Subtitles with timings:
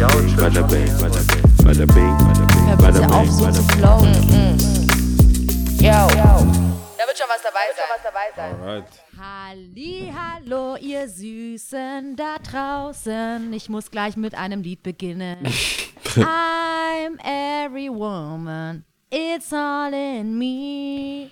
[0.00, 4.58] Bada bing, bada bing, bada bing, bada bing, bada bing, so bada bing.
[5.76, 6.08] Yo.
[6.96, 7.86] Da wird schon was dabei sein.
[7.90, 8.54] Was dabei sein.
[8.62, 8.84] Alright.
[9.18, 13.52] Halli, hallo, ihr Süßen da draußen.
[13.52, 15.46] Ich muss gleich mit einem Lied beginnen.
[16.16, 18.84] I'm every woman.
[19.10, 21.30] It's all in me.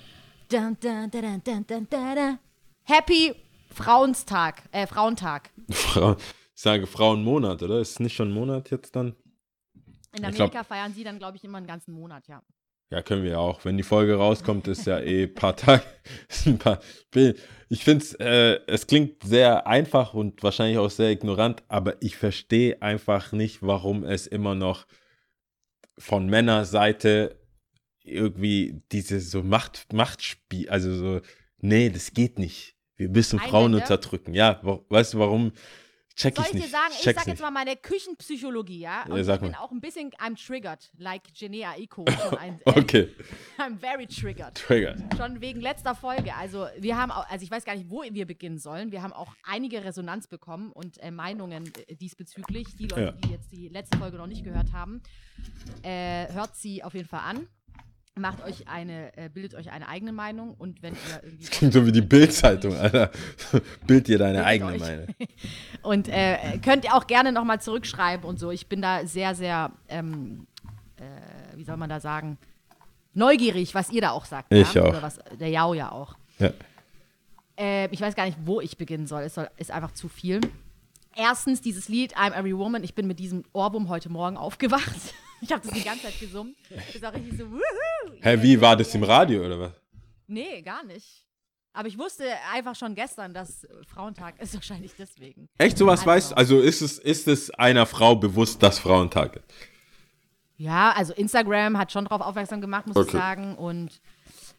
[0.51, 2.39] Dun, dun, dun, dun, dun, dun, dun.
[2.85, 3.35] Happy
[3.75, 5.49] Frauenstag, äh, Frauentag.
[5.71, 6.17] Frau,
[6.59, 7.79] ich sage Frauenmonat, oder?
[7.79, 9.15] Ist nicht schon ein Monat jetzt dann?
[10.13, 12.43] In Amerika glaub- feiern sie dann, glaube ich, immer einen ganzen Monat, ja.
[12.91, 13.65] Ja, können wir ja auch.
[13.65, 15.85] Wenn die Folge rauskommt, ist ja eh ein paar Tage.
[16.29, 16.81] ist ein paar,
[17.69, 22.17] ich finde es, äh, es klingt sehr einfach und wahrscheinlich auch sehr ignorant, aber ich
[22.17, 24.89] verstehe einfach nicht, warum es immer noch
[25.97, 27.39] von Männerseite
[28.03, 31.21] irgendwie diese so Macht, Machtspiel, also so,
[31.59, 32.75] nee, das geht nicht.
[32.97, 33.83] Wir müssen Frauen Einwände?
[33.85, 34.35] unterdrücken.
[34.35, 35.53] Ja, weißt du, warum?
[36.19, 39.05] Check Soll ich ich dir sagen, ich Check's sag jetzt mal meine Küchenpsychologie, ja?
[39.05, 39.59] Und Ja, sag ich bin mal.
[39.59, 41.23] auch ein bisschen, I'm triggered, like.
[41.37, 43.15] Schon ein, Okay,
[43.59, 44.57] I'm very triggered.
[44.57, 45.01] triggered.
[45.17, 46.35] Schon wegen letzter Folge.
[46.35, 48.91] Also wir haben auch, also ich weiß gar nicht, wo wir beginnen sollen.
[48.91, 52.75] Wir haben auch einige Resonanz bekommen und äh, Meinungen äh, diesbezüglich.
[52.77, 53.13] Die Leute, Ja.
[53.13, 55.01] die jetzt die letzte Folge noch nicht gehört haben,
[55.85, 57.47] äh, hört sie auf jeden Fall an.
[58.19, 61.47] Macht euch eine, äh, bildet euch eine eigene Meinung und wenn ihr irgendwie.
[61.47, 63.11] Klingt so wie die Bild-Zeitung, Alter.
[63.87, 64.81] Bild dir deine eigene euch.
[64.81, 65.07] Meinung.
[65.83, 68.51] Und äh, könnt ihr auch gerne nochmal zurückschreiben und so.
[68.51, 70.47] Ich bin da sehr, sehr, ähm,
[70.97, 72.37] äh, wie soll man da sagen,
[73.15, 74.53] neugierig, was ihr da auch sagt.
[74.53, 74.83] Ich ja?
[74.83, 74.89] auch.
[74.89, 76.15] Oder was der Jau ja auch.
[76.39, 76.51] Ja.
[77.59, 79.23] Äh, ich weiß gar nicht, wo ich beginnen soll.
[79.23, 80.41] Es soll, ist einfach zu viel.
[81.17, 82.85] Erstens dieses Lied I'm Every Woman.
[82.85, 84.95] Ich bin mit diesem Ohrwurm heute Morgen aufgewacht.
[85.41, 86.57] Ich habe das die ganze Zeit gesummt.
[86.93, 87.61] Das auch richtig so, wuhu.
[88.21, 89.73] Hä, wie war das im Radio oder was?
[90.27, 91.25] Nee, gar nicht.
[91.73, 95.49] Aber ich wusste einfach schon gestern, dass Frauentag ist wahrscheinlich deswegen.
[95.57, 96.11] Echt, sowas Also.
[96.11, 96.37] weißt du?
[96.37, 99.45] Also ist es, ist es einer Frau bewusst, dass Frauentag ist?
[100.57, 103.17] Ja, also Instagram hat schon darauf aufmerksam gemacht, muss ich Okay.
[103.17, 103.55] sagen.
[103.55, 104.01] Und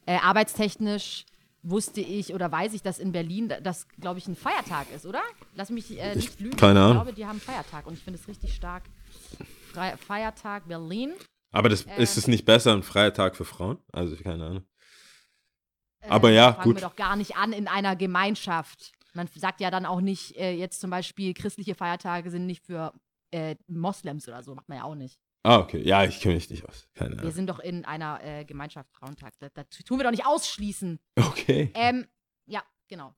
[0.06, 1.26] äh, arbeitstechnisch
[1.62, 5.06] wusste ich oder weiß ich, dass in Berlin da- das, glaube ich, ein Feiertag ist,
[5.06, 5.22] oder?
[5.56, 6.56] Lass mich äh, nicht lügen.
[6.58, 6.98] keine Ahnung.
[6.98, 8.84] Ich glaube, die haben Feiertag und ich finde es richtig stark.
[9.98, 11.14] Feiertag Berlin.
[11.52, 11.94] Aber das, Ähm.
[11.98, 13.78] ist es nicht besser ein freier Tag für Frauen?
[13.92, 14.66] Also keine Ahnung.
[16.02, 16.76] Äh, Aber ja, fangen gut.
[16.78, 18.92] wir doch gar nicht an in einer Gemeinschaft.
[19.14, 22.94] Man sagt ja dann auch nicht, äh, jetzt zum Beispiel christliche Feiertage sind nicht für
[23.32, 25.20] äh, Moslems oder so, macht man ja auch nicht.
[25.44, 25.82] Ah, okay.
[25.82, 26.88] Ja, ich kenne mich nicht aus.
[26.94, 27.32] Keine Wir Ahnung.
[27.32, 29.34] sind doch in einer äh, Gemeinschaft Frauentag.
[29.40, 31.00] Das, das tun wir doch nicht ausschließen.
[31.18, 31.72] Okay.
[31.76, 32.08] Ähm,
[32.46, 33.16] ja, genau.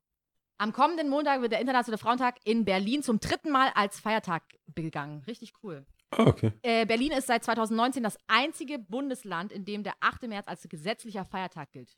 [0.59, 5.23] Am kommenden Montag wird der Internationale Frauentag in Berlin zum dritten Mal als Feiertag begangen.
[5.25, 5.85] Richtig cool.
[6.11, 6.51] Ah, okay.
[6.61, 10.27] Äh, Berlin ist seit 2019 das einzige Bundesland, in dem der 8.
[10.27, 11.97] März als gesetzlicher Feiertag gilt.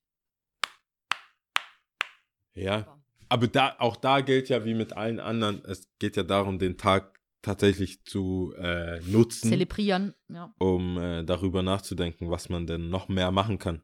[2.53, 2.99] Ja.
[3.27, 6.77] Aber da, auch da gilt ja wie mit allen anderen, es geht ja darum, den
[6.77, 10.15] Tag tatsächlich zu äh, nutzen, Zelebrieren.
[10.29, 10.51] Ja.
[10.57, 13.83] um äh, darüber nachzudenken, was man denn noch mehr machen kann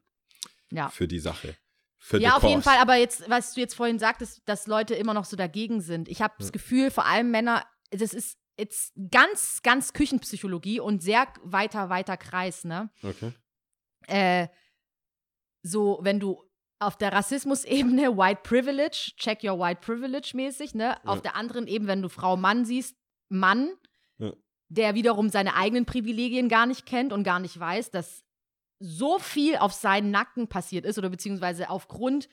[0.72, 0.88] ja.
[0.88, 1.56] für die Sache.
[1.98, 2.62] Für Ja, auf jeden.
[2.62, 6.08] Fall, aber jetzt, was du jetzt vorhin sagtest, dass Leute immer noch so dagegen sind.
[6.08, 11.28] Ich habe das Gefühl, vor allem Männer, das ist jetzt ganz, ganz Küchenpsychologie und sehr
[11.42, 12.90] weiter, weiter Kreis, ne?
[13.02, 13.32] Okay.
[14.06, 14.48] äh,
[15.62, 16.42] so, wenn du
[16.78, 20.96] auf der Rassismusebene White Privilege, check your White Privilege mäßig, ne?
[21.06, 22.96] Auf der anderen Ebene, wenn du Frau Mann siehst,
[23.30, 23.70] Mann,
[24.18, 24.32] Ja.
[24.68, 28.22] der wiederum seine eigenen Privilegien gar nicht kennt und gar nicht weiß, dass
[28.78, 32.28] so viel auf seinen Nacken passiert ist oder beziehungsweise aufgrund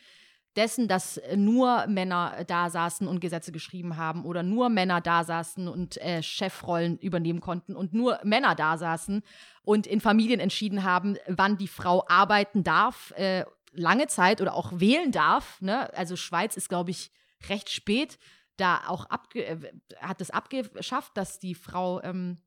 [0.56, 5.02] dessen, dass äh, nur Männer äh, da saßen und Gesetze geschrieben haben oder nur Männer
[5.02, 9.24] da saßen und äh, Chefrollen übernehmen konnten und nur Männer da saßen
[9.62, 14.80] und in Familien entschieden haben, wann die Frau arbeiten darf, äh, lange Zeit oder auch
[14.80, 15.62] wählen darf.
[15.62, 15.94] Ne?
[15.94, 17.12] Also Schweiz ist, glaube ich,
[17.50, 18.18] recht spät
[18.58, 19.58] da auch abge äh,
[20.00, 22.38] hat es abgeschafft, dass die Frau ähm,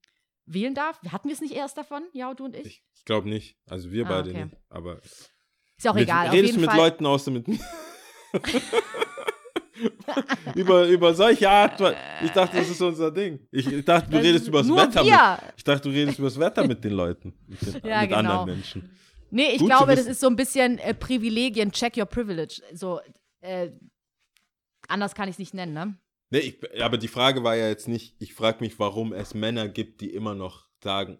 [0.46, 1.00] wählen darf.
[1.10, 2.66] Hatten wir es nicht erst davon, ja, du und ich?
[2.66, 3.56] Ich, ich glaube nicht.
[3.66, 4.44] Also wir Ah, beide okay.
[4.46, 4.56] nicht.
[4.68, 5.30] Aber Ist
[5.82, 6.28] ja auch mit, egal.
[6.30, 6.78] Redest du mit Fall.
[6.78, 7.58] Leuten außer mit mir?
[10.54, 11.80] über, über solche Art.
[12.22, 13.40] Ich dachte, das ist unser Ding.
[13.50, 15.04] Ich, ich dachte, du Das redest über das Wetter.
[15.04, 15.38] wir.
[15.46, 17.34] Mit, ich dachte, du redest über das Wetter mit den Leuten.
[17.46, 18.18] Mit, den, Ja, mit genau.
[18.18, 18.90] anderen Menschen.
[19.30, 22.60] Nee, ich Gut glaube, das ist so ein bisschen äh, Privilegien, check your privilege.
[22.74, 23.00] So,
[23.40, 23.70] äh,
[24.90, 25.98] anders kann ich es nicht nennen, ne?
[26.30, 29.68] Nee, ich, aber die Frage war ja jetzt nicht, ich frage mich, warum es Männer
[29.68, 31.18] gibt, die immer noch sagen,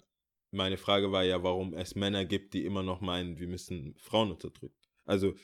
[0.52, 4.31] meine Frage war ja, warum es Männer gibt, die immer noch meinen, wir müssen Frauen
[4.31, 4.76] unterdrücken.
[5.06, 5.34] Also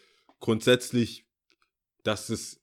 [0.41, 1.27] grundsätzlich,
[2.05, 2.63] dass es,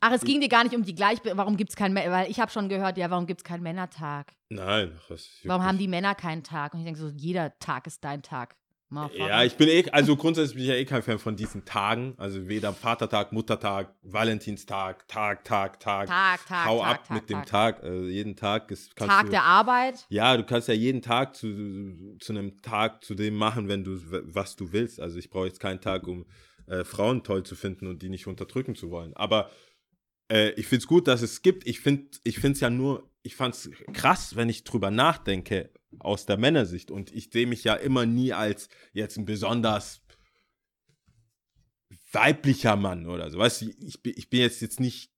[0.00, 1.34] Ach, es ging dir gar nicht um die Gleichbe...
[1.36, 1.96] Warum gibt es keinen...
[1.96, 4.34] Mä- Weil ich habe schon gehört, ja, warum gibt es keinen Männertag?
[4.50, 5.00] nein,
[5.44, 6.74] Warum haben die Männer keinen Tag?
[6.74, 8.56] Und ich denke so, jeder Tag ist dein Tag.
[9.14, 12.14] Ja, ich bin eh, also grundsätzlich bin ich ja eh kein Fan von diesen Tagen.
[12.16, 16.06] Also weder Vatertag, Muttertag, Valentinstag, Tag, Tag, Tag.
[16.08, 17.76] Tag, Tag, Hau Tag, ab Tag, mit dem Tag.
[17.76, 17.84] Tag.
[17.84, 20.06] Also jeden Tag ist, Tag du, der Arbeit.
[20.08, 23.98] Ja, du kannst ja jeden Tag zu, zu einem Tag zu dem machen, wenn du
[24.24, 25.00] was du willst.
[25.00, 26.26] Also ich brauche jetzt keinen Tag, um
[26.66, 29.14] äh, Frauen toll zu finden und die nicht unterdrücken zu wollen.
[29.14, 29.50] Aber
[30.30, 31.66] äh, ich finde es gut, dass es gibt.
[31.66, 35.70] Ich finde ich es ja nur, ich fand es krass, wenn ich drüber nachdenke
[36.00, 36.90] aus der Männersicht.
[36.90, 40.02] Und ich sehe mich ja immer nie als jetzt ein besonders
[42.12, 43.38] weiblicher Mann oder so.
[43.38, 45.10] Weißt du, ich, bin- ich bin jetzt, jetzt nicht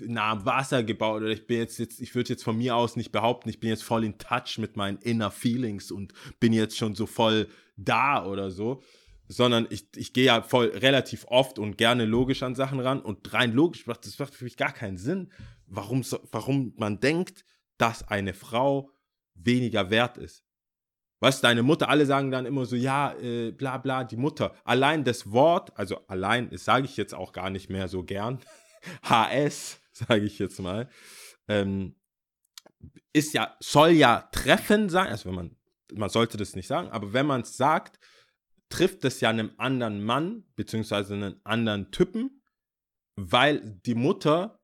[0.00, 2.96] nah am Wasser gebaut oder ich bin jetzt, jetzt ich würde jetzt von mir aus
[2.96, 6.76] nicht behaupten, ich bin jetzt voll in touch mit meinen inner Feelings und bin jetzt
[6.76, 8.82] schon so voll da oder so,
[9.28, 13.32] sondern ich, ich gehe ja voll relativ oft und gerne logisch an Sachen ran und
[13.34, 15.30] rein logisch macht das macht für mich gar keinen Sinn,
[15.66, 17.44] warum, warum man denkt,
[17.76, 18.90] dass eine Frau
[19.44, 20.44] weniger wert ist.
[21.20, 24.56] Was deine Mutter, alle sagen dann immer so, ja, äh, bla bla, die Mutter.
[24.64, 28.40] Allein das Wort, also allein, das sage ich jetzt auch gar nicht mehr so gern,
[29.04, 30.88] HS, sage ich jetzt mal,
[31.46, 31.94] ähm,
[33.12, 35.56] ist ja, soll ja treffend sein, also wenn man,
[35.92, 38.00] man sollte das nicht sagen, aber wenn man es sagt,
[38.68, 42.42] trifft es ja einem anderen Mann, beziehungsweise einen anderen Typen,
[43.16, 44.60] weil die Mutter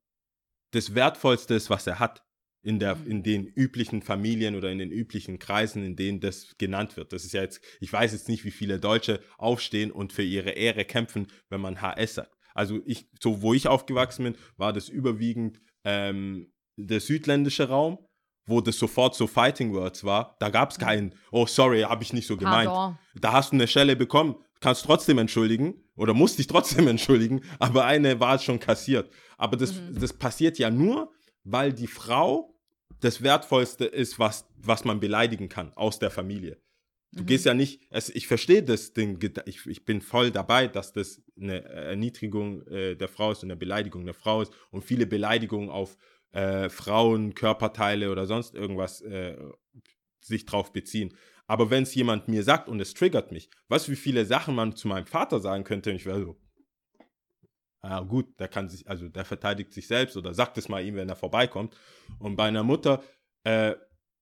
[0.73, 2.27] das Wertvollste ist, was er hat.
[2.69, 6.99] In, der, in den üblichen Familien oder in den üblichen Kreisen, in denen das genannt
[6.99, 7.15] wird.
[7.15, 10.50] Das ist ja jetzt, ich weiß jetzt nicht, wie viele Deutsche aufstehen und für ihre
[10.50, 12.37] Ehre kämpfen, wenn man HS sagt.
[12.55, 17.99] Also ich, so wo ich aufgewachsen bin, war das überwiegend ähm, der südländische Raum,
[18.47, 20.37] wo das sofort so Fighting Words war.
[20.41, 22.69] Da gab es keinen, oh sorry, habe ich nicht so gemeint.
[22.69, 22.99] Pardon.
[23.15, 27.85] Da hast du eine Schelle bekommen, kannst trotzdem entschuldigen oder musst dich trotzdem entschuldigen, aber
[27.85, 29.11] eine war schon kassiert.
[29.37, 31.12] Aber das, das passiert ja nur,
[31.44, 32.57] weil die Frau
[33.00, 36.58] das Wertvollste ist, was, was man beleidigen kann aus der Familie.
[37.12, 40.93] Du gehst ja nicht, es, ich verstehe das, den, ich, ich bin voll dabei, dass
[40.93, 45.06] das eine Erniedrigung äh, der Frau ist und eine Beleidigung der Frau ist und viele
[45.06, 45.96] Beleidigungen auf
[46.32, 49.37] äh, Frauen, Körperteile oder sonst irgendwas äh,
[50.20, 51.17] sich drauf beziehen.
[51.46, 54.55] Aber wenn es jemand mir sagt und es triggert mich, weißt du, wie viele Sachen
[54.55, 55.91] man zu meinem Vater sagen könnte?
[55.91, 56.38] Und ich wäre so,
[57.81, 60.97] ah gut, der kann sich, also der verteidigt sich selbst oder sagt es mal ihm,
[60.97, 61.77] wenn er vorbeikommt.
[62.19, 63.03] Und bei einer Mutter
[63.45, 63.75] äh,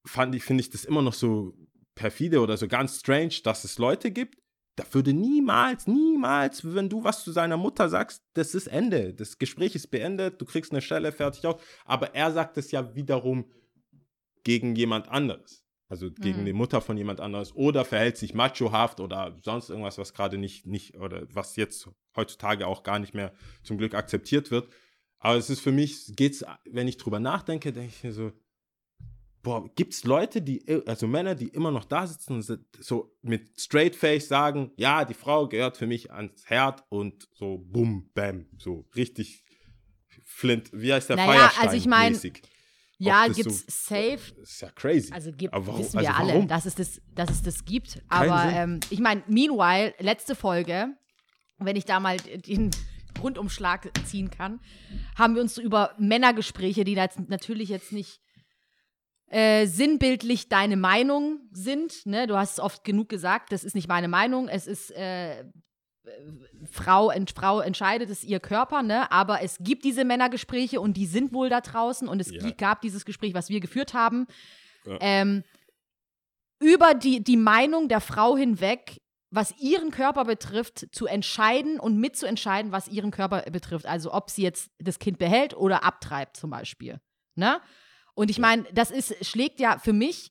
[0.04, 1.54] fand ich, finde ich das immer noch so
[1.94, 4.38] perfide oder so ganz strange, dass es Leute gibt,
[4.76, 9.14] da würde niemals, niemals, wenn du was zu seiner Mutter sagst, das ist Ende.
[9.14, 11.60] Das Gespräch ist beendet, du kriegst eine Stelle, fertig aus.
[11.86, 13.50] Aber er sagt es ja wiederum
[14.44, 15.65] gegen jemand anderes.
[15.88, 16.46] Also gegen Mhm.
[16.46, 20.66] die Mutter von jemand anderes oder verhält sich machohaft oder sonst irgendwas, was gerade nicht,
[20.66, 24.68] nicht, oder was jetzt heutzutage auch gar nicht mehr zum Glück akzeptiert wird.
[25.18, 28.32] Aber es ist für mich, geht's, wenn ich drüber nachdenke, denke ich mir so,
[29.42, 32.42] boah, gibt's Leute, die, also Männer, die immer noch da sitzen und
[32.80, 37.58] so- mit straight face sagen, ja, die Frau gehört für mich ans Herd und so
[37.58, 39.44] bum, bam, so richtig
[40.24, 42.42] Flint, wie heißt der Naja, Feierstein also ich mein, mäßig.
[42.98, 44.34] Ja, gibt's so- safe.
[44.38, 45.12] Das ist ja crazy.
[45.12, 46.48] Also gibt, Aber warum- wissen wir also alle, warum?
[46.48, 48.02] dass es das, dass es das gibt.
[48.08, 50.88] Keinen Aber ähm, ich meine, meanwhile, letzte Folge,
[51.58, 52.70] wenn ich da mal den
[53.22, 54.60] Rundumschlag ziehen kann,
[55.16, 58.20] haben wir uns so über Männergespräche, die da jetzt natürlich jetzt nicht
[59.28, 62.06] äh, sinnbildlich deine Meinung sind.
[62.06, 62.26] Ne?
[62.26, 65.44] Du hast es oft genug gesagt, das ist nicht meine Meinung, es ist äh,
[66.70, 69.10] Frau, ent, Frau entscheidet, es ihr Körper, ne?
[69.10, 72.50] Aber es gibt diese Männergespräche und die sind wohl da draußen und es Ja.
[72.52, 74.26] gab dieses Gespräch, was wir geführt haben,
[74.84, 74.98] Ja.
[75.00, 75.42] ähm,
[76.60, 82.72] über die, die Meinung der Frau hinweg, was ihren Körper betrifft, zu entscheiden und mitzuentscheiden,
[82.72, 83.84] was ihren Körper betrifft.
[83.86, 87.00] Also ob sie jetzt das Kind behält oder abtreibt, zum Beispiel.
[87.34, 87.60] Ne?
[88.14, 90.30] Und ich meine, das ist, schlägt ja für mich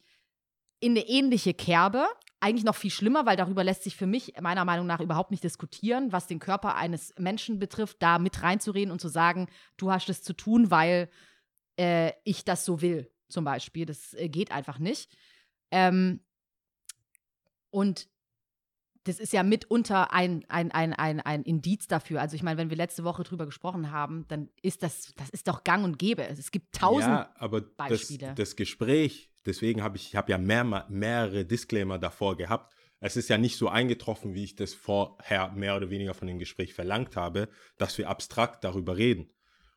[0.79, 2.08] in eine ähnliche Kerbe.
[2.45, 5.43] Eigentlich noch viel schlimmer, weil darüber lässt sich für mich meiner Meinung nach überhaupt nicht
[5.43, 9.47] diskutieren, was den Körper eines Menschen betrifft, da mit reinzureden und zu sagen,
[9.77, 11.09] du hast es zu tun, weil
[11.75, 13.87] äh, ich das so will, zum Beispiel.
[13.87, 15.17] Das äh, geht einfach nicht.
[15.71, 16.19] Ähm,
[17.71, 18.07] und
[19.05, 22.21] das ist ja mitunter ein, ein, ein, ein, ein Indiz dafür.
[22.21, 25.47] Also ich meine, wenn wir letzte Woche drüber gesprochen haben, dann ist das, das ist
[25.47, 26.27] doch gang und gäbe.
[26.27, 28.35] Es gibt tausend Ja, aber das, Beispiele.
[28.35, 32.73] das Gespräch, deswegen habe ich, ich habe ja mehr, mehrere Disclaimer davor gehabt.
[32.99, 36.39] Es ist ja nicht so eingetroffen, wie ich das vorher mehr oder weniger von dem
[36.39, 39.31] Gespräch verlangt habe, dass wir abstrakt darüber reden.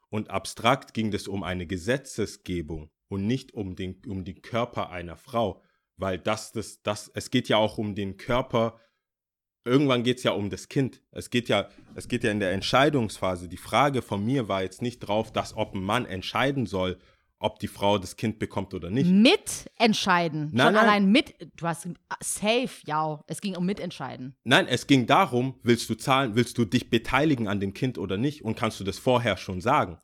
[0.08, 5.16] Und abstrakt ging es um eine Gesetzesgebung und nicht um den, um den Körper einer
[5.16, 5.62] Frau.
[5.96, 8.80] Weil das, das, das, es geht ja auch um den Körper
[9.68, 11.02] irgendwann geht es ja um das Kind.
[11.12, 13.48] Es geht ja, es geht ja in der Entscheidungsphase.
[13.48, 16.98] Die Frage von mir war jetzt nicht drauf, dass ob ein Mann entscheiden soll,
[17.40, 19.10] ob die Frau das Kind bekommt oder nicht.
[19.10, 20.50] Mitentscheiden.
[20.52, 20.84] Nein, Schon nein.
[20.84, 21.34] allein mit.
[21.56, 21.88] Du hast
[22.20, 23.22] safe, ja.
[23.26, 24.34] Es ging um Mitentscheiden.
[24.44, 28.16] Nein, es ging darum, willst du zahlen, willst du dich beteiligen an dem Kind oder
[28.16, 29.98] nicht und kannst du das vorher schon sagen?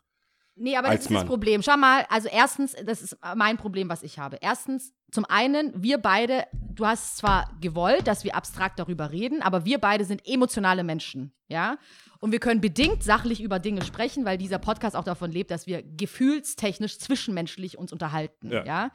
[0.56, 1.26] Nee, aber das ist das Mann.
[1.26, 1.62] Problem.
[1.62, 4.38] Schau mal, also erstens, das ist mein Problem, was ich habe.
[4.40, 9.64] Erstens, zum einen, wir beide, du hast zwar gewollt, dass wir abstrakt darüber reden, aber
[9.64, 11.76] wir beide sind emotionale Menschen, ja?
[12.20, 15.66] Und wir können bedingt sachlich über Dinge sprechen, weil dieser Podcast auch davon lebt, dass
[15.66, 18.64] wir gefühlstechnisch zwischenmenschlich uns unterhalten, Ja.
[18.64, 18.90] ja?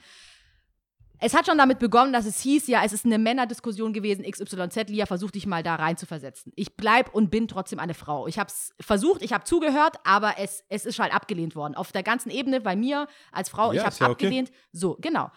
[1.19, 4.89] Es hat schon damit begonnen, dass es hieß, ja, es ist eine Männerdiskussion gewesen, XYZ,
[4.89, 6.53] Lia, versuch dich mal da rein zu versetzen.
[6.55, 8.27] Ich bleib und bin trotzdem eine Frau.
[8.27, 11.75] Ich habe es versucht, ich habe zugehört, aber es, es ist halt abgelehnt worden.
[11.75, 14.13] Auf der ganzen Ebene bei mir als Frau, Ja, ich habe es ja okay.
[14.13, 14.51] abgelehnt.
[14.71, 15.29] So, genau.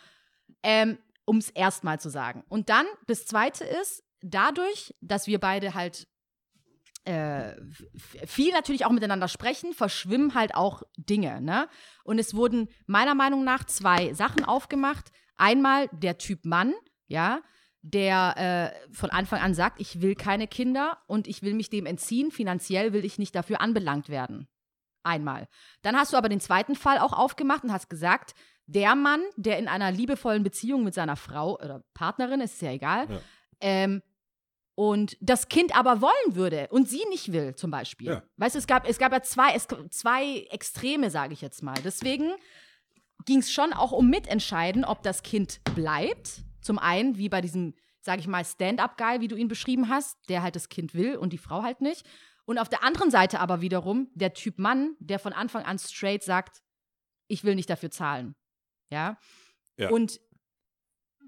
[0.63, 2.45] Ähm, um es erstmal zu sagen.
[2.49, 6.07] Und dann, das Zweite ist, dadurch, dass wir beide halt
[7.05, 7.55] äh,
[8.27, 11.69] viel natürlich auch miteinander sprechen, verschwimmen halt auch Dinge, ne?
[12.05, 15.11] Und es wurden meiner Meinung nach zwei Sachen aufgemacht.
[15.43, 16.73] Einmal der Typ Mann,
[17.09, 17.41] ja,
[17.83, 21.85] der äh, von Anfang an sagt, ich will keine Kinder und ich will mich dem
[21.85, 24.47] entziehen, finanziell will ich nicht dafür anbelangt werden.
[25.03, 25.49] Einmal.
[25.83, 28.35] Dann hast du aber den zweiten Fall auch aufgemacht und hast gesagt,
[28.67, 33.09] der Mann, der in einer liebevollen Beziehung mit seiner Frau oder Partnerin, ist ja egal,
[33.11, 33.21] Ja.
[33.61, 34.03] ähm,
[34.77, 38.07] und das Kind aber wollen würde und sie nicht will, zum Beispiel.
[38.07, 38.23] Ja.
[38.37, 41.75] Weißt du, es gab, es gab ja zwei, es, zwei Extreme, sage ich jetzt mal.
[41.85, 42.31] Deswegen
[43.25, 46.43] ging es schon auch um Mitentscheiden, ob das Kind bleibt.
[46.61, 50.43] Zum einen, wie bei diesem, sage ich mal, Stand-up-Guy, wie du ihn beschrieben hast, der
[50.43, 52.07] halt das Kind will und die Frau halt nicht.
[52.45, 56.23] Und auf der anderen Seite aber wiederum der Typ Mann, der von Anfang an straight
[56.23, 56.63] sagt,
[57.29, 58.35] ich will nicht dafür zahlen.
[58.91, 59.17] Ja.
[59.79, 59.91] Ja.
[59.91, 60.21] Und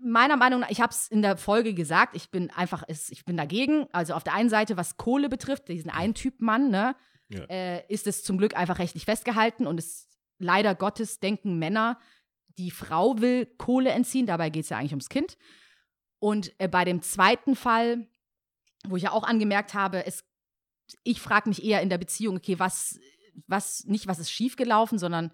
[0.03, 3.37] meiner Meinung nach, ich habe es in der Folge gesagt, ich bin einfach, ich bin
[3.37, 3.87] dagegen.
[3.93, 6.95] Also auf der einen Seite, was Kohle betrifft, diesen einen Typ Mann, ne,
[7.29, 7.45] Ja.
[7.45, 11.99] äh, ist es zum Glück einfach rechtlich festgehalten und es leider Gottes denken Männer,
[12.59, 15.37] die Frau will Kohle entziehen, dabei geht es ja eigentlich ums Kind.
[16.19, 18.07] Und äh, bei dem zweiten Fall,
[18.87, 20.25] wo ich ja auch angemerkt habe, es,
[21.03, 22.99] ich frage mich eher in der Beziehung, okay, was,
[23.47, 25.33] was, nicht was ist schiefgelaufen, sondern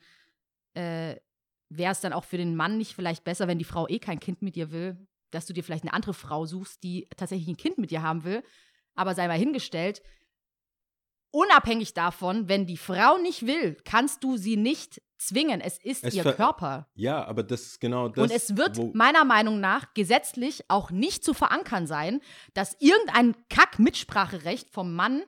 [0.74, 1.16] äh,
[1.68, 4.20] wäre es dann auch für den Mann nicht vielleicht besser, wenn die Frau eh kein
[4.20, 7.56] Kind mit dir will, dass du dir vielleicht eine andere Frau suchst, die tatsächlich ein
[7.56, 8.42] Kind mit dir haben will,
[8.94, 10.02] aber sei mal hingestellt,
[11.30, 15.60] unabhängig davon, wenn die Frau nicht will, kannst du sie nicht zwingen.
[15.60, 16.88] Es ist Es ihr Körper.
[16.94, 18.22] Ja, aber das ist genau das.
[18.22, 22.20] Und es wird meiner Meinung nach gesetzlich auch nicht zu verankern sein,
[22.54, 25.22] dass irgendein Kack-Mitspracherecht vom Mann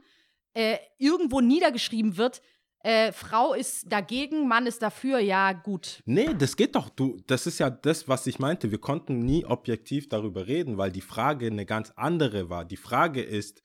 [0.54, 2.42] äh, irgendwo niedergeschrieben wird.
[2.80, 6.02] Äh, Frau ist dagegen, Mann ist dafür, ja, gut.
[6.04, 6.88] Nee, das geht doch.
[6.88, 8.72] Du, das ist ja das, was ich meinte.
[8.72, 12.64] Wir konnten nie objektiv darüber reden, weil die Frage eine ganz andere war.
[12.64, 13.62] Die Frage ist,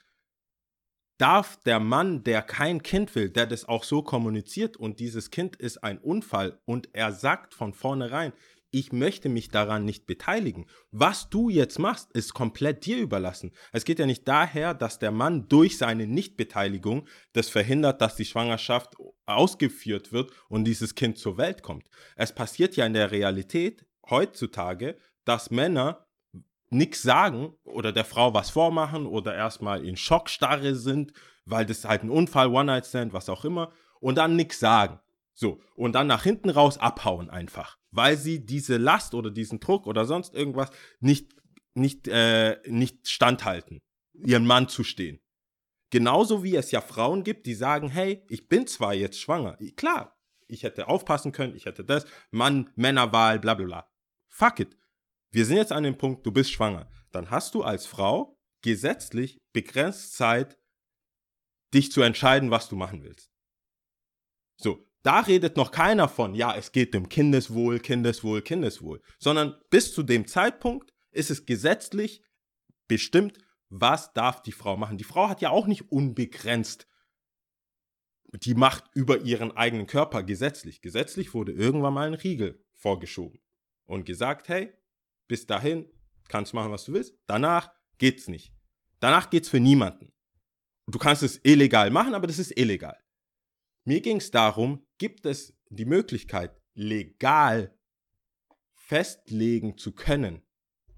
[1.17, 5.55] darf der Mann, der kein Kind will, der das auch so kommuniziert und dieses Kind
[5.55, 8.33] ist ein Unfall und er sagt von vornherein,
[8.69, 10.65] ich möchte mich daran nicht beteiligen.
[10.91, 13.53] Was du jetzt machst, ist komplett dir überlassen.
[13.71, 18.25] Es geht ja nicht daher, dass der Mann durch seine Nichtbeteiligung das verhindert, dass die
[18.25, 18.95] Schwangerschaft
[19.25, 21.89] ausgeführt wird und dieses Kind zur Welt kommt.
[22.15, 26.06] Es passiert ja in der Realität heutzutage, dass Männer
[26.69, 31.13] nichts sagen oder der Frau was vormachen oder erstmal in Schockstarre sind,
[31.45, 34.99] weil das halt ein Unfall, One-Night-Stand, was auch immer, und dann nichts sagen.
[35.33, 39.85] So, und dann nach hinten raus abhauen einfach, weil sie diese Last oder diesen Druck
[39.85, 41.35] oder sonst irgendwas nicht,
[41.75, 43.81] nicht, äh, nicht standhalten,
[44.13, 45.19] ihren Mann zu stehen.
[45.89, 50.17] Genauso wie es ja Frauen gibt, die sagen, hey, ich bin zwar jetzt schwanger, klar,
[50.47, 53.91] ich hätte aufpassen können, ich hätte das, Mann, Männerwahl, bla bla bla.
[54.27, 54.77] Fuck it.
[55.37, 56.89] Wir sind jetzt an dem Punkt, du bist schwanger.
[57.11, 60.57] Dann hast du als Frau gesetzlich begrenzt Zeit,
[61.75, 63.31] dich zu entscheiden, was du machen willst.
[64.59, 69.93] So, da redet noch keiner von, ja, es geht um Kindeswohl, Kindeswohl, Kindeswohl, sondern bis
[69.93, 72.23] zu dem Zeitpunkt ist es gesetzlich
[72.87, 73.37] bestimmt,
[73.69, 74.97] was darf die Frau machen.
[74.97, 76.87] Die Frau hat ja auch nicht unbegrenzt
[78.33, 80.81] die Macht über ihren eigenen Körper gesetzlich.
[80.81, 83.39] Gesetzlich wurde irgendwann mal ein Riegel vorgeschoben
[83.85, 84.73] und gesagt, hey,
[85.27, 85.85] bis dahin
[86.27, 87.15] kannst du machen, was du willst.
[87.25, 88.53] Danach geht's nicht.
[88.99, 90.13] Danach geht's für niemanden.
[90.87, 92.97] Du kannst es illegal machen, aber das ist illegal.
[93.83, 97.77] Mir ging es darum, gibt es die Möglichkeit, legal
[98.73, 100.41] festlegen zu können,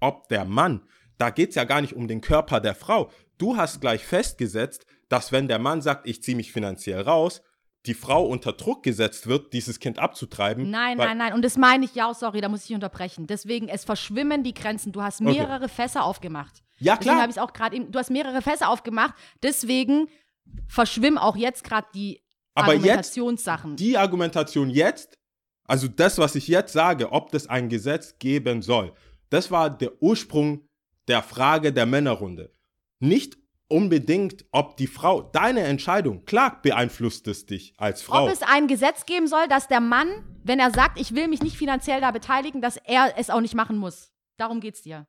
[0.00, 3.10] ob der Mann, da geht es ja gar nicht um den Körper der Frau.
[3.36, 7.42] Du hast gleich festgesetzt, dass wenn der Mann sagt, ich ziehe mich finanziell raus,
[7.86, 10.70] die Frau unter Druck gesetzt wird, dieses Kind abzutreiben.
[10.70, 11.32] Nein, nein, nein.
[11.32, 13.26] Und das meine ich, ja, sorry, da muss ich unterbrechen.
[13.26, 14.92] Deswegen, es verschwimmen die Grenzen.
[14.92, 15.32] Du hast Okay.
[15.32, 16.62] mehrere Fässer aufgemacht.
[16.78, 17.22] Ja, Deswegen klar.
[17.22, 19.14] habe ich es auch gerade eben, du hast mehrere Fässer aufgemacht.
[19.42, 20.08] Deswegen
[20.68, 22.20] verschwimmen auch jetzt gerade die
[22.54, 23.76] Aber jetzt, Argumentationssachen.
[23.76, 25.16] die Argumentation jetzt
[25.64, 28.92] Also das, was ich jetzt sage, ob das ein Gesetz geben soll,
[29.30, 30.66] das war der Ursprung
[31.06, 32.52] der Frage der Männerrunde.
[32.98, 33.38] Nicht
[33.70, 38.24] unbedingt, ob die Frau, deine Entscheidung, klar beeinflusst es dich als Frau.
[38.24, 40.08] Ob es ein Gesetz geben soll, dass der Mann,
[40.42, 43.54] wenn er sagt, ich will mich nicht finanziell da beteiligen, dass er es auch nicht
[43.54, 44.12] machen muss.
[44.36, 45.06] Darum geht's dir.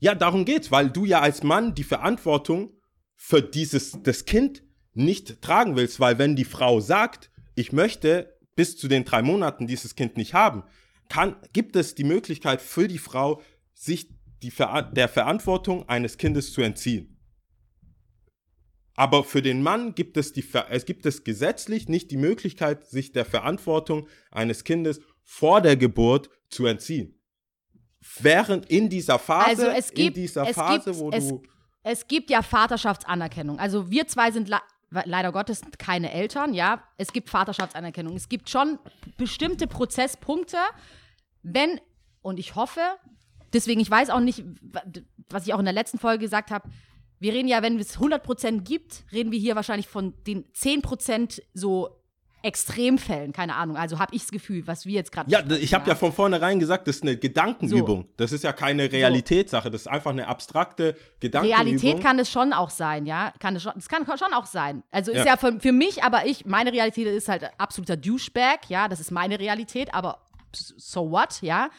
[0.00, 2.72] Ja, darum geht's, weil du ja als Mann die Verantwortung
[3.14, 4.62] für dieses das Kind
[4.94, 9.66] nicht tragen willst, weil wenn die Frau sagt, ich möchte bis zu den drei Monaten
[9.66, 10.64] dieses Kind nicht haben,
[11.08, 13.40] kann, gibt es die Möglichkeit für die Frau,
[13.74, 14.08] sich
[14.42, 14.52] die,
[14.92, 17.17] der Verantwortung eines Kindes zu entziehen.
[18.98, 23.12] Aber für den Mann gibt es, die, es gibt es gesetzlich nicht die Möglichkeit, sich
[23.12, 27.14] der Verantwortung eines Kindes vor der Geburt zu entziehen.
[28.20, 31.42] Während in dieser Phase, Also es gibt, in dieser es Phase, gibt, wo es, du
[31.84, 33.60] es gibt ja Vaterschaftsanerkennung.
[33.60, 34.58] Also wir zwei sind le
[34.90, 36.82] leider Gottes keine Eltern, ja.
[36.96, 38.16] Es gibt Vaterschaftsanerkennung.
[38.16, 38.80] Es gibt schon
[39.16, 40.56] bestimmte Prozesspunkte,
[41.44, 41.80] wenn,
[42.20, 42.80] und ich hoffe,
[43.52, 44.82] deswegen, ich weiß auch nicht, wa-
[45.28, 46.68] was ich auch in der letzten Folge gesagt habe,
[47.20, 51.98] wir reden ja, wenn es 100% gibt, reden wir hier wahrscheinlich von den 10% so
[52.40, 53.76] Extremfällen, keine Ahnung.
[53.76, 56.60] Also habe ich das Gefühl, was wir jetzt gerade Ja, ich habe ja von vornherein
[56.60, 58.06] gesagt, das ist eine Gedankenübung.
[58.16, 61.64] Das ist ja keine Realitätssache, das ist einfach eine abstrakte Gedankenübung.
[61.64, 63.32] Realität kann es schon auch sein, ja.
[63.40, 64.84] Kann es schon, das kann schon auch sein.
[64.92, 65.26] Also ist Ja.
[65.26, 68.86] ja, für, für mich, aber ich, meine Realität ist halt absoluter Douchebag, ja.
[68.86, 71.70] Das ist meine Realität, aber so what, ja.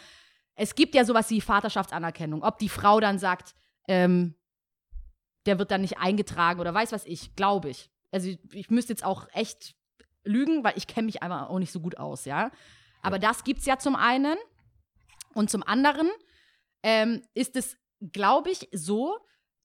[0.56, 2.44] Es gibt ja sowas wie Vaterschaftsanerkennung.
[2.44, 3.56] Ob die Frau dann sagt,
[3.88, 4.36] ähm,
[5.50, 7.90] der wird dann nicht eingetragen oder weiß was ich, glaube ich.
[8.12, 9.76] Also ich, ich müsste jetzt auch echt
[10.24, 12.52] lügen, weil ich kenne mich einfach auch nicht so gut aus, ja.
[13.02, 14.38] Aber das gibt's ja zum einen.
[15.34, 16.08] Und zum anderen
[16.84, 17.78] ähm, ist es,
[18.12, 19.18] glaube ich, so,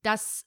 [0.02, 0.46] dass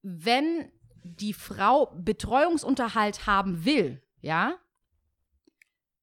[0.00, 0.72] wenn
[1.02, 4.56] die Frau Betreuungsunterhalt haben will, ja,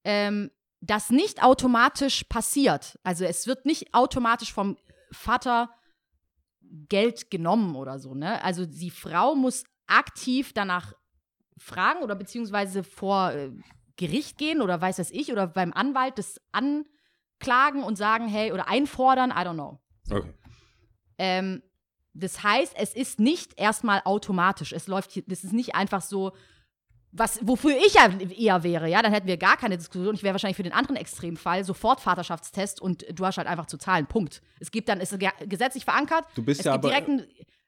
[0.03, 2.99] ähm, das nicht automatisch passiert.
[3.01, 4.77] Also es wird nicht automatisch vom
[5.11, 5.71] Vater
[6.89, 8.43] Geld genommen oder so, ne?
[8.43, 10.93] Also die Frau muss aktiv danach
[11.57, 13.51] fragen oder beziehungsweise vor äh,
[13.95, 18.67] Gericht gehen oder weiß was ich oder beim Anwalt das anklagen und sagen, hey, oder
[18.67, 19.79] einfordern, I don't know.
[20.09, 20.33] Okay.
[21.17, 21.63] Ähm,
[22.13, 24.71] das heißt, es ist nicht erstmal automatisch.
[24.71, 26.33] Es läuft hier, das ist nicht einfach so,
[27.11, 30.13] was, wofür ich ja eher wäre, ja, dann hätten wir gar keine Diskussion.
[30.15, 33.77] Ich wäre wahrscheinlich für den anderen Extremfall sofort Vaterschaftstest und du hast halt einfach zu
[33.77, 34.05] zahlen.
[34.07, 34.41] Punkt.
[34.59, 36.25] Es gibt dann, ist ge- gesetzlich verankert.
[36.35, 37.25] Du bist es ja gibt aber- direkt einen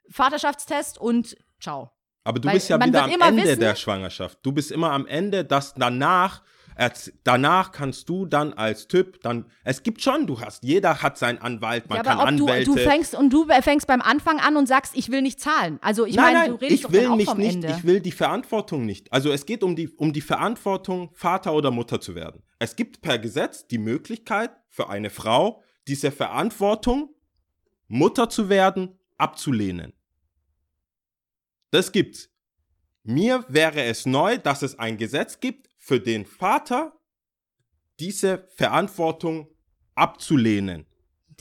[0.10, 1.92] Vaterschaftstest und ciao.
[2.24, 4.40] Aber du Weil bist ja wieder am Ende wissen- der Schwangerschaft.
[4.44, 6.44] Du bist immer am Ende, dass danach,
[7.24, 11.40] danach kannst du dann als Typ dann, es gibt schon, du hast, jeder hat seinen
[11.40, 12.72] Anwalt, man ja, kann aber ob du, Anwälte.
[12.72, 15.80] du fängst und du fängst beim Anfang an und sagst, ich will nicht zahlen.
[15.82, 17.76] Also ich nein, meine, nein, du redest ich doch will auch mich nicht, Ende.
[17.78, 19.12] ich will die Verantwortung nicht.
[19.12, 22.44] Also es geht um die, um die Verantwortung, Vater oder Mutter zu werden.
[22.60, 27.14] Es gibt per Gesetz die Möglichkeit für eine Frau, diese Verantwortung,
[27.88, 29.94] Mutter zu werden, abzulehnen.
[31.72, 32.30] Das gibt's.
[33.04, 36.94] Mir wäre es neu, dass es ein Gesetz gibt, für den Vater
[38.00, 39.48] diese Verantwortung
[39.96, 40.86] abzulehnen.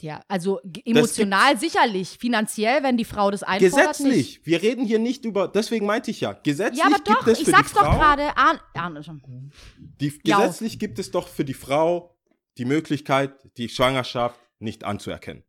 [0.00, 3.88] Ja, also emotional sicherlich, finanziell, wenn die Frau das einfordert.
[3.98, 4.16] Gesetzlich.
[4.16, 4.46] Nicht.
[4.46, 7.40] Wir reden hier nicht über, deswegen meinte ich ja, gesetzlich Ja, aber doch, gibt es
[7.40, 8.36] ich für sag's die doch Frau, gerade.
[8.38, 9.20] Arne, Arne schon.
[9.76, 10.38] Die, Ja.
[10.38, 12.16] gesetzlich gibt es doch für die Frau
[12.56, 15.44] die Möglichkeit, die Schwangerschaft nicht anzuerkennen,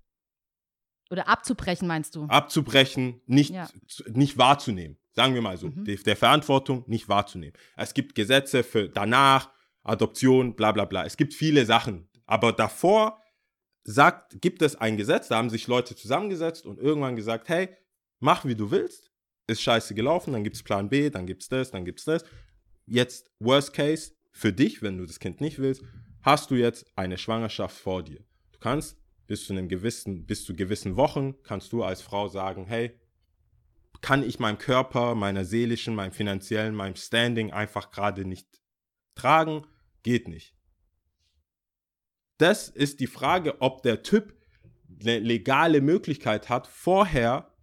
[1.10, 2.26] Oder abzubrechen, meinst du?
[2.26, 3.70] abzubrechen, nicht, Ja.
[4.12, 4.98] nicht wahrzunehmen.
[5.16, 5.86] Sagen wir mal so, Mhm.
[5.86, 7.54] die, der Verantwortung nicht wahrzunehmen.
[7.76, 9.52] Es gibt Gesetze für danach,
[9.84, 11.06] Adoption, bla bla bla.
[11.06, 12.10] Es gibt viele Sachen.
[12.26, 13.22] Aber davor
[13.84, 17.70] sagt, gibt es ein Gesetz, da haben sich Leute zusammengesetzt und irgendwann gesagt, hey,
[18.20, 19.12] mach wie du willst.
[19.48, 22.06] Ist scheiße gelaufen, dann gibt es Plan B, dann gibt es das, dann gibt es
[22.06, 22.24] das.
[22.86, 25.84] Jetzt, worst case, für dich, wenn du das Kind nicht willst,
[26.22, 28.20] hast du jetzt eine Schwangerschaft vor dir.
[28.52, 32.66] Du kannst bis zu einem gewissen, bis zu gewissen Wochen, kannst du als Frau sagen,
[32.68, 32.99] hey,
[34.02, 38.48] kann ich meinem Körper, meiner seelischen, meinem finanziellen, meinem Standing einfach gerade nicht
[39.16, 39.66] tragen?
[40.04, 40.56] Geht nicht.
[42.38, 44.34] Das ist die Frage, ob der Typ
[45.02, 47.54] eine legale Möglichkeit hat, vorher,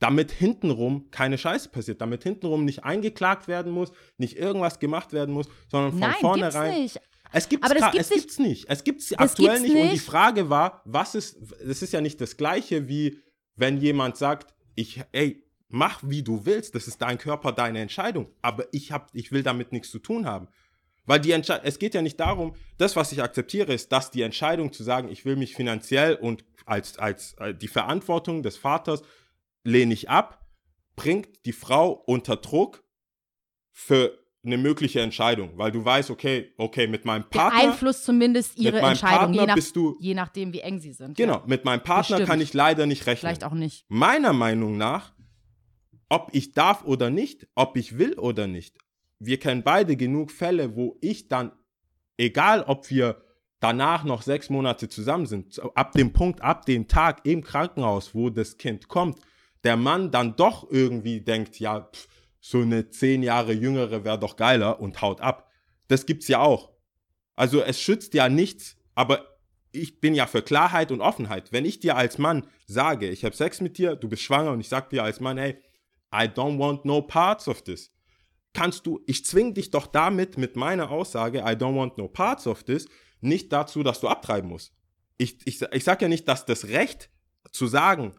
[0.00, 5.32] damit hintenrum keine Scheiße passiert, damit hintenrum nicht eingeklagt werden muss, nicht irgendwas gemacht werden
[5.32, 6.82] muss, sondern von Nein, gibt's vornherein.
[6.82, 7.00] nicht.
[7.32, 8.20] Es gibt's, Aber das gibt's es nicht.
[8.22, 8.66] gibt's nicht.
[8.68, 9.82] Es gibt's aktuell gibt's nicht.
[9.82, 9.98] Und die.
[9.98, 13.20] Frage war, was ist, das ist ja nicht das Gleiche wie,
[13.56, 15.43] wenn jemand sagt, ich, ey,
[15.74, 19.42] mach wie du willst, das ist dein Körper, deine Entscheidung, aber ich hab, ich will
[19.42, 20.46] damit nichts zu tun haben.
[21.04, 24.22] Weil die Entscheidung, es geht ja nicht darum, das, was ich akzeptiere, ist, dass die
[24.22, 29.02] Entscheidung zu sagen, ich will mich finanziell und als, als äh, die Verantwortung des Vaters
[29.64, 30.46] lehne ich ab,
[30.96, 32.84] bringt die Frau unter Druck
[33.72, 38.78] für eine mögliche Entscheidung, weil du weißt, okay, okay, mit meinem Partner, Beeinflusst zumindest ihre
[38.78, 41.16] Entscheidung, je, nach, bist du- je nachdem, wie eng sie sind.
[41.16, 41.42] genau, Ja.
[41.46, 42.28] mit meinem Partner Bestimmt.
[42.28, 43.20] kann ich leider nicht rechnen.
[43.30, 43.86] Vielleicht auch nicht.
[43.88, 45.13] Meiner Meinung nach,
[46.08, 48.78] ob ich darf oder nicht, ob ich will oder nicht,
[49.18, 51.52] wir kennen beide genug Fälle, wo ich dann,
[52.16, 53.22] egal ob wir
[53.60, 58.28] danach noch sechs Monate zusammen sind, ab dem Punkt, ab dem Tag im Krankenhaus, wo
[58.28, 59.18] das Kind kommt,
[59.62, 62.08] der Mann dann doch irgendwie denkt, ja, pff,
[62.40, 65.50] so eine zehn Jahre jüngere wäre doch geiler und haut ab.
[65.88, 66.72] Das gibt's ja auch.
[67.36, 69.38] Also es schützt ja nichts, aber
[69.72, 71.52] ich bin ja für Klarheit und Offenheit.
[71.52, 74.60] Wenn ich dir als Mann sage, ich habe Sex mit dir, du bist schwanger und
[74.60, 75.56] ich sag dir als Mann, hey,
[76.14, 77.92] I don't want no parts of this.
[78.52, 82.46] Kannst du, ich zwing dich doch damit mit meiner Aussage, I don't want no parts
[82.46, 82.86] of this,
[83.20, 84.72] nicht dazu, dass du abtreiben musst.
[85.18, 87.10] Ich, ich, ich sage ja nicht, dass das Recht
[87.50, 88.14] zu sagen,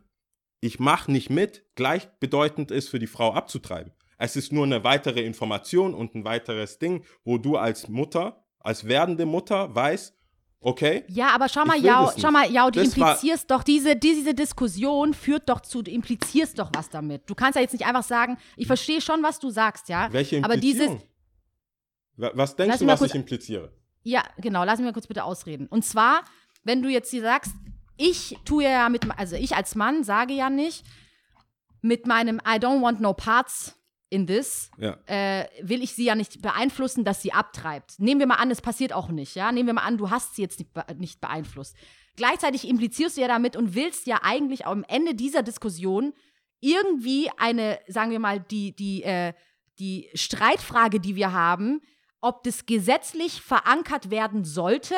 [0.60, 3.94] ich mache nicht mit, gleichbedeutend ist für die Frau abzutreiben.
[4.18, 8.88] Es ist nur eine weitere Information und ein weiteres Ding, wo du als Mutter, als
[8.88, 10.16] werdende Mutter weißt,
[10.66, 14.34] okay, Ja, aber schau mal, Jau, schau mal, Jau, du Das implizierst doch, diese, diese
[14.34, 17.30] Diskussion führt doch zu, du implizierst doch was damit.
[17.30, 20.12] Du kannst ja jetzt nicht einfach sagen, ich verstehe schon, was du sagst, ja.
[20.12, 21.10] welche aber dieses, Implizierung?
[22.18, 23.72] Wa- Was denkst Lass du, was kurz- ich impliziere?
[24.04, 25.68] Ja, genau, lass mich mal kurz bitte ausreden.
[25.68, 26.24] Und zwar,
[26.64, 27.54] wenn du jetzt hier sagst,
[27.98, 30.84] ich tue ja mit, also ich als Mann sage ja nicht,
[31.82, 33.76] mit meinem I don't want no parts
[34.16, 34.98] in this, Ja.
[35.06, 38.00] äh, will ich sie ja nicht beeinflussen, dass sie abtreibt.
[38.00, 39.52] Nehmen wir mal an, es passiert auch nicht, ja.
[39.52, 41.76] Nehmen wir mal an, du hast sie jetzt nicht, be nicht beeinflusst.
[42.16, 46.14] Gleichzeitig implizierst du ja damit und willst ja eigentlich am Ende dieser Diskussion
[46.62, 49.34] irgendwie eine, sagen wir mal, die, die, äh,
[49.80, 51.82] die Streitfrage, die wir haben,
[52.22, 54.96] ob das gesetzlich verankert werden sollte,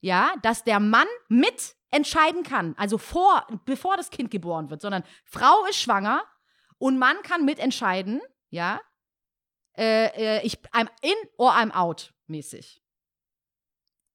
[0.00, 5.04] ja, dass der Mann mit entscheiden kann, also vor, bevor das Kind geboren wird, sondern
[5.24, 6.22] Frau ist schwanger
[6.78, 8.80] und Mann kann mitentscheiden, ja,
[9.76, 12.82] äh, äh, ich, I'm in or I'm out mäßig.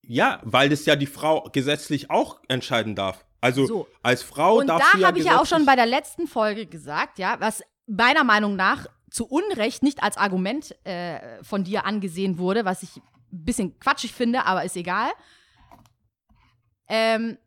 [0.04, 3.26] Ja, weil das ja die Frau gesetzlich auch entscheiden darf.
[3.40, 3.88] Also So.
[4.04, 6.28] als Frau Und darf da sie ja habe ich ja auch schon bei der letzten
[6.28, 11.86] Folge gesagt, ja, was meiner Meinung nach zu Unrecht nicht als Argument äh, von dir
[11.86, 15.12] angesehen wurde, was ich ein bisschen quatschig finde, aber ist egal.
[16.88, 17.38] Ähm,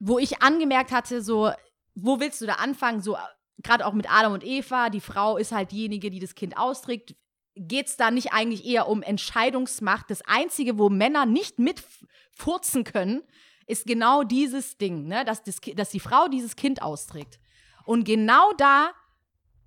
[0.00, 1.50] wo ich angemerkt hatte, so,
[1.94, 3.00] wo willst du da anfangen?
[3.00, 3.16] So,
[3.62, 7.14] gerade auch mit Adam und Eva, die Frau ist halt diejenige, die das Kind austrägt.
[7.56, 10.10] Geht es da nicht eigentlich eher um Entscheidungsmacht?
[10.10, 13.22] Das Einzige, wo Männer nicht mitfurzen können,
[13.66, 15.24] ist genau dieses Ding, ne?
[15.24, 17.38] dass, das, dass die Frau dieses Kind austrägt.
[17.84, 18.90] Und genau da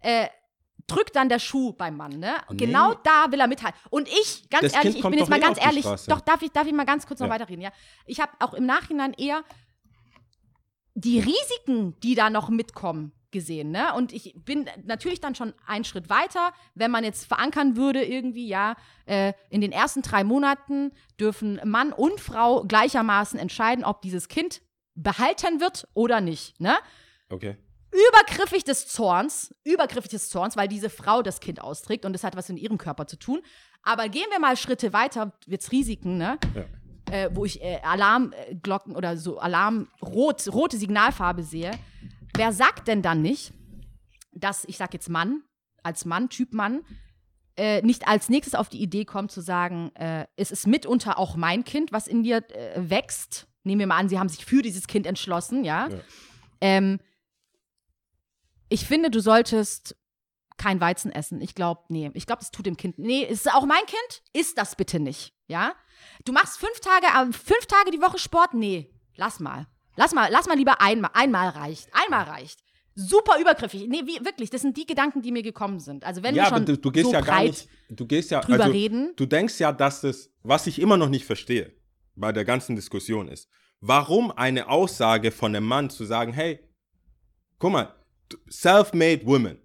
[0.02, 0.28] äh,
[0.88, 2.36] drückt dann der Schuh beim Mann, ne?
[2.50, 2.58] Nee.
[2.58, 3.80] Genau da will er mithalten.
[3.90, 6.42] Und ich, ganz Das ehrlich, Kind ich bin jetzt mal eh ganz ehrlich, doch, darf
[6.42, 7.34] ich, darf ich mal ganz kurz noch Ja.
[7.34, 7.72] weiterreden, ja?
[8.06, 9.44] Ich habe auch im Nachhinein eher
[10.96, 13.94] die Risiken, die da noch mitkommen, gesehen, ne?
[13.94, 18.48] Und ich bin natürlich dann schon einen Schritt weiter, wenn man jetzt verankern würde, irgendwie,
[18.48, 24.28] ja, äh, in den ersten drei Monaten dürfen Mann und Frau gleichermaßen entscheiden, ob dieses
[24.28, 24.62] Kind
[24.96, 26.76] behalten wird oder nicht, ne?
[27.30, 27.58] Okay.
[27.92, 32.36] übergriffig des Zorns, übergriffig des Zorns, weil diese Frau das Kind austrägt und das hat
[32.36, 33.42] was in ihrem Körper zu tun.
[33.84, 36.38] Aber gehen wir mal Schritte weiter, wird's Risiken, ne?
[36.56, 36.66] Ja.
[37.10, 41.72] Äh, wo ich äh, Alarmglocken oder so Alarm rot, rote Signalfarbe sehe.
[42.36, 43.54] Wer sagt denn dann nicht,
[44.32, 45.44] dass ich sag jetzt Mann
[45.84, 46.84] als Mann, Typ Mann,
[47.56, 51.36] äh, nicht als nächstes auf die Idee kommt zu sagen, äh, es ist mitunter auch
[51.36, 53.48] mein Kind, was in dir äh, wächst.
[53.64, 55.88] Nehmen wir mal an, sie haben sich für dieses Kind entschlossen, ja.
[55.88, 56.00] Ja.
[56.62, 57.00] Ähm,
[58.70, 59.96] ich finde, du solltest
[60.58, 61.40] kein Weizen essen.
[61.42, 62.12] Ich glaube, nee.
[62.14, 63.00] Ich glaube, das tut dem Kind.
[63.00, 64.24] Nee, ist es auch mein Kind?
[64.34, 65.34] Ist das bitte nicht.
[65.48, 65.74] Ja?
[66.26, 68.54] Du machst fünf Tage, äh, fünf Tage die Woche Sport?
[68.54, 68.92] Nee.
[69.16, 69.68] Lass mal.
[69.98, 71.12] Lass mal, lass mal lieber einmal.
[71.14, 71.90] Einmal reicht.
[71.92, 72.60] Einmal reicht.
[72.96, 73.88] Super übergriffig.
[73.88, 76.06] Nee, wie, wirklich, das sind die Gedanken, die mir gekommen sind.
[76.06, 78.42] Also, wenn ja, wir schon du, du gehst so ja breit nicht, du gehst ja,
[78.42, 79.14] drüber also, reden.
[79.16, 81.74] du denkst ja, dass das, was ich immer noch nicht verstehe
[82.16, 83.50] bei der ganzen Diskussion ist,
[83.82, 86.60] warum eine Aussage von einem Mann zu sagen, hey,
[87.60, 87.94] guck mal,
[88.50, 89.60] self-made woman,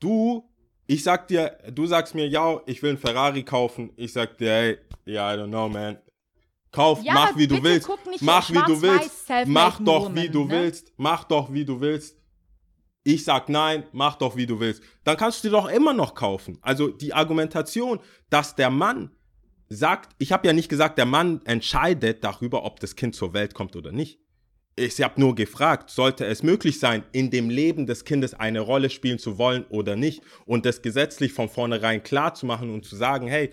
[0.00, 0.50] du,
[0.86, 4.50] ich sag dir, du sagst mir, ja, ich will einen Ferrari kaufen, ich sag dir,
[4.50, 5.98] hey, ja, I don't know, man,
[6.76, 7.88] kauf, Ja, mach wie du willst,
[8.20, 10.50] mach wie du willst, mach doch woman, wie du ne?
[10.50, 12.18] willst, mach doch wie du willst.
[13.02, 14.82] Ich sag nein, mach doch wie du willst.
[15.04, 16.58] Dann kannst du dir doch immer noch kaufen.
[16.60, 19.10] Also die Argumentation, dass der Mann
[19.68, 23.54] sagt, ich habe ja nicht gesagt, der Mann entscheidet darüber, ob das Kind zur Welt
[23.54, 24.20] kommt oder nicht.
[24.78, 28.90] Ich habe nur gefragt, sollte es möglich sein, in dem Leben des Kindes eine Rolle
[28.90, 32.96] spielen zu wollen oder nicht und das gesetzlich von vornherein klar zu machen und zu
[32.96, 33.50] sagen, hey,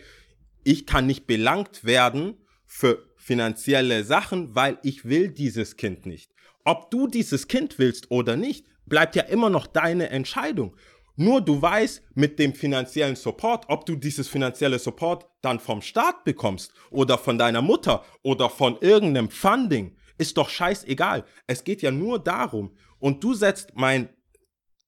[0.66, 6.32] ich kann nicht belangt werden für finanzielle Sachen, weil ich will dieses Kind nicht.
[6.66, 10.76] Ob du dieses Kind willst oder nicht, bleibt ja immer noch deine Entscheidung.
[11.16, 16.24] Nur du weißt mit dem finanziellen Support, ob du dieses finanzielle Support dann vom Staat
[16.24, 21.24] bekommst oder von deiner Mutter oder von irgendeinem Funding, ist doch scheißegal.
[21.48, 22.76] Es geht ja nur darum.
[23.00, 24.10] Und du setzt mein,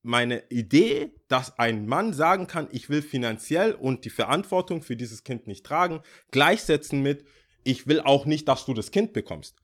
[0.02, 5.24] meine Idee, dass ein Mann sagen kann, ich will finanziell und die Verantwortung für dieses
[5.24, 7.26] Kind nicht tragen, gleichsetzen mit,
[7.66, 9.58] ich will auch nicht, dass du das Kind bekommst.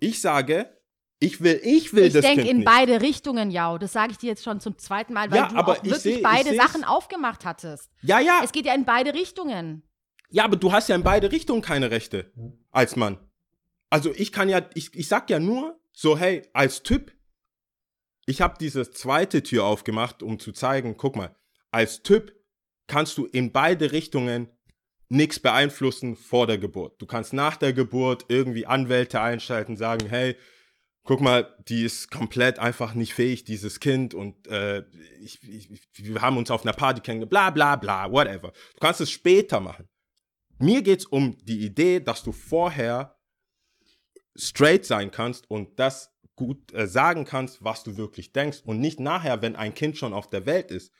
[0.00, 0.78] Ich sage,
[1.20, 2.64] ich will, ich will Ich das denke Kind in nicht.
[2.66, 3.76] beide Richtungen, ja.
[3.78, 5.90] Das sage ich dir jetzt schon zum zweiten Mal, weil Ja, du aber auch ich
[5.90, 7.90] wirklich seh- ich beide Sachen aufgemacht hattest.
[8.00, 9.82] Ja, ja, Es geht ja in beide Richtungen.
[10.30, 12.32] ja, aber du hast ja in beide Richtungen keine Rechte
[12.70, 13.18] als Mann.
[13.90, 17.12] Also ich kann ja, ich, ich sag ja nur so, hey, als Typ,
[18.26, 21.36] ich habe diese zweite Tür aufgemacht, um zu zeigen, guck mal,
[21.70, 22.34] als Typ
[22.86, 24.48] kannst du in beide Richtungen
[25.12, 27.00] nichts beeinflussen vor der Geburt.
[27.00, 30.36] Du kannst nach der Geburt irgendwie Anwälte einschalten, sagen, hey,
[31.04, 34.84] guck mal, die ist komplett einfach nicht fähig, dieses Kind, und äh,
[35.20, 38.52] ich, ich, wir haben uns auf einer Party kennengelernt, bla bla bla, whatever.
[38.74, 39.86] Du kannst es später machen.
[40.58, 43.18] Mir geht's um die Idee, dass du vorher
[44.34, 48.98] straight sein kannst und das gut äh, sagen kannst, was du wirklich denkst und nicht
[48.98, 50.90] nachher, wenn ein Kind schon auf der Welt ist,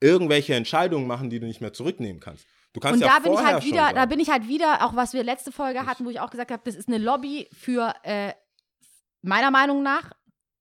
[0.00, 2.46] irgendwelche Entscheidungen machen, die du nicht mehr zurücknehmen kannst.
[2.72, 4.94] Du kannst Und ja da bin ich halt wieder, da bin ich halt wieder, auch
[4.94, 7.94] was wir letzte Folge hatten, wo ich auch gesagt habe, das ist eine Lobby für,
[8.04, 8.32] äh,
[9.22, 10.12] meiner Meinung nach,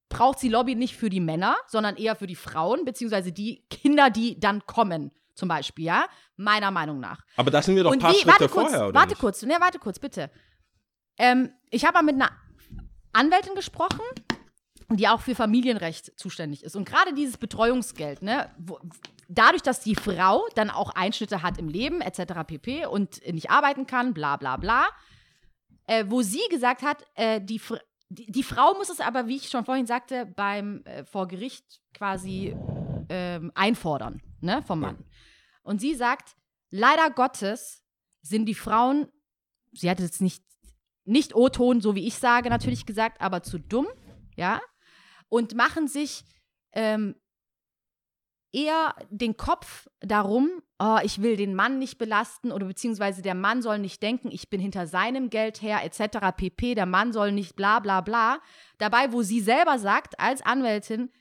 [0.10, 4.10] braucht sie Lobby nicht für die Männer, sondern eher für die Frauen, beziehungsweise die Kinder,
[4.10, 6.06] die dann kommen, zum Beispiel, ja?
[6.36, 7.22] Meiner Meinung nach.
[7.38, 9.19] Aber da sind wir doch ein paar wie, Schritte warte kurz, vorher, oder warte nicht?
[9.19, 10.32] kurz, ne, warte kurz, bitte.
[11.17, 12.32] Ähm, ich habe mal mit einer
[13.13, 14.02] Anwältin gesprochen,
[14.89, 16.76] die auch für Familienrecht zuständig ist.
[16.76, 18.80] Und gerade dieses Betreuungsgeld, ne, wo,
[19.30, 22.34] dadurch, dass die Frau dann auch Einschnitte hat im Leben, etc.
[22.46, 22.88] pp.
[22.88, 24.88] und nicht arbeiten kann, bla bla bla,
[25.86, 27.62] äh, wo sie gesagt hat, äh, die,
[28.10, 31.80] die, die Frau muss es aber, wie ich schon vorhin sagte, beim äh, vor Gericht
[31.94, 32.56] quasi
[33.10, 35.06] ähm, einfordern, ne, vom Mann.
[35.62, 36.36] Und sie sagt,
[36.72, 37.84] leider Gottes
[38.22, 39.08] sind die Frauen,
[39.72, 40.44] sie hat jetzt nicht,
[41.06, 43.88] nicht O-Ton, so wie ich sage, natürlich gesagt, aber zu dumm,
[44.36, 44.60] ja,
[45.28, 46.24] und machen sich
[46.72, 47.15] ähm,
[48.52, 53.62] eher den Kopf darum, oh, ich will den Mann nicht belasten oder beziehungsweise der Mann
[53.62, 56.36] soll nicht denken, ich bin hinter seinem Geld her, etc.
[56.36, 56.76] pp.
[56.76, 58.42] Der Mann soll nicht bla bla bla.
[58.78, 61.12] Dabei, wo sie selber sagt, als Anwältin,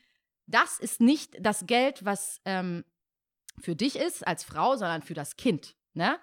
[0.47, 2.83] das ist nicht das Geld, was ähm,
[3.59, 5.75] für dich ist als Frau, sondern für das Kind.
[5.93, 6.19] Ne?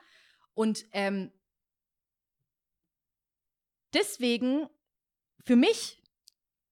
[0.54, 1.30] Und ähm,
[3.94, 4.68] deswegen,
[5.44, 6.02] für mich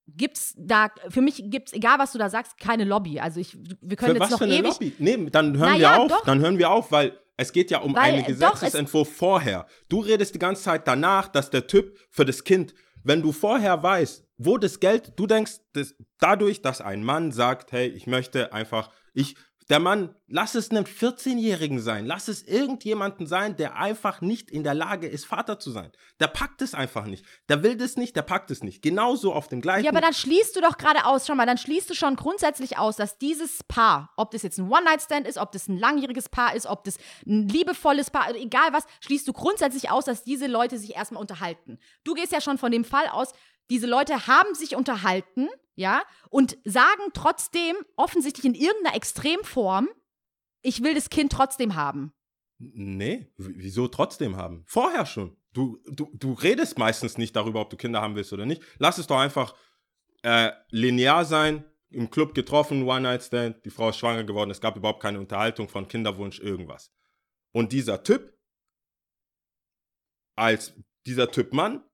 [0.07, 3.21] gibt's da, für mich gibt's, egal was du da sagst, keine Lobby.
[3.21, 4.65] Also ich, wir können Für jetzt was noch für eine ewig.
[4.73, 4.93] Lobby?
[4.99, 6.09] Nee, dann hören Na wir auf.
[6.11, 6.25] doch.
[6.25, 9.13] Dann hören wir auf, weil es geht ja um Weil, einen äh, doch, es- Gesetzesentwurf
[9.17, 9.67] vorher.
[9.89, 13.83] Du redest die ganze Zeit danach, dass der Typ für das Kind, wenn du vorher
[13.83, 18.53] weißt, wo das Geld, du denkst, dass dadurch, dass ein Mann sagt, hey, ich möchte
[18.53, 19.37] einfach, ich,
[19.71, 24.63] der Mann, lass es einen 14-Jährigen sein, lass es irgendjemanden sein, der einfach nicht in
[24.63, 25.91] der Lage ist, Vater zu sein.
[26.21, 27.25] Der packt es einfach nicht.
[27.49, 28.83] Der will das nicht, der packt es nicht.
[28.83, 31.57] Genauso auf dem gleichen Ja, aber dann schließt du doch gerade aus, schau mal, dann
[31.57, 35.53] schließt du schon grundsätzlich aus, dass dieses Paar, ob das jetzt ein One-Night-Stand ist, ob
[35.53, 39.91] das ein langjähriges Paar ist, ob das ein liebevolles Paar, egal was, schließt du grundsätzlich
[39.91, 41.79] aus, dass diese Leute sich erstmal unterhalten.
[42.05, 43.33] Du gehst ja schon von dem Fall aus,
[43.71, 49.89] diese Leute haben sich unterhalten, ja, und sagen trotzdem offensichtlich in irgendeiner Extremform,
[50.63, 52.13] ich will das Kind trotzdem haben.
[52.59, 54.65] Nee, wieso trotzdem haben?
[54.67, 55.37] Vorher schon.
[55.53, 58.63] Du, du, du redest meistens nicht darüber, ob du Kinder haben willst oder nicht.
[58.79, 59.55] Lass es doch einfach
[60.23, 65.03] äh, linear sein, im Club getroffen, One-Night-Stand, die Frau ist schwanger geworden, es gab überhaupt
[65.03, 66.93] keine Unterhaltung von Kinderwunsch, irgendwas.
[67.53, 68.37] Und dieser Typ,
[70.37, 70.75] als
[71.07, 71.85] dieser Typ Mann,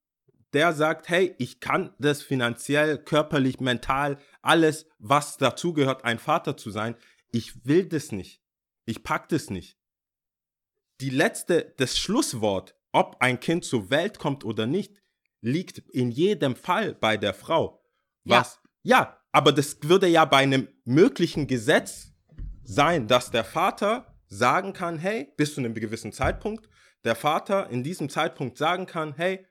[0.53, 6.71] der sagt, hey, ich kann das finanziell, körperlich, mental, alles, was dazugehört, ein Vater zu
[6.71, 6.97] sein,
[7.33, 8.43] ich will das nicht.
[8.87, 9.81] Ich pack das nicht
[11.01, 15.01] die letzte, das Schlusswort, ob ein Kind zur Welt kommt oder nicht,
[15.41, 17.83] liegt in jedem Fall bei der Frau.
[18.25, 18.61] Was?
[18.83, 22.13] Ja, aber das würde ja bei einem möglichen Gesetz
[22.63, 26.69] sein, dass der Vater sagen kann, hey, bis zu einem gewissen Zeitpunkt,
[27.05, 29.47] der Vater in diesem Zeitpunkt sagen kann, hey,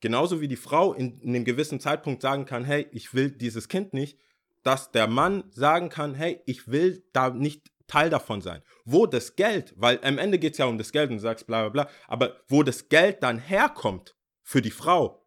[0.00, 3.68] genauso wie die Frau in, in einem gewissen Zeitpunkt sagen kann, hey, ich will dieses
[3.68, 4.18] Kind nicht,
[4.62, 8.62] dass der Mann sagen kann, hey, ich will da nicht Teil davon sein.
[8.84, 11.46] Wo das Geld, weil am Ende geht es ja um das Geld und du sagst
[11.46, 15.17] bla bla bla, aber wo das Geld dann herkommt für die Frau,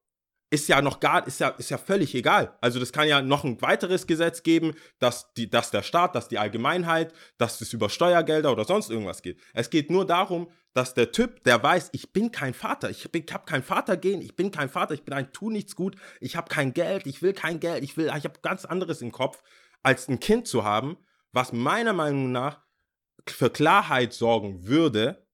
[0.52, 2.56] ist ja noch gar, ist ja, ist ja völlig egal.
[2.62, 6.28] Also das kann ja noch ein weiteres Gesetz geben, dass, die, dass der Staat, dass
[6.28, 9.40] die Allgemeinheit, dass es über Steuergelder oder sonst irgendwas geht.
[9.54, 13.24] Es geht nur darum, dass der Typ, der weiß, ich bin kein Vater, ich, bin-
[13.28, 16.36] ich habe kein Vatergehen, ich bin kein Vater, ich bin ein tu nichts gut, ich
[16.36, 19.42] habe kein Geld, ich will kein Geld, ich will, ich habe ganz anderes im Kopf,
[19.84, 20.98] als ein Kind zu haben,
[21.34, 22.60] Was meiner Meinung nach
[23.26, 25.26] für Klarheit sorgen würde,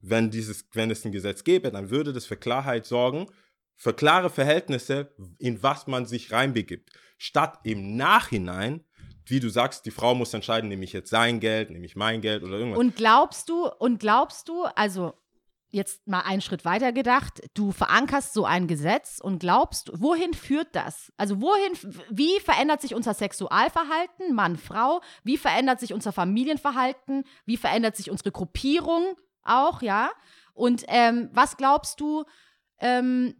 [0.00, 3.26] wenn, dieses, wenn es ein Gesetz gäbe, dann würde das für Klarheit sorgen,
[3.80, 6.90] für klare Verhältnisse, in was man sich reinbegibt.
[7.16, 8.84] Statt im Nachhinein,
[9.24, 12.20] wie du sagst, die Frau muss entscheiden, nehme ich jetzt sein Geld, nehme ich mein
[12.20, 12.78] Geld oder irgendwas.
[12.78, 15.14] Und glaubst du, und glaubst du, also
[15.70, 20.68] jetzt mal einen Schritt weiter gedacht, du verankerst so ein Gesetz und glaubst, wohin führt
[20.72, 21.10] das?
[21.16, 21.72] Also wohin,
[22.10, 25.00] wie verändert sich unser Sexualverhalten, Mann, Frau?
[25.24, 27.24] Wie verändert sich unser Familienverhalten?
[27.46, 30.10] Wie verändert sich unsere Gruppierung auch, ja?
[30.52, 32.24] Und ähm, was glaubst du,
[32.78, 33.34] ähm,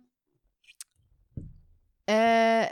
[2.11, 2.67] äh,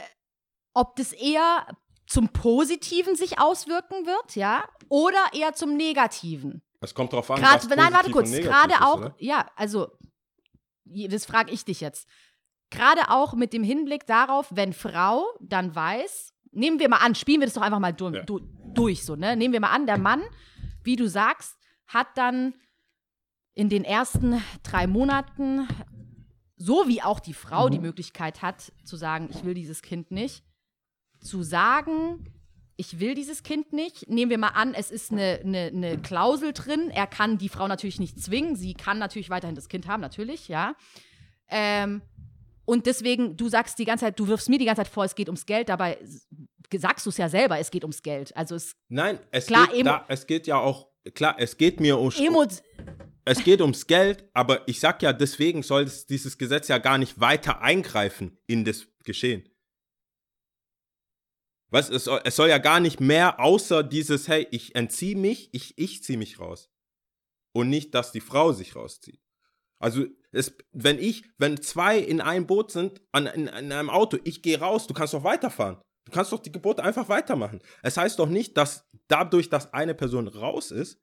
[0.74, 1.66] ob das eher
[2.06, 4.64] zum Positiven sich auswirken wird, ja?
[4.88, 6.62] Oder eher zum Negativen?
[6.80, 8.30] es kommt drauf an, Gerade, was nein, warte kurz.
[8.30, 9.14] Gerade ist, auch, oder?
[9.18, 9.88] ja, also,
[10.84, 12.08] das frage ich dich jetzt.
[12.70, 17.40] Gerade auch mit dem Hinblick darauf, wenn Frau dann weiß, nehmen wir mal an, spielen
[17.40, 18.22] wir das doch einfach mal du Ja.
[18.22, 18.40] du
[18.74, 19.36] durch, so, ne?
[19.36, 20.22] Nehmen wir mal an, der Mann,
[20.84, 22.54] wie du sagst, hat dann
[23.54, 25.66] in den ersten drei Monaten,
[26.58, 30.42] so wie auch die Frau die Möglichkeit hat, zu sagen, ich will dieses Kind nicht,
[31.20, 32.32] zu sagen,
[32.76, 34.08] ich will dieses Kind nicht.
[34.08, 36.90] Nehmen wir mal an, es ist eine, eine, eine Klausel drin.
[36.90, 38.54] Er kann die Frau natürlich nicht zwingen.
[38.54, 40.74] Sie kann natürlich weiterhin das Kind haben, natürlich, ja.
[41.48, 42.02] Ähm,
[42.64, 45.14] und deswegen, du sagst die ganze Zeit, du wirfst mir die ganze Zeit vor, es
[45.14, 45.68] geht ums Geld.
[45.70, 45.98] Dabei
[46.76, 48.36] sagst du es ja selber, es geht ums Geld.
[48.36, 51.98] Also es Nein, es, Klar, geht, da, es geht ja auch, klar, es geht mir
[51.98, 52.44] um, Emo
[53.28, 56.98] es geht ums Geld, aber ich sag ja, deswegen soll es, dieses Gesetz ja gar
[56.98, 59.48] nicht weiter eingreifen in das Geschehen.
[61.70, 65.50] Was, es, soll, es soll ja gar nicht mehr außer dieses, hey, ich entziehe mich,
[65.52, 66.70] ich, ich ziehe mich raus.
[67.52, 69.20] Und nicht, dass die Frau sich rauszieht.
[69.78, 74.18] Also, es, wenn ich, wenn zwei in einem Boot sind, an, in, in einem Auto,
[74.24, 75.78] ich gehe raus, du kannst doch weiterfahren.
[76.06, 77.60] Du kannst doch die Gebote einfach weitermachen.
[77.82, 80.98] Es heißt doch nicht, dass dadurch, dass eine Person raus ist,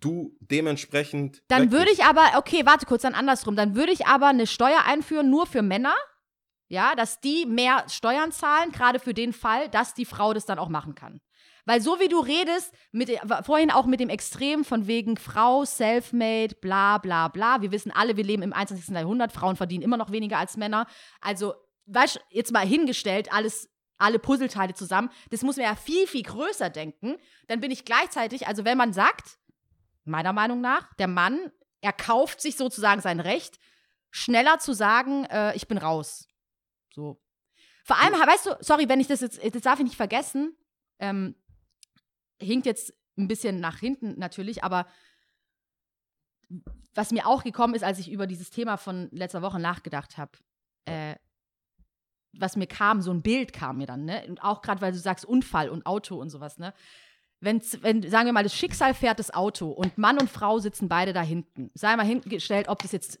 [0.00, 1.42] du dementsprechend.
[1.48, 3.56] Dann würde ich aber, okay, warte kurz, dann andersrum.
[3.56, 5.94] Dann würde ich aber eine Steuer einführen, nur für Männer.
[6.70, 10.58] Ja, dass die mehr Steuern zahlen, gerade für den Fall, dass die Frau das dann
[10.58, 11.20] auch machen kann.
[11.68, 13.10] Weil so wie du redest, mit,
[13.42, 17.60] vorhin auch mit dem Extrem von wegen Frau, Selfmade, bla bla bla.
[17.60, 18.94] Wir wissen alle, wir leben im 21.
[18.94, 20.86] Jahrhundert, Frauen verdienen immer noch weniger als Männer.
[21.20, 21.52] Also,
[21.84, 25.10] weißt du, jetzt mal hingestellt, alles, alle Puzzleteile zusammen.
[25.28, 27.16] Das muss man ja viel, viel größer denken.
[27.48, 29.38] Dann bin ich gleichzeitig, also wenn man sagt,
[30.08, 33.58] meiner Meinung nach, der Mann erkauft sich sozusagen sein Recht,
[34.10, 36.28] schneller zu sagen, äh, ich bin raus.
[36.90, 37.20] So.
[37.84, 40.56] Vor allem, weißt du, sorry, wenn ich das jetzt, das darf ich nicht vergessen,
[40.98, 41.34] ähm,
[42.40, 44.86] hinkt jetzt ein bisschen nach hinten natürlich, aber
[46.94, 50.32] was mir auch gekommen ist, als ich über dieses Thema von letzter Woche nachgedacht habe,
[50.86, 51.16] äh,
[52.32, 54.24] was mir kam, so ein Bild kam mir dann, ne?
[54.28, 56.74] Und auch gerade, weil du sagst Unfall und Auto und sowas, ne?
[57.40, 60.88] Wenn, wenn, sagen wir mal, das Schicksal fährt das Auto und Mann und Frau sitzen
[60.88, 61.70] beide da hinten.
[61.74, 63.20] Sei mal hingestellt, ob das jetzt.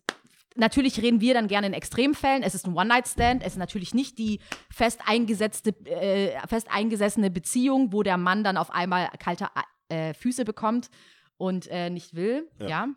[0.56, 2.42] Natürlich reden wir dann gerne in Extremfällen.
[2.42, 3.42] Es ist ein One-Night-Stand.
[3.44, 8.56] Es ist natürlich nicht die fest eingesetzte, äh, fest eingesessene Beziehung, wo der Mann dann
[8.56, 9.46] auf einmal kalte
[9.88, 10.90] äh, Füße bekommt
[11.36, 12.50] und äh, nicht will.
[12.58, 12.68] Ja.
[12.68, 12.88] ja.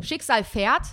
[0.00, 0.86] Schicksal fährt.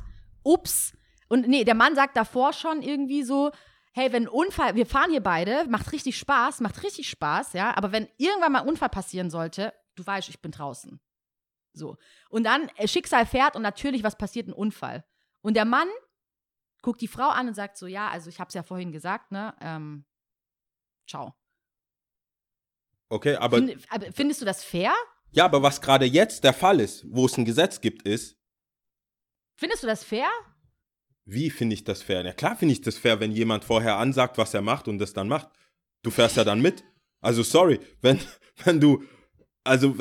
[0.44, 0.94] Ups.
[1.28, 3.52] Und nee, der Mann sagt davor schon irgendwie so,
[3.92, 7.76] hey, wenn ein Unfall, wir fahren hier beide, macht richtig Spaß, macht richtig Spaß, ja,
[7.76, 11.00] aber wenn irgendwann mal ein Unfall passieren sollte, du weißt, ich bin draußen.
[11.74, 11.98] So.
[12.30, 14.48] Und dann äh, Schicksal fährt und natürlich, was passiert?
[14.48, 15.06] Ein Unfall.
[15.42, 15.88] Und der Mann
[16.82, 19.56] guckt die Frau an und sagt so, ja, also ich hab's ja vorhin gesagt, ne,
[19.62, 20.06] ähm,
[21.08, 21.36] ciao.
[23.10, 23.58] Okay, aber.
[23.58, 24.94] Find, aber findest du das fair?
[25.32, 28.40] ja, aber was gerade jetzt der Fall ist, wo es ein Gesetz gibt, ist,
[29.60, 30.30] Findest du das fair?
[31.32, 32.24] Wie finde ich das fair?
[32.24, 35.14] Ja, klar finde ich das fair, wenn jemand vorher ansagt, was er macht und das
[35.14, 35.50] dann macht.
[36.02, 36.84] Du fährst ja dann mit.
[37.22, 38.20] Also, sorry, wenn,
[38.64, 39.04] wenn du.
[39.66, 39.94] Also,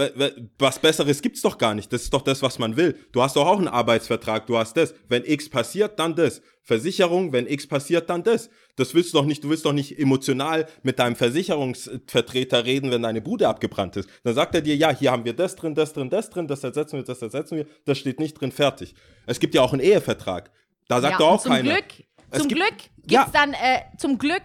[0.58, 1.92] was Besseres gibt's doch gar nicht.
[1.92, 2.96] Das ist doch das, was man will.
[3.12, 4.94] Du hast doch auch einen Arbeitsvertrag, du hast das.
[5.08, 6.40] Wenn X passiert, dann das.
[6.62, 8.50] Versicherung, wenn X passiert, dann das.
[8.76, 13.02] Das willst du doch nicht, du willst doch nicht emotional mit deinem Versicherungsvertreter reden, wenn
[13.02, 14.08] deine Bude abgebrannt ist.
[14.22, 16.62] Dann sagt er dir, ja, hier haben wir das drin, das drin, das drin, das
[16.62, 18.94] ersetzen wir, das ersetzen wir, das steht nicht drin, fertig.
[19.26, 20.50] Es gibt ja auch einen Ehevertrag.
[20.88, 21.74] Da sagt ja, auch zum keiner.
[21.74, 21.84] Glück,
[22.30, 23.30] Es zum gibt- Glück gibt's Ja.
[23.32, 24.42] dann, äh, zum Glück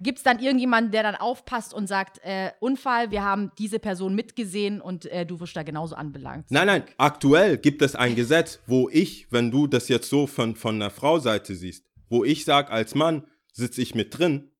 [0.00, 4.80] gibt's dann irgendjemanden, der dann aufpasst und sagt, äh, Unfall, wir haben diese Person mitgesehen
[4.80, 6.50] und äh, du wirst da genauso anbelangt.
[6.50, 10.54] Nein, nein, aktuell gibt es ein Gesetz, wo ich, wenn du das jetzt so von,
[10.54, 14.52] von der Frau-Seite siehst, wo ich sage, als Mann sitze ich mit drin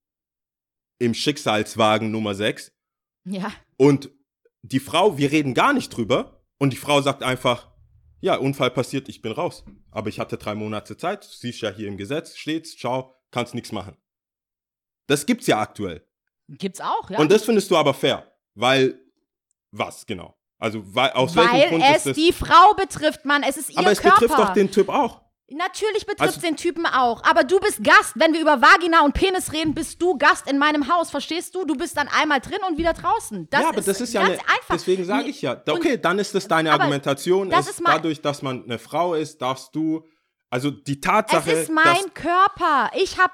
[0.98, 2.72] im Schicksalswagen Nummer 6
[3.24, 4.10] Ja, und
[4.62, 7.70] die Frau, wir reden gar nicht drüber und die Frau sagt einfach,
[8.20, 9.64] ja, Unfall passiert, ich bin raus.
[9.90, 13.72] Aber ich hatte drei Monate Zeit, siehst ja hier im Gesetz, steht's, ciao, kannst nichts
[13.72, 13.96] machen.
[15.06, 16.06] Das gibt's ja aktuell.
[16.48, 17.18] gibt's auch, ja.
[17.18, 18.98] Und das findest du aber fair, weil
[19.70, 20.34] Was genau?
[20.58, 22.16] Also weil, aus welchem Weil Grund es ist das?
[22.16, 23.42] die Frau betrifft, Mann.
[23.42, 24.18] Es ist ihr aber es Körper.
[24.18, 25.22] betrifft doch den Typ auch.
[25.50, 27.22] Natürlich betrifft Also- den Typen auch.
[27.24, 28.12] Aber du bist Gast.
[28.16, 31.10] Wenn wir über Vagina und Penis reden, bist du Gast in meinem Haus.
[31.10, 31.64] Verstehst du?
[31.64, 33.48] Du bist dann einmal drin und wieder draußen.
[33.48, 34.74] Das ja, aber das ist ja ganz eine, einfach.
[34.74, 37.86] deswegen sage ich ja, da- Und- okay, dann ist das deine Argumentation, das ist, ist
[37.88, 40.04] dadurch, dass man eine Frau ist, darfst du,
[40.50, 42.90] also die Tatsache, Es ist mein Körper.
[42.94, 43.32] Ich habe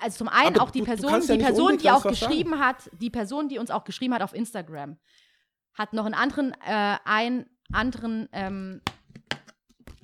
[0.00, 2.14] also zum einen Aber auch die du- Person, ja die Person, die auch sagen.
[2.14, 4.96] geschrieben hat, die Person, die uns auch geschrieben hat auf Instagram,
[5.74, 8.80] hat noch einen anderen, äh, einen anderen ähm,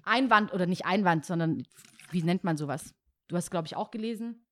[0.05, 1.65] Einwand oder nicht Einwand, sondern
[2.11, 2.95] wie nennt man sowas?
[3.29, 4.45] Du hast, glaube ich, auch gelesen.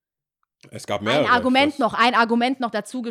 [0.70, 1.26] es gab mehrere.
[1.26, 3.04] ein Argument noch, ein Argument noch dazu,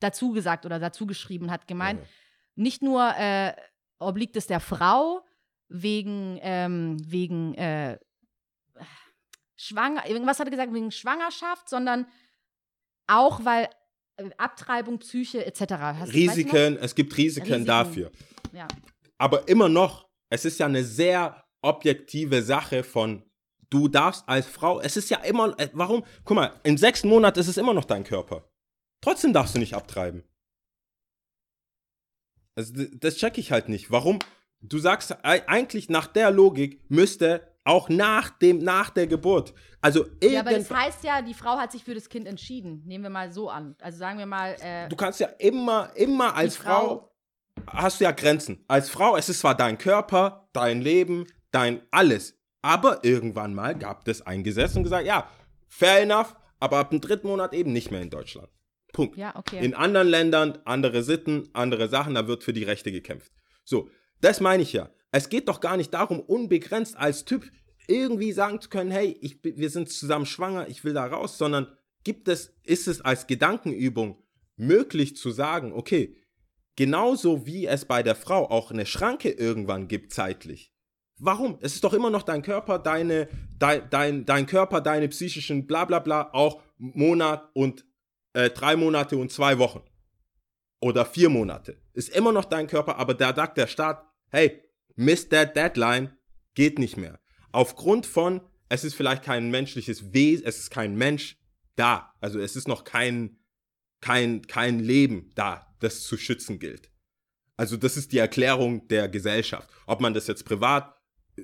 [0.00, 2.06] dazu gesagt oder dazu geschrieben hat, gemeint, Ja.
[2.56, 3.54] nicht nur äh,
[3.98, 5.24] obliegt es der Frau
[5.68, 7.98] wegen, ähm, wegen äh,
[9.56, 12.06] Schwanger, irgendwas hat er gesagt, wegen Schwangerschaft, sondern
[13.06, 13.68] auch, weil
[14.16, 15.60] äh, Abtreibung, Psyche etc.
[15.78, 16.12] Hast?
[16.12, 17.64] Risiken, es gibt Risiken, Risiken.
[17.66, 18.10] dafür.
[18.52, 18.66] Ja.
[19.18, 23.22] Aber immer noch, es ist ja eine sehr objektive Sache von,
[23.70, 27.38] du darfst als Frau, es ist ja immer, äh, warum, guck mal, in sechs Monaten
[27.40, 28.48] ist es immer noch dein Körper.
[29.00, 30.22] Trotzdem darfst du nicht abtreiben.
[32.54, 33.90] Also, das check ich halt nicht.
[33.90, 34.18] Warum?
[34.60, 40.06] Du sagst ei- eigentlich nach der Logik müsste auch nach dem, nach der Geburt, also
[40.22, 42.82] ja, aber das heißt ja, die Frau hat sich für das Kind entschieden.
[42.86, 43.76] Nehmen wir mal so an.
[43.80, 47.12] Also sagen wir mal, äh, du kannst ja immer, immer als Frau,
[47.68, 48.64] hast du ja Grenzen.
[48.68, 54.06] Als Frau, es ist zwar dein Körper, dein Leben, dein alles, aber irgendwann mal gab
[54.08, 55.30] es ein Gesetz und gesagt, ja,
[55.68, 58.48] fair enough, aber ab dem dritten Monat eben nicht mehr in Deutschland.
[58.92, 59.16] Punkt.
[59.16, 59.64] ja, okay.
[59.64, 63.32] In anderen Ländern, andere Sitten, andere Sachen, da wird für die Rechte gekämpft.
[63.64, 63.88] So,
[64.20, 64.90] das meine ich ja.
[65.12, 67.50] Es geht doch gar nicht darum, unbegrenzt als Typ
[67.86, 71.68] irgendwie sagen zu können, hey, ich, wir sind zusammen schwanger, ich will da raus, sondern
[72.04, 74.22] gibt es, ist es als Gedankenübung
[74.56, 76.16] möglich zu sagen, okay,
[76.76, 80.71] genauso wie es bei der Frau auch eine Schranke irgendwann gibt zeitlich.
[81.18, 81.58] Warum?
[81.60, 85.84] Es ist doch immer noch dein Körper, deine, dein, dein, dein Körper, deine psychischen bla
[85.84, 87.84] bla bla, auch Monat und
[88.32, 89.82] äh, drei Monate und zwei Wochen.
[90.80, 91.80] Oder vier Monate.
[91.92, 94.62] Ist immer noch dein Körper, aber da sagt der Staat, hey,
[94.96, 96.16] miss that deadline,
[96.54, 97.20] geht nicht mehr.
[97.52, 101.38] Aufgrund von, es ist vielleicht kein menschliches Wesen, es ist kein Mensch
[101.76, 102.14] da.
[102.20, 103.38] Also es ist noch kein,
[104.00, 106.90] kein, kein Leben da, das zu schützen gilt.
[107.56, 109.68] Also das ist die Erklärung der Gesellschaft.
[109.86, 110.96] Ob man das jetzt privat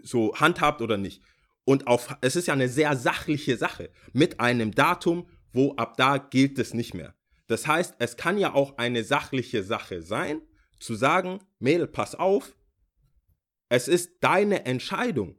[0.05, 1.23] so handhabt oder nicht.
[1.65, 6.19] Und auf, es ist ja eine sehr sachliche Sache mit einem Datum, wo ab da
[6.19, 7.15] gilt es nicht mehr.
[7.47, 10.43] Das heißt, es kann ja auch eine sachliche Sache sein,
[10.79, 12.57] zu sagen, Mädel, pass auf,
[13.69, 15.37] es ist deine Entscheidung,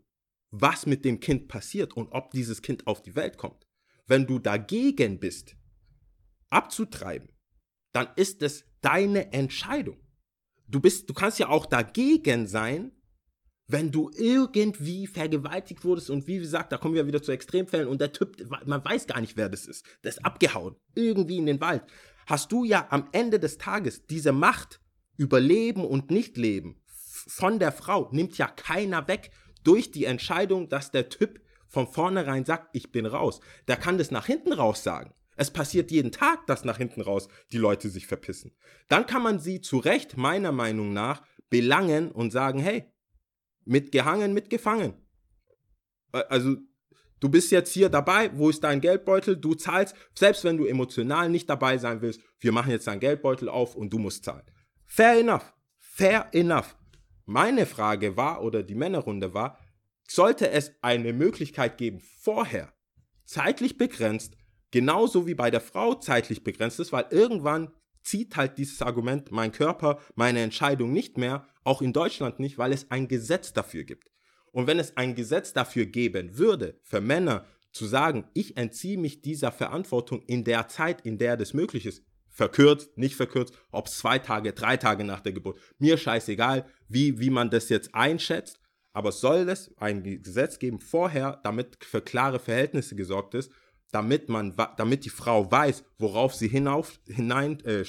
[0.51, 3.67] was mit dem Kind passiert und ob dieses Kind auf die Welt kommt.
[4.07, 5.55] Wenn du dagegen bist,
[6.49, 7.31] abzutreiben,
[7.91, 9.97] dann ist es deine Entscheidung.
[10.67, 12.91] Du bist, du kannst ja auch dagegen sein,
[13.69, 18.01] wenn du irgendwie vergewaltigt wurdest und wie gesagt, da kommen wir wieder zu Extremfällen und
[18.01, 21.61] der Typ, man weiß gar nicht, wer das ist, der ist abgehauen, irgendwie in den
[21.61, 21.83] Wald,
[22.25, 24.81] hast du ja am Ende des Tages diese Macht
[25.17, 29.29] über Leben und Nichtleben von der Frau, nimmt ja keiner weg
[29.63, 33.39] durch die Entscheidung, dass der Typ von vornherein sagt, ich bin raus.
[33.67, 35.13] Der kann das nach hinten raus sagen.
[35.35, 38.51] Es passiert jeden Tag, dass nach hinten raus die Leute sich verpissen.
[38.87, 42.91] Dann kann man sie zu Recht, meiner Meinung nach, belangen und sagen, hey,
[43.69, 44.93] mitgehangen, mitgefangen.
[46.11, 46.57] Äh, Also,
[47.19, 49.37] du bist jetzt hier dabei, wo ist dein Geldbeutel?
[49.37, 53.49] Du zahlst, selbst wenn du emotional nicht dabei sein willst, wir machen jetzt deinen Geldbeutel
[53.49, 54.45] auf und du musst zahlen.
[54.85, 55.53] Fair enough.
[55.79, 56.75] Fair enough.
[57.25, 59.59] Meine Frage war, oder die Männerrunde war,
[60.09, 62.73] sollte es eine Möglichkeit geben, vorher,
[63.25, 64.35] zeitlich begrenzt,
[64.71, 69.51] genauso wie bei der Frau zeitlich begrenzt ist, weil irgendwann zieht halt dieses Argument, mein
[69.51, 74.09] Körper, meine Entscheidung nicht mehr, auch in Deutschland nicht, weil es ein Gesetz dafür gibt.
[74.51, 79.21] Und wenn es ein Gesetz dafür geben würde, für Männer zu sagen, ich entziehe mich
[79.21, 83.99] dieser Verantwortung in der Zeit, in der das möglich ist, verkürzt, nicht verkürzt, ob es
[83.99, 88.59] zwei Tage, drei Tage nach der Geburt, mir scheißegal, wie, wie man das jetzt einschätzt,
[88.91, 93.51] aber soll es ein Gesetz geben vorher, damit für klare Verhältnisse gesorgt ist,
[93.91, 97.85] damit man, damit die Frau weiß, worauf sie hinauf, hinein äh.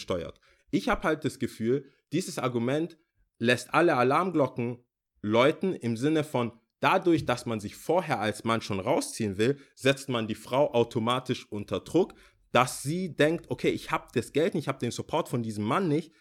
[0.71, 2.99] Ich habe halt das Gefühl, dieses Argument
[3.41, 4.85] lässt alle Alarmglocken
[5.23, 10.09] läuten im Sinne von, dadurch, dass man sich vorher als Mann schon rausziehen will, setzt
[10.09, 12.15] man die Frau automatisch unter Druck,
[12.53, 15.65] dass sie denkt, okay, ich habe das Geld nicht, ich habe den Support von diesem
[15.65, 16.13] Mann nicht,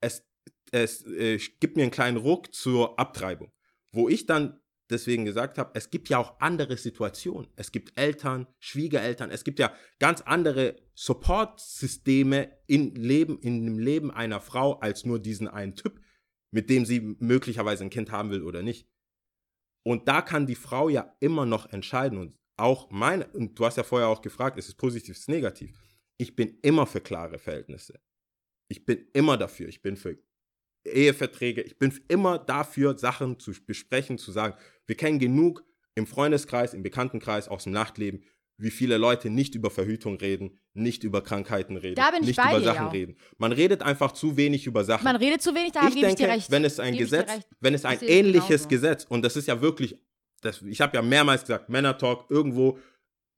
[0.00, 0.26] es,
[0.70, 3.52] es äh, gibt mir einen kleinen Ruck zur Abtreibung.
[3.92, 4.60] Wo ich dann
[4.90, 7.48] deswegen gesagt habe, es gibt ja auch andere Situationen.
[7.56, 14.10] Es gibt Eltern, Schwiegereltern, es gibt ja ganz andere Support-Systeme in Leben, in dem Leben
[14.10, 16.00] einer Frau als nur diesen einen Typ,
[16.50, 18.88] mit dem sie möglicherweise ein Kind haben will oder nicht.
[19.84, 23.76] Und da kann die Frau ja immer noch entscheiden und auch meine, und du hast
[23.76, 25.78] ja vorher auch gefragt, ist es positiv, ist es negativ?
[26.16, 28.00] Ich bin immer für klare Verhältnisse.
[28.68, 29.68] Ich bin immer dafür.
[29.68, 30.18] Ich bin für
[30.84, 31.62] Eheverträge.
[31.62, 36.82] Ich bin immer dafür, Sachen zu besprechen, zu sagen, wir kennen genug im Freundeskreis, im
[36.82, 38.24] Bekanntenkreis, aus dem Nachtleben,
[38.58, 42.86] wie viele Leute nicht über Verhütung reden, nicht über Krankheiten reden, ich nicht über Sachen
[42.86, 42.88] ja.
[42.88, 43.16] reden.
[43.38, 46.14] Man redet einfach zu wenig über Sachen Man redet zu wenig, da ich gebe ich
[46.14, 46.50] denke, dir recht.
[46.50, 48.68] wenn es ein Gebe ich Gesetz, wenn es ein ich ähnliches.
[48.68, 49.96] Gesetz und das ist ja wirklich,
[50.40, 52.78] das, ich habe ja mehrmals gesagt, Männer Talk irgendwo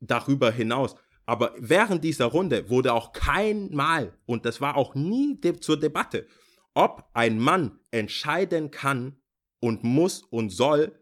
[0.01, 0.95] darüber hinaus.
[1.27, 5.79] Aber während dieser Runde wurde auch kein Mal und das war auch nie de zur
[5.79, 6.27] Debatte,
[6.75, 9.16] ob ein Mann entscheiden kann
[9.61, 10.99] und muss und soll,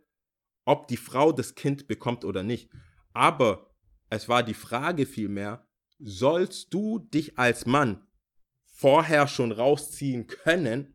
[0.65, 2.71] ob die Frau das Kind bekommt oder nicht.
[3.13, 3.66] Aber
[4.11, 5.67] es war die Frage vielmehr,
[5.99, 8.07] sollst du dich als Mann
[8.65, 10.95] vorher schon rausziehen können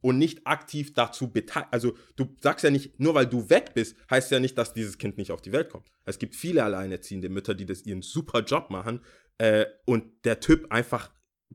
[0.00, 1.72] und nicht aktiv dazu beteiligt.
[1.72, 4.98] Also du sagst ja nicht, nur weil du weg bist, heißt ja nicht, dass dieses
[4.98, 5.90] Kind nicht auf die Welt kommt.
[6.04, 9.00] Es gibt viele alleinerziehende Mütter, die das ihren super Job machen
[9.38, 11.10] äh, und der Typ einfach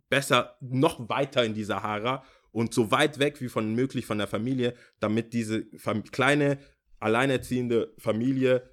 [0.10, 4.28] besser noch weiter in die Sahara und so weit weg wie von möglich von der
[4.28, 6.58] Familie, damit diese Fam kleine
[7.00, 8.70] alleinerziehende Familie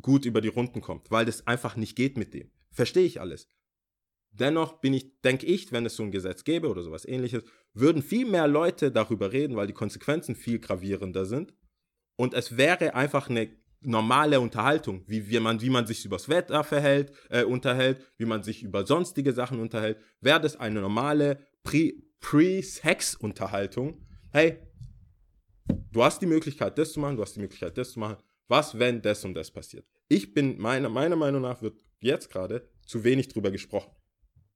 [0.00, 2.50] gut über die Runden kommt, weil das einfach nicht geht mit dem.
[2.70, 3.48] Verstehe ich alles.
[4.30, 8.02] Dennoch bin ich, denke ich, wenn es so ein Gesetz gäbe oder sowas ähnliches, würden
[8.02, 11.54] viel mehr Leute darüber reden, weil die Konsequenzen viel gravierender sind.
[12.16, 16.64] Und es wäre einfach eine normale Unterhaltung, wie, wie, man, wie man sich übers Wetter
[16.64, 19.98] verhält, äh, unterhält, wie man sich über sonstige Sachen unterhält.
[20.20, 24.06] Wäre das eine normale Pre- Pre-Sex-Unterhaltung?
[24.32, 24.58] hey,
[25.90, 28.16] du hast die Möglichkeit, das zu machen, du hast die Möglichkeit, das zu machen.
[28.52, 29.86] Was, wenn das und das passiert?
[30.08, 33.90] Ich bin, meiner, meiner Meinung nach wird jetzt gerade zu wenig drüber gesprochen.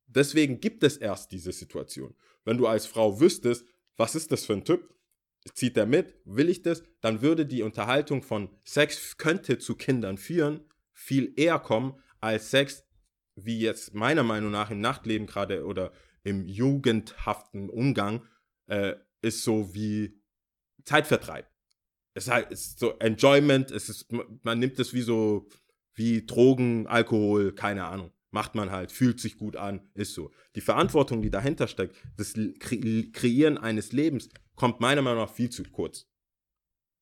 [0.06, 2.14] Deswegen gibt es erst diese Situation.
[2.44, 3.64] Wenn du als Frau wüsstest,
[3.96, 4.94] was ist das für ein Typ,
[5.54, 10.18] zieht er mit, will ich das, dann würde die Unterhaltung von Sex könnte zu Kindern
[10.18, 10.60] führen,
[10.92, 12.84] viel eher kommen, als Sex,
[13.34, 15.90] wie jetzt meiner Meinung nach im Nachtleben gerade oder
[16.22, 18.26] im jugendhaften Umgang,
[18.66, 20.20] äh, ist so wie
[20.84, 21.50] Zeitvertreib.
[22.16, 24.06] Es ist halt so Enjoyment, es ist,
[24.42, 25.48] man nimmt es wie so,
[25.94, 28.10] wie Drogen, Alkohol, keine Ahnung.
[28.30, 30.30] Macht man halt, fühlt sich gut an, ist so.
[30.54, 35.50] Die Verantwortung, die dahinter steckt, das Kre Kreieren eines Lebens, kommt meiner Meinung nach viel
[35.50, 36.06] zu kurz.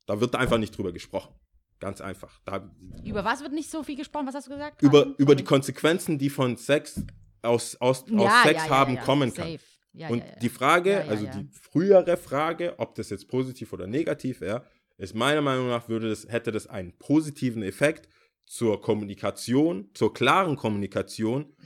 [0.07, 1.33] Da wird einfach nicht drüber gesprochen.
[1.79, 2.41] Ganz einfach.
[2.45, 4.27] Da, Über was wird nicht so viel gesprochen?
[4.27, 4.83] Was hast du gesagt?
[4.83, 7.05] über, über die Konsequenzen, die von Sex
[7.43, 9.53] aus, aus, aus Ja, Sex ja, haben ja, kommen kann.
[9.53, 9.65] safe.
[9.93, 14.65] Ja, Und die Frage, also die frühere Frage, ob das jetzt positiv oder negativ wäre,
[14.97, 18.09] ist meiner Meinung nach würde das, hätte das einen positiven Effekt
[18.47, 21.57] zur Kommunikation, zur klaren Kommunikation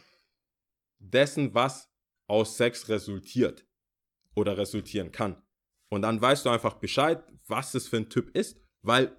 [0.98, 1.90] dessen, was
[2.26, 3.66] aus Sex resultiert
[4.34, 5.42] oder resultieren kann.
[5.88, 9.16] Und dann weißt du einfach Bescheid, was das für ein Typ ist, weil,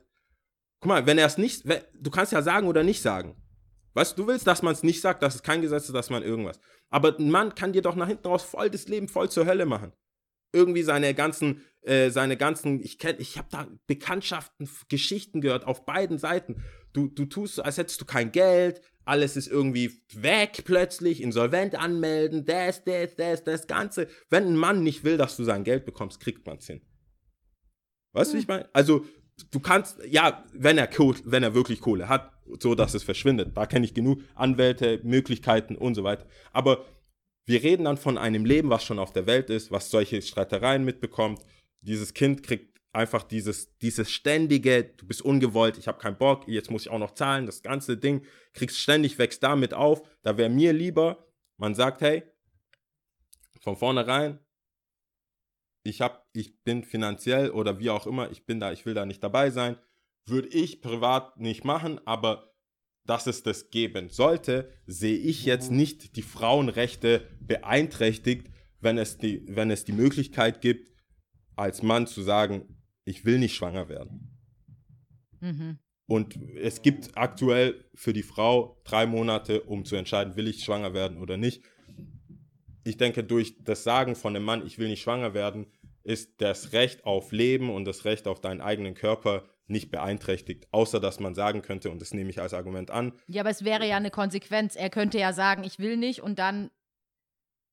[0.80, 3.36] guck mal, wenn er es nicht, wenn, du kannst ja sagen oder nicht sagen.
[3.94, 6.12] Weißt du, du willst, dass man es nicht sagt, dass es kein Gesetz ist, dass
[6.12, 6.60] man irgendwas.
[6.90, 9.66] Aber ein Mann kann dir doch nach hinten raus voll das Leben voll zur Hölle
[9.66, 9.94] machen.
[10.52, 15.86] Irgendwie seine ganzen, äh, seine ganzen, ich kenne, ich habe da Bekanntschaften, Geschichten gehört auf
[15.86, 16.64] beiden Seiten.
[16.94, 21.76] Du, du tust so, als hättest du kein Geld, alles ist irgendwie weg plötzlich, insolvent
[21.76, 24.08] anmelden, das, das, das, das Ganze.
[24.30, 26.82] Wenn ein Mann nicht will, dass du sein Geld bekommst, kriegt man es hin.
[28.14, 28.70] Weißt du, wie ich meine?
[28.74, 29.06] Also,
[29.52, 33.56] du kannst, ja, wenn er, Kohle, wenn er wirklich Kohle hat, so dass es verschwindet.
[33.56, 36.26] Da kenne ich genug Anwälte, Möglichkeiten und so weiter.
[36.52, 36.86] Aber
[37.50, 40.86] wir reden dann von einem Leben, was schon auf der Welt ist, was solche Streitereien
[40.86, 41.42] mitbekommt.
[41.82, 46.70] Dieses Kind kriegt einfach dieses, dieses ständige, du bist ungewollt, ich habe keinen Bock, jetzt
[46.70, 48.24] muss ich auch noch zahlen, das ganze Ding,
[48.54, 50.04] kriegst ständig, wächst damit auf.
[50.22, 51.28] Da wäre mir lieber,
[51.58, 52.22] man sagt, hey,
[53.62, 54.38] von vornherein,
[55.82, 59.08] ich hab, ich bin finanziell oder wie auch immer, ich bin da, ich will da
[59.08, 59.76] nicht dabei sein,
[60.28, 62.49] würde ich privat nicht machen, aber
[63.10, 68.52] dass es das geben sollte, sehe ich jetzt nicht die Frauenrechte beeinträchtigt,
[68.82, 70.94] wenn es die, wenn es die Möglichkeit gibt,
[71.56, 74.38] als Mann zu sagen, ich will nicht schwanger werden.
[75.40, 75.80] Mhm.
[76.06, 80.94] Und es gibt aktuell für die Frau drei Monate, um zu entscheiden, will ich schwanger
[80.94, 81.64] werden oder nicht.
[82.84, 85.66] Ich denke, durch das Sagen von einem Mann, ich will nicht schwanger werden,
[86.04, 91.00] ist das Recht auf Leben und das Recht auf deinen eigenen Körper nicht beeinträchtigt, außer
[91.00, 93.88] dass man sagen könnte, und das nehme ich als Argument an, Ja, aber es wäre
[93.88, 94.76] ja eine Konsequenz.
[94.76, 96.72] Er könnte ja sagen, ich will nicht und dann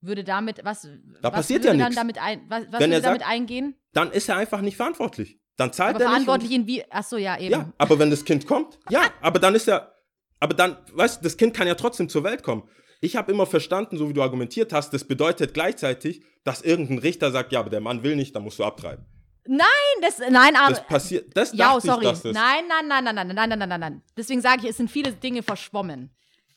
[0.03, 1.97] würde damit, was, Da was passiert würde ja dann nix.
[1.97, 3.75] damit ein, was, was Wenn würde er damit sagt- eingehen?
[3.93, 5.41] dann ist er einfach nicht verantwortlich.
[5.57, 6.19] dann zahlt Aber er nicht.
[6.19, 6.85] und- verantwortlich in wie.
[6.93, 7.51] Achso, ja, eben.
[7.51, 9.95] Ja, aber wenn das Kind kommt, ja, aber dann ist er,
[10.39, 12.69] aber dann, weißt du, das Kind kann ja trotzdem zur Welt kommen.
[13.01, 17.31] Ich habe immer verstanden, so wie du argumentiert hast, das bedeutet gleichzeitig, dass irgendein Richter
[17.33, 19.07] sagt, ja, aber der Mann will nicht, dann musst du abtreiben.
[19.49, 19.67] Nein,
[20.03, 20.75] das, nein, aber.
[20.75, 22.11] Das passiert, das ja, dachte sorry.
[22.11, 24.03] ich, nein, nein, nein, nein, nein, nein, nein, nein, nein, nein.
[24.17, 26.11] Deswegen sage ich, es sind viele Dinge verschwommen.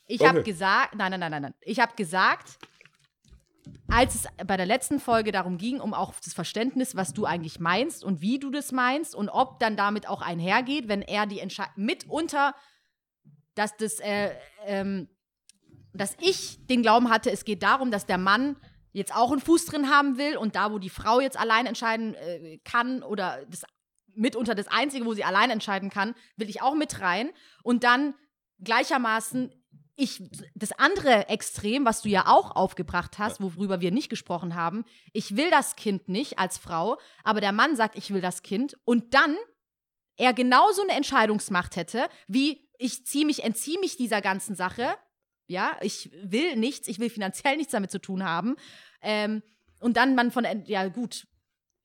[0.06, 0.50] Ich habe Okay.
[0.50, 1.54] gesagt, nein, nein, nein, nein, nein.
[1.60, 2.58] Ich habe gesagt,
[3.88, 7.60] als es bei der letzten Folge darum ging, um auch das Verständnis, was du eigentlich
[7.60, 11.40] meinst und wie du das meinst und ob dann damit auch einhergeht, wenn er die
[11.40, 12.54] Entscheidung mitunter,
[13.54, 14.30] dass das, äh,
[14.64, 15.08] ähm,
[15.92, 18.56] dass ich den Glauben hatte, es geht darum, dass der Mann
[18.92, 22.14] jetzt auch einen Fuß drin haben will und da, wo die Frau jetzt allein entscheiden
[22.14, 23.64] äh, kann oder das
[24.14, 27.30] mitunter das Einzige, wo sie allein entscheiden kann, will ich auch mit rein.
[27.62, 28.14] Und dann
[28.62, 29.54] gleichermaßen
[29.96, 30.22] ich
[30.54, 35.36] das andere Extrem, was du ja auch aufgebracht hast, worüber wir nicht gesprochen haben, ich
[35.36, 38.78] will das Kind nicht als Frau, aber der Mann sagt, ich will das Kind.
[38.84, 39.36] Und dann
[40.16, 44.94] er genauso eine Entscheidungsmacht hätte, wie ich ziehe mich, entziehe mich dieser ganzen Sache,
[45.50, 48.56] ja, ich will nichts, ich will finanziell nichts damit zu tun haben,
[49.02, 49.42] ähm,
[49.80, 51.26] und dann man von, ja gut,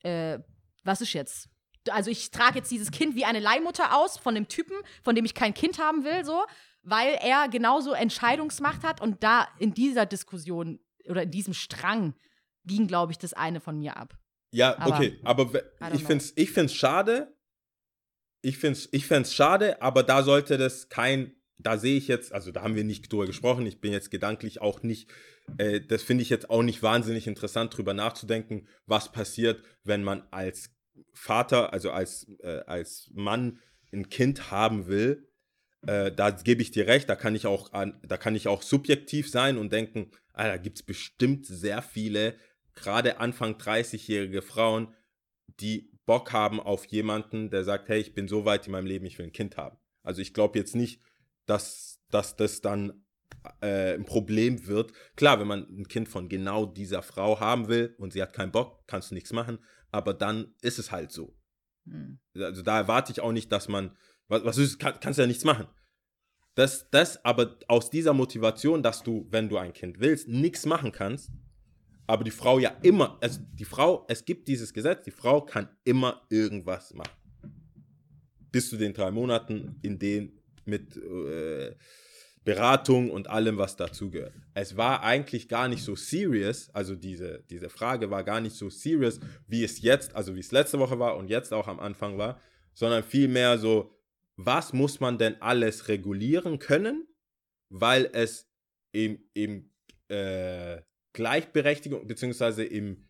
[0.04, 0.40] äh,
[0.84, 1.50] was ist jetzt?
[1.90, 5.24] Also ich trage jetzt dieses Kind wie eine Leihmutter aus von dem Typen, von dem
[5.26, 6.44] ich kein Kind haben will, so,
[6.84, 12.16] weil er genauso Entscheidungsmacht hat und da in dieser Diskussion oder in diesem Strang
[12.66, 14.18] ging, glaube ich, das eine von mir ab.
[14.52, 15.44] ja, aber- okay, aber
[15.94, 17.36] ich finde es ich find's schade,
[18.42, 22.34] ich finde es ich find's schade, aber da sollte das kein, da sehe ich jetzt,
[22.34, 25.10] also da haben wir nicht drüber gesprochen, ich bin jetzt gedanklich auch nicht,
[25.58, 30.24] äh, das finde ich jetzt auch nicht wahnsinnig interessant, drüber nachzudenken, was passiert, wenn man
[30.32, 30.72] als
[31.14, 33.60] Vater, also als, äh, als Mann
[33.94, 35.28] ein Kind haben will.
[35.88, 38.62] Äh, da gebe ich dir recht, da kann ich auch an, da kann ich auch
[38.62, 42.36] subjektiv sein und denken, ah, da gibt es bestimmt sehr viele,
[42.74, 44.94] gerade Anfang 30-jährige Frauen,
[45.60, 49.06] die Bock haben auf jemanden, der sagt, hey, ich bin so weit in meinem Leben,
[49.06, 49.78] ich will ein Kind haben.
[50.04, 51.02] Also ich glaube jetzt nicht,
[51.46, 53.06] dass, dass das dann
[53.62, 54.92] äh, ein Problem wird.
[55.16, 58.52] Klar, wenn man ein Kind von genau dieser Frau haben will und sie hat keinen
[58.52, 59.60] Bock, kannst du nichts machen,
[59.92, 61.36] aber dann ist es halt so.
[61.86, 62.20] Hm.
[62.36, 63.96] Also da erwarte ich auch nicht, dass man,
[64.28, 65.68] was, was ist, kann, kannst du ja nichts machen.
[66.56, 70.92] Das, das aber aus dieser Motivation, dass du, wenn du ein Kind willst, nichts machen
[70.92, 71.30] kannst,
[72.08, 75.70] aber die Frau ja immer, also die Frau, es gibt dieses Gesetz, die Frau kann
[75.84, 77.12] immer irgendwas machen.
[78.52, 81.76] Bis zu den drei Monaten, in denen mit äh,
[82.44, 84.34] Beratung und allem, was dazugehört.
[84.54, 88.70] Es war eigentlich gar nicht so serious, also diese, diese Frage war gar nicht so
[88.70, 92.20] serious, wie es jetzt, also wie es letzte Woche war und jetzt auch am Anfang
[92.20, 92.40] war,
[92.74, 93.98] sondern vielmehr so,
[94.36, 97.08] was muss man denn alles regulieren können,
[97.70, 98.48] weil es
[98.92, 99.72] im, im
[100.08, 100.82] äh,
[101.14, 103.10] Gleichberechtigung beziehungsweise im,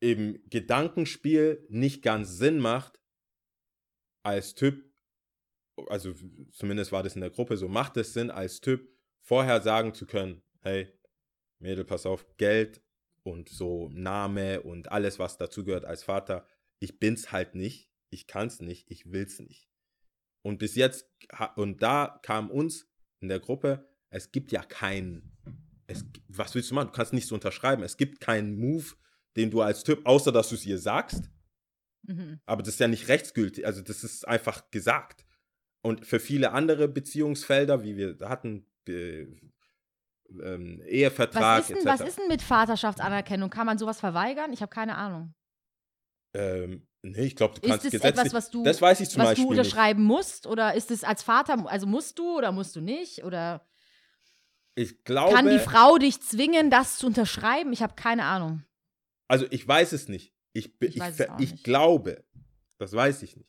[0.00, 2.98] im Gedankenspiel nicht ganz Sinn macht,
[4.22, 4.89] als Typ,
[5.88, 6.14] also
[6.52, 8.88] zumindest war das in der Gruppe so, macht es Sinn, als Typ
[9.20, 10.92] vorher sagen zu können, hey,
[11.58, 12.82] Mädel, pass auf, Geld
[13.22, 16.46] und so Name und alles, was dazugehört als Vater,
[16.78, 19.68] ich bin's halt nicht, ich kann's nicht, ich will's nicht.
[20.42, 21.06] Und bis jetzt,
[21.56, 22.88] und da kam uns
[23.20, 25.36] in der Gruppe, es gibt ja keinen,
[25.86, 26.88] es, was willst du machen?
[26.88, 27.82] Du kannst nichts unterschreiben.
[27.82, 28.94] Es gibt keinen Move,
[29.36, 31.30] den du als Typ, außer dass du es ihr sagst,
[32.02, 32.40] Mhm.
[32.46, 35.26] aber das ist ja nicht rechtsgültig, also das ist einfach gesagt.
[35.82, 39.26] Und für viele andere Beziehungsfelder, wie wir hatten, äh,
[40.42, 43.50] ähm, Ehevertrag Was ist, denn, was ist denn mit Vaterschaftsanerkennung?
[43.50, 44.52] Kann man sowas verweigern?
[44.52, 45.34] Ich habe keine Ahnung.
[46.34, 49.10] ähm, nee, ich glaube, du Ist kannst das gesetzlich, etwas, was du, das weiß ich
[49.10, 49.58] zum was Beispiel du nicht.
[49.60, 50.46] unterschreiben musst?
[50.46, 53.24] Oder ist es als Vater, also musst du oder musst du nicht?
[53.24, 53.66] Oder
[54.76, 57.72] Ich glaube, kann die Frau dich zwingen, das zu unterschreiben?
[57.72, 58.62] Ich habe keine Ahnung.
[59.28, 60.32] Also ich weiß es nicht.
[60.52, 61.02] Ich, Ich ich,
[61.38, 61.64] ich nicht.
[61.64, 62.24] glaube,
[62.78, 63.48] das weiß ich nicht.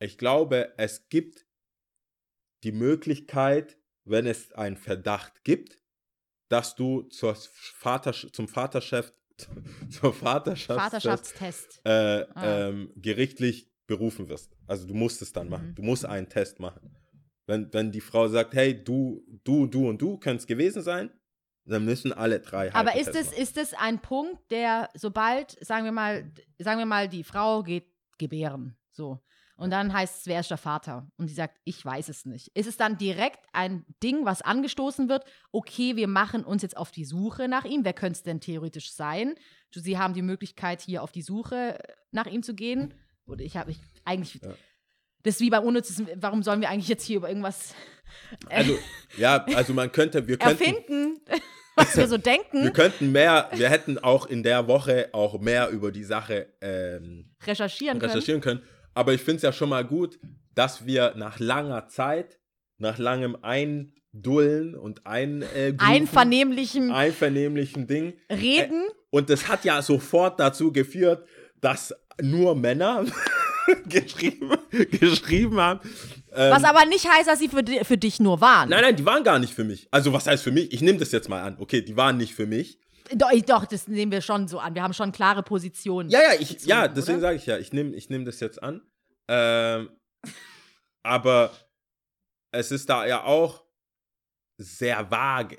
[0.00, 1.46] Ich glaube, es gibt
[2.64, 5.78] die Möglichkeit, wenn es einen Verdacht gibt,
[6.48, 9.14] dass du zur Vater, zum Vaterschaft,
[9.90, 11.80] zur Vaterschaft, Vaterschaftstest.
[11.84, 11.90] äh,
[12.34, 12.68] Ah.
[12.68, 14.56] ähm, gerichtlich berufen wirst.
[14.66, 15.70] Also du musst es dann machen.
[15.70, 15.74] Mhm.
[15.74, 16.94] Du musst einen Test machen.
[17.46, 21.10] Wenn, wenn die Frau sagt, hey, du, du, du und du können es gewesen sein,
[21.64, 25.92] dann müssen alle drei Aber ist es, ist es ein Punkt, der, sobald, sagen wir
[25.92, 27.86] mal, sagen wir mal, die Frau geht
[28.18, 29.20] gebären, so.
[29.62, 31.06] Und dann heißt es, wer ist der Vater?
[31.18, 32.48] Und die sagt, ich weiß es nicht.
[32.48, 35.24] Ist es dann direkt ein Ding, was angestoßen wird?
[35.52, 37.84] Okay, wir machen uns jetzt auf die Suche nach ihm.
[37.84, 39.36] Wer könnte es denn theoretisch sein?
[39.72, 41.78] Sie haben die Möglichkeit, hier auf die Suche
[42.10, 42.92] nach ihm zu gehen.
[43.24, 44.42] Oder ich habe ich eigentlich.
[44.42, 44.52] Ja.
[45.22, 46.02] Das ist wie beim Unnützes.
[46.16, 47.76] Warum sollen wir eigentlich jetzt hier über irgendwas
[48.50, 48.76] Also,
[49.16, 51.20] ja, also man könnte, wir könnten, erfinden?
[51.76, 55.68] was wir so Wir denken, könnten mehr, wir hätten auch in der Woche auch mehr
[55.68, 58.10] über die Sache ähm, recherchieren können.
[58.10, 58.62] recherchieren können.
[58.94, 60.18] Aber ich finde es ja schon mal gut,
[60.54, 62.38] dass wir nach langer Zeit,
[62.78, 68.14] nach langem Eindullen und ein, äh, Einvernehmlichen einvernehmlichen Ding.
[68.30, 68.84] Reden.
[69.10, 71.26] Und das hat ja sofort dazu geführt,
[71.60, 73.04] dass nur Männer
[73.88, 74.52] geschrieben,
[74.90, 75.80] geschrieben haben.
[76.34, 78.68] Ähm, was aber nicht heißt, dass sie für, für dich nur waren.
[78.68, 79.86] nein, nein, die waren gar nicht für mich.
[79.90, 80.72] Also was heißt für mich?
[80.72, 81.56] Ich nehme das jetzt mal an.
[81.58, 82.78] Okay, die waren nicht für mich.
[83.14, 84.74] Doch, doch, das nehmen wir schon so an.
[84.74, 86.10] Wir haben schon klare Positionen.
[86.10, 86.88] Ja, ja, ich, ja, oder?
[86.88, 88.82] deswegen sage ich ja, ich nehme ich nehm das jetzt an.
[89.28, 89.90] Ähm,
[91.02, 91.52] aber
[92.52, 93.64] es ist da ja auch
[94.58, 95.58] sehr vage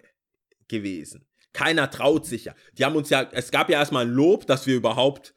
[0.67, 1.27] gewesen.
[1.53, 2.55] Keiner traut sich ja.
[2.73, 5.35] Die haben uns ja, es gab ja erstmal ein Lob, dass wir überhaupt.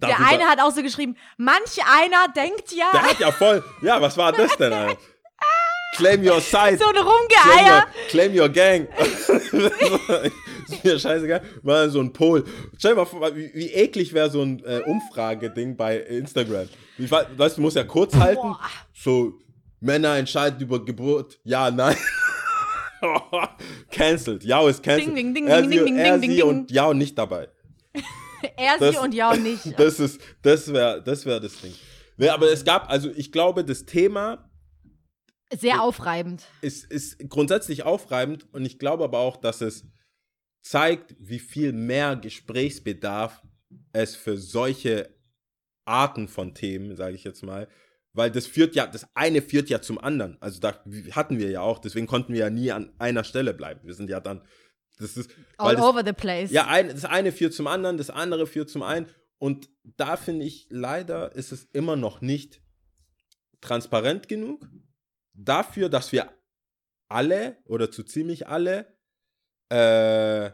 [0.00, 3.64] Der eine hat auch so geschrieben, manch einer denkt ja, Der hat ja voll.
[3.82, 4.96] Ja, was war das denn, Alter?
[5.96, 6.78] Claim your side.
[6.78, 7.76] so ein Claim Rumgeeier.
[7.76, 8.88] your, claim your gang.
[10.68, 11.42] ist mir scheißegal.
[11.62, 12.44] Mal so ein Poll.
[12.76, 16.68] Stell dir mal vor, wie, wie eklig wäre so ein äh, Umfrageding bei Instagram.
[16.98, 18.42] Weiß, weißt, du musst ja kurz halten.
[18.42, 18.60] Boah.
[18.94, 19.32] So,
[19.80, 21.38] Männer entscheiden über Geburt.
[21.44, 21.96] Ja, nein.
[23.90, 24.44] cancelled.
[24.44, 25.16] Ja ist cancelled.
[25.16, 26.46] Ding, ding, ding, er ding, sie, ding, ding, er ding, sie ding.
[26.46, 27.48] und ja und nicht dabei.
[28.56, 29.78] Er, Das- sie und ja und nicht.
[29.78, 31.72] Das ist, das wäre, das wäre das Ding.
[32.16, 34.47] Nee, aber es gab, also ich glaube, das Thema
[35.56, 36.44] Sehr aufreibend.
[36.60, 39.86] ist, ist grundsätzlich aufreibend und ich glaube aber auch, dass es
[40.60, 43.42] zeigt, wie viel mehr Gesprächsbedarf
[43.92, 45.14] es für solche
[45.84, 47.68] Arten von Themen, sage ich jetzt mal,
[48.12, 50.36] weil das führt ja, das eine führt ja zum anderen.
[50.40, 50.82] Also da
[51.12, 53.80] hatten wir ja auch, deswegen konnten wir ja nie an einer Stelle bleiben.
[53.84, 54.42] Wir sind ja dann,
[54.98, 56.50] das ist, All das, over the place.
[56.50, 59.06] ja, ein, das eine führt zum anderen, das andere führt zum einen.
[59.38, 62.60] Und da finde ich, leider ist es immer noch nicht
[63.60, 64.68] transparent genug
[65.38, 66.30] dafür, dass wir
[67.08, 68.98] alle oder zu ziemlich alle
[69.70, 70.50] äh,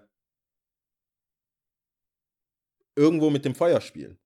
[2.97, 4.19] irgendwo mit dem Feuer spielen.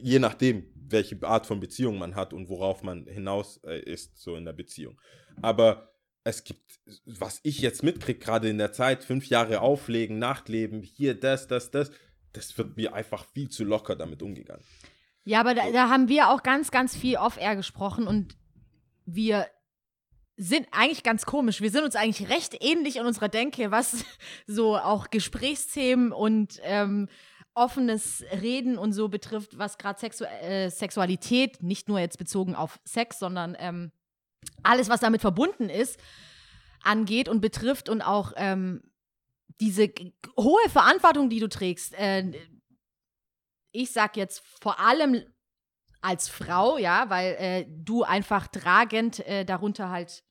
[0.00, 4.36] Je nachdem, welche Art von Beziehung man hat und worauf man hinaus äh, ist, so
[4.36, 5.00] in der Beziehung.
[5.42, 5.94] Aber
[6.24, 11.18] es gibt, was ich jetzt mitkriege, gerade in der Zeit, fünf Jahre auflegen, Nachtleben, hier,
[11.18, 11.90] das, das, das,
[12.32, 14.64] das wird mir einfach viel zu locker damit umgegangen.
[15.24, 18.36] Ja, aber da, da haben wir auch ganz, ganz viel off-air gesprochen und
[19.04, 19.46] wir
[20.36, 21.60] sind eigentlich ganz komisch.
[21.60, 24.04] Wir sind uns eigentlich recht ähnlich in unserer Denke, was
[24.46, 27.08] so auch Gesprächsthemen und ähm,
[27.54, 32.80] offenes Reden und so betrifft, was gerade Sexu äh, Sexualität, nicht nur jetzt bezogen auf
[32.84, 33.92] Sex, sondern ähm,
[34.62, 36.00] alles, was damit verbunden ist,
[36.82, 38.82] angeht und betrifft und auch ähm,
[39.60, 39.88] diese
[40.36, 41.94] hohe Verantwortung, die du trägst.
[41.94, 42.32] Äh,
[43.70, 45.22] ich sag jetzt vor allem
[46.04, 50.22] als Frau, ja, weil äh, du einfach tragend äh, darunter halt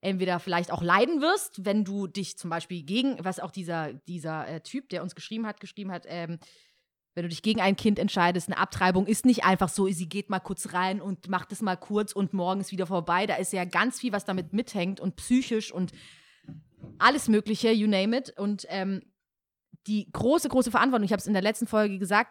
[0.00, 4.46] entweder vielleicht auch leiden wirst, wenn du dich zum Beispiel gegen, was auch dieser, dieser
[4.46, 6.38] äh, Typ, der uns geschrieben hat, geschrieben hat, ähm,
[7.14, 10.28] wenn du dich gegen ein Kind entscheidest, eine Abtreibung ist nicht einfach so, sie geht
[10.28, 13.26] mal kurz rein und macht es mal kurz und morgen ist wieder vorbei.
[13.26, 15.92] Da ist ja ganz viel, was damit mithängt und psychisch und
[16.98, 18.38] alles Mögliche, you name it.
[18.38, 19.02] Und ähm,
[19.86, 22.30] die große, große Verantwortung, ich habe es in der letzten Folge gesagt,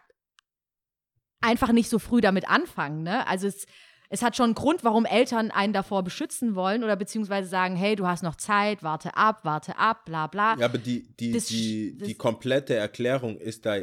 [1.41, 3.03] einfach nicht so früh damit anfangen.
[3.03, 3.25] Ne?
[3.27, 3.65] Also es,
[4.09, 7.95] es hat schon einen Grund, warum Eltern einen davor beschützen wollen oder beziehungsweise sagen, hey,
[7.95, 10.57] du hast noch Zeit, warte ab, warte ab, bla bla.
[10.57, 13.77] Ja, aber die, die, Das- die, das- die komplette Erklärung ist da,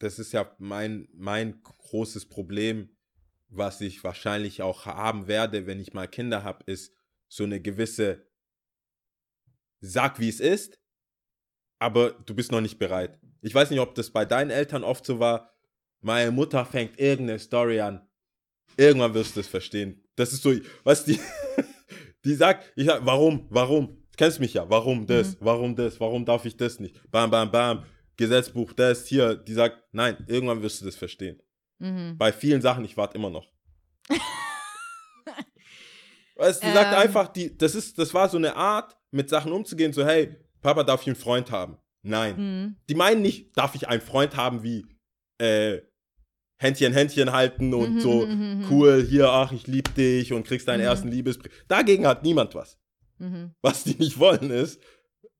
[0.00, 2.90] das ist ja mein, mein großes Problem,
[3.48, 6.92] was ich wahrscheinlich auch haben werde, wenn ich mal Kinder habe, ist
[7.28, 8.26] so eine gewisse
[9.80, 10.80] Sag, wie es ist,
[11.78, 13.18] aber du bist noch nicht bereit.
[13.42, 15.52] Ich weiß nicht, ob das bei deinen Eltern oft so war.
[16.00, 18.06] Meine Mutter fängt irgendeine Story an.
[18.76, 20.04] Irgendwann wirst du es verstehen.
[20.14, 20.52] Das ist so,
[20.84, 21.18] was die,
[22.24, 23.88] die sagt, ich sag, warum, warum?
[23.88, 27.00] Du kennst mich ja, warum das, warum das, warum darf ich das nicht?
[27.10, 27.84] Bam, bam, bam,
[28.16, 31.40] Gesetzbuch, das, hier, die sagt, nein, irgendwann wirst du das verstehen.
[31.78, 32.16] Mhm.
[32.18, 33.46] Bei vielen Sachen, ich warte immer noch.
[36.36, 36.98] weißt, die sagt Ähm.
[36.98, 40.84] einfach, die, das ist, das war so eine Art, mit Sachen umzugehen, so, hey, Papa,
[40.84, 41.78] darf ich einen Freund haben?
[42.02, 42.36] Nein.
[42.36, 42.76] Mhm.
[42.88, 44.84] Die meinen nicht, darf ich einen Freund haben wie,
[45.38, 45.80] äh,
[46.58, 48.66] Händchen, Händchen halten und Mhm, so, mhm, mhm.
[48.70, 50.86] cool, hier, ach, ich lieb dich und kriegst deinen Mhm.
[50.86, 51.52] ersten Liebesbrief.
[51.68, 52.76] Dagegen hat niemand was.
[53.18, 53.52] Mhm.
[53.62, 54.80] Was die nicht wollen ist,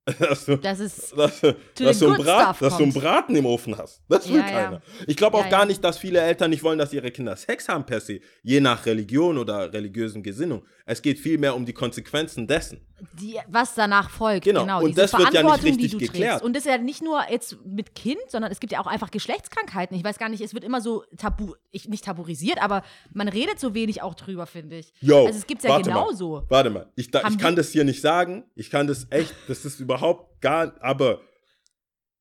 [0.19, 1.41] dass du, Das ist dass,
[1.75, 2.93] dass, du Brat, dass du einen.
[2.93, 4.01] Braten im Ofen hast.
[4.09, 4.51] Das will Ja, ja.
[4.51, 4.81] keiner.
[5.07, 5.65] Ich glaube auch Ja, gar ja.
[5.67, 8.85] nicht, dass viele Eltern nicht wollen, dass ihre Kinder Sex haben per se, je nach
[8.85, 10.65] Religion oder religiösen Gesinnung.
[10.85, 12.81] Es geht vielmehr um die Konsequenzen dessen.
[13.19, 14.45] Die, was danach folgt.
[14.45, 16.31] Genau, Genau, und diese das wird ja nicht Verantwortung, richtig die du geklärt.
[16.31, 16.43] trägst.
[16.45, 19.11] Und das ist ja nicht nur jetzt mit Kind, sondern es gibt ja auch einfach
[19.11, 19.95] Geschlechtskrankheiten.
[19.97, 22.83] Ich weiß gar nicht, es wird immer so tabu, ich, nicht tabuisiert, aber
[23.13, 24.93] man redet so wenig auch drüber, finde ich.
[25.01, 25.95] Yo, also es gibt ja warte mal.
[26.03, 26.43] genauso.
[26.49, 28.43] Warte mal, ich, da, ich kann das hier nicht sagen.
[28.55, 31.21] Ich kann das echt, das ist überhaupt gar, aber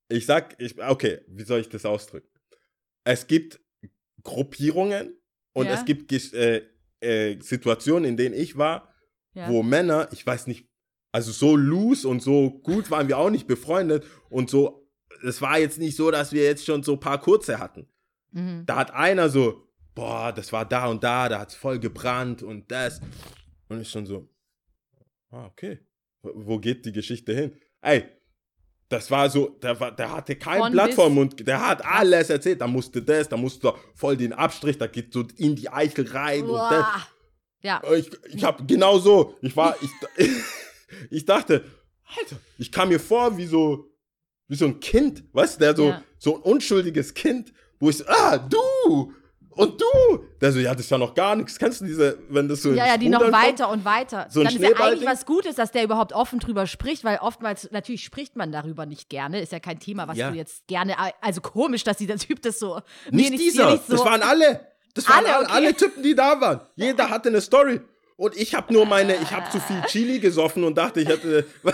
[0.08, 2.28] ich sag, ich, okay, wie soll ich das ausdrücken?
[3.04, 3.60] Es gibt
[4.22, 5.16] Gruppierungen
[5.54, 5.74] und Ja.
[5.74, 6.62] es gibt äh,
[7.00, 8.94] äh, Situationen, in denen ich war,
[9.34, 9.48] Ja.
[9.48, 10.67] wo Männer, ich weiß nicht,
[11.12, 14.88] also so loose und so gut waren wir auch nicht befreundet und so,
[15.26, 17.88] es war jetzt nicht so, dass wir jetzt schon so ein paar kurze hatten.
[18.30, 18.64] Mhm.
[18.66, 22.42] Da hat einer so, boah, das war da und da, da hat es voll gebrannt
[22.42, 23.00] und das.
[23.68, 24.28] Und ich schon so,
[25.30, 25.80] ah, okay.
[26.22, 27.52] Wo- geht die Geschichte hin?
[27.80, 28.04] Ey,
[28.88, 31.66] das war so, der, war, der hatte kein Von Blatt bis- vor dem Mund, der
[31.66, 32.60] hat alles erzählt.
[32.60, 36.44] Da musste das, da musste voll den Abstrich, da geht so in die Eichel rein
[36.44, 36.84] und das.
[36.86, 37.06] Uah.
[37.60, 39.90] Ja, Ich, ich hab genau so, ich war, ich,
[41.10, 41.64] ich dachte,
[42.18, 43.90] Alter, ich kam mir vor wie so,
[44.48, 46.02] wie so ein Kind, weißt du, der so, Ja.
[46.18, 49.12] so ein unschuldiges Kind, wo ich so, ah, du,
[49.50, 52.48] und du, der so, ja, das ist ja noch gar nichts, kennst du diese, wenn
[52.48, 53.44] das so ja, ja, die noch Rudern kommt?
[53.44, 54.26] weiter und weiter.
[54.30, 57.70] So Dann ist ja eigentlich was Gutes, dass der überhaupt offen drüber spricht, weil oftmals,
[57.72, 59.40] natürlich spricht man darüber nicht gerne.
[59.40, 60.30] Ist ja kein Thema, was Ja.
[60.30, 62.80] du jetzt gerne, also komisch, dass dieser Typ das so.
[63.10, 64.60] Nicht dieser, nicht so, das waren alle,
[64.94, 65.52] das waren alle, okay.
[65.52, 66.60] alle Typen, die da waren.
[66.76, 67.80] Jeder hatte eine Story.
[68.18, 71.46] Und ich habe nur meine, ich habe zu viel Chili gesoffen und dachte, ich hätte,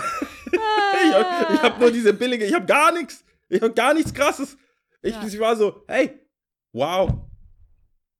[1.03, 4.55] ich habe hab nur diese billige, ich habe gar nichts, ich habe gar nichts Krasses.
[5.01, 5.25] Ich, Ja.
[5.25, 6.19] ich war so, hey,
[6.71, 7.09] wow,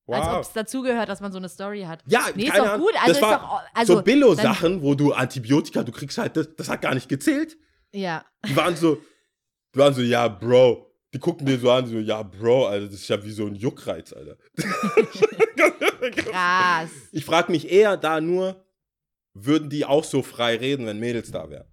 [0.07, 0.41] Als ob wow.
[0.41, 2.03] es dazugehört, dass man so eine Story hat.
[2.07, 2.87] Ja, nee, ist doch Ahnung.
[2.87, 2.93] gut.
[2.99, 6.67] Also das war doch, also, so Billo-Sachen, wo du Antibiotika, du kriegst halt, das, das
[6.67, 7.55] hat gar nicht gezählt.
[7.93, 8.25] Ja.
[8.47, 8.97] Die waren so,
[9.75, 10.84] die waren so, ja, Bro.
[11.15, 13.55] Die gucken dir so an, so, ja, Bro, Alter, das ist ja wie so ein
[13.55, 14.35] Juckreiz, Alter.
[16.11, 16.89] Krass.
[17.13, 18.65] Ich frage mich eher da nur,
[19.33, 21.65] würden die auch so frei reden, wenn Mädels da wären?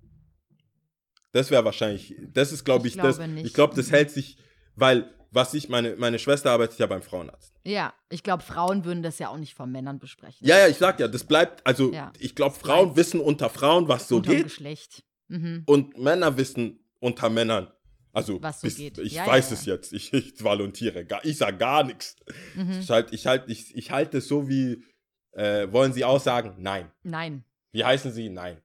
[1.33, 3.47] Das wäre wahrscheinlich, das ist, glaube ich, Ich das, glaube nicht.
[3.47, 4.37] ich glaube, das hält sich,
[4.77, 7.53] weil, was ich, meine, meine Schwester arbeitet ja beim Frauenarzt.
[7.65, 10.47] Ja, ich glaube, Frauen würden das ja auch nicht von Männern besprechen.
[10.47, 12.13] Ja, ja, ich sag ja, das bleibt, also, Ja.
[12.21, 15.03] ich glaube, Frauen wissen unter Frauen, was so Unterm geht, Geschlecht.
[15.27, 15.63] Mhm.
[15.67, 17.73] und Männer wissen unter Männern.
[18.13, 18.99] Also, Was so bis, geht.
[18.99, 19.75] ich Ja, weiß ja, es ja.
[19.75, 22.17] jetzt, ich, ich volontiere, gar, ich sag gar nichts.
[22.55, 22.81] Mhm.
[22.81, 24.85] Ich halte ich halt, ich, ich halt es so wie,
[25.33, 26.55] äh, wollen Sie aussagen?
[26.59, 26.91] Nein.
[27.03, 27.45] Nein.
[27.73, 28.29] Wie heißen Sie?
[28.29, 28.59] Nein.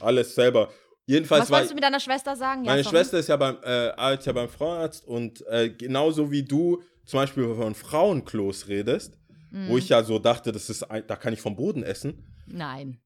[0.00, 0.70] Alles selber.
[1.06, 2.62] Jedenfalls Was war wolltest du mit deiner Schwester sagen?
[2.62, 2.84] Meine.
[2.84, 7.18] Schwester ist ja beim, äh, arbeitet ja beim Frauenarzt und äh, genauso wie du zum
[7.20, 9.18] Beispiel von Frauenklos redest,
[9.50, 9.68] Mhm.
[9.68, 12.24] wo ich ja so dachte, das ist ein, da kann ich vom Boden essen.
[12.46, 13.00] Nein.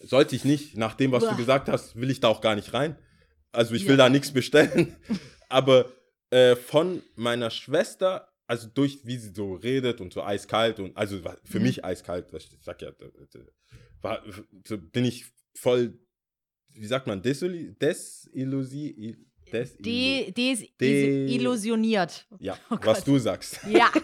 [0.00, 1.30] Sollte ich nicht, nach dem, was Uah.
[1.30, 2.96] du gesagt hast, will ich da auch gar nicht rein.
[3.52, 3.88] Also ich Ja.
[3.90, 4.96] will da nichts bestellen.
[5.48, 5.92] Aber
[6.30, 11.20] äh, von meiner Schwester, also durch wie sie so redet und so eiskalt und also
[11.44, 11.64] für Mhm.
[11.66, 12.92] mich eiskalt, was ich sag ja,
[14.02, 14.22] war,
[14.92, 15.98] bin ich voll,
[16.72, 19.16] wie sagt man, desoli- desillusi,
[19.52, 22.26] desillusi, De, des, De- illusioniert.
[22.38, 23.60] ja, Oh was du sagst.
[23.68, 23.90] Ja.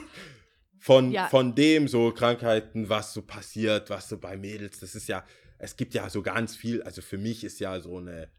[0.78, 1.26] Von, Ja.
[1.28, 5.24] von dem so Krankheiten, was so passiert, was so bei Mädels, das ist ja,
[5.58, 8.30] es gibt ja so ganz viel, also für mich ist ja so eine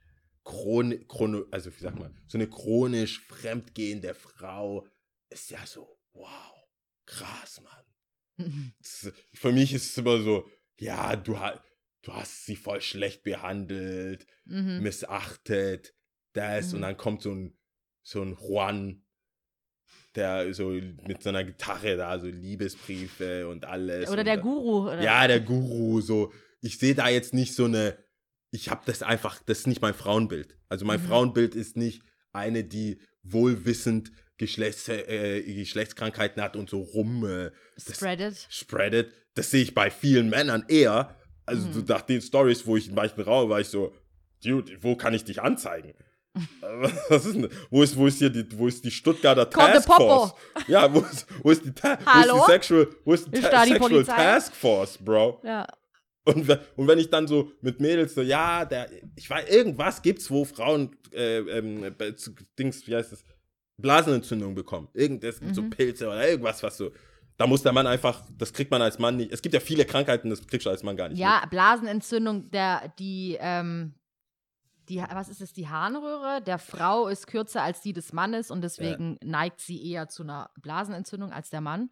[0.48, 4.88] Chron, Chrono, also wie sagt man, so eine chronisch fremdgehende Frau
[5.30, 6.54] ist ja so, wow,
[7.06, 8.74] krass, Mann.
[8.80, 11.38] Das, für mich ist es immer so, ja, du,
[12.04, 14.82] du hast sie voll schlecht behandelt, Mhm.
[14.84, 15.94] missachtet,
[16.34, 16.76] das, Mhm.
[16.76, 17.58] und dann kommt so ein,
[18.04, 19.04] so ein Juan,
[20.16, 24.10] der so mit so einer Gitarre da, so Liebesbriefe und alles.
[24.10, 24.84] Oder und der da- Guru.
[24.88, 25.02] Oder?
[25.04, 26.32] Ja, der Guru, so.
[26.62, 27.98] Ich sehe da jetzt nicht so eine,
[28.52, 30.56] ich habe das einfach, das ist nicht mein Frauenbild.
[30.70, 31.08] Also mein Mhm.
[31.08, 32.02] Frauenbild ist nicht
[32.34, 38.46] eine, die wohlwissend Geschlechts, äh, Geschlechtskrankheiten hat und so rum äh, Spreadet.
[38.50, 39.12] spreadet.
[39.34, 41.16] Das sehe ich bei vielen Männern eher.
[41.46, 41.74] Also Mhm.
[41.74, 43.94] so nach den Stories, wo ich manchmal raue, war ich so,
[44.44, 45.94] Dude, wo kann ich dich anzeigen?
[47.10, 49.74] Was ist denn, wo ist, wo ist hier die, wo ist die Stuttgarter Kommt der
[49.76, 50.28] Task Popo.
[50.28, 50.34] Force?
[50.68, 52.36] Ja, wo ist, wo ist die, Ta Hallo?
[52.36, 54.16] Wo ist die Sexual, wo ist die Ist Ta da die Sexual Polizei?
[54.16, 55.42] Task Force, Bro?
[55.44, 55.68] Ja.
[56.28, 60.30] Und, und wenn ich dann so mit Mädels so, ja, der, ich weiß, irgendwas gibt's,
[60.30, 62.14] wo Frauen, äh, ähm, äh,
[62.60, 63.24] Dings, wie heißt das,
[63.78, 64.90] Blasenentzündung bekommen.
[64.94, 65.70] Irgendwas, so Mhm.
[65.70, 66.92] Pilze oder irgendwas, was so,
[67.38, 69.86] da muss der Mann einfach, das kriegt man als Mann nicht, es gibt ja viele
[69.86, 73.94] Krankheiten, das kriegst du als Mann gar nicht Ja, Blasenentzündung, der, die, ähm,
[74.90, 78.62] die, was ist es, die Harnröhre der Frau ist kürzer als die des Mannes und
[78.62, 81.90] deswegen neigt sie eher zu einer Blasenentzündung als der Mann.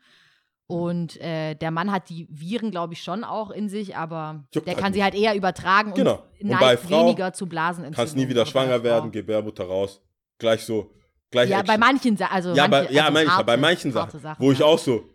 [0.67, 4.65] Und äh, der Mann hat die Viren, glaube ich, schon auch in sich, aber Juckt
[4.67, 6.15] der halt kann sie halt eher übertragen Genau.
[6.15, 7.95] und Und neigt bei Frau weniger zu Blasenentzündung.
[7.95, 10.01] Kannst nie wieder bei schwanger werden, Gebärmutter raus.
[10.39, 10.91] Gleich so,
[11.29, 11.79] gleich Ja, bei Action.
[11.79, 14.43] manchen Sachen, also Ja, manche, bei, ja, also ich, ja, bei harte- manchen harte Sachen,
[14.43, 14.65] wo ich ja.
[14.65, 15.07] auch so,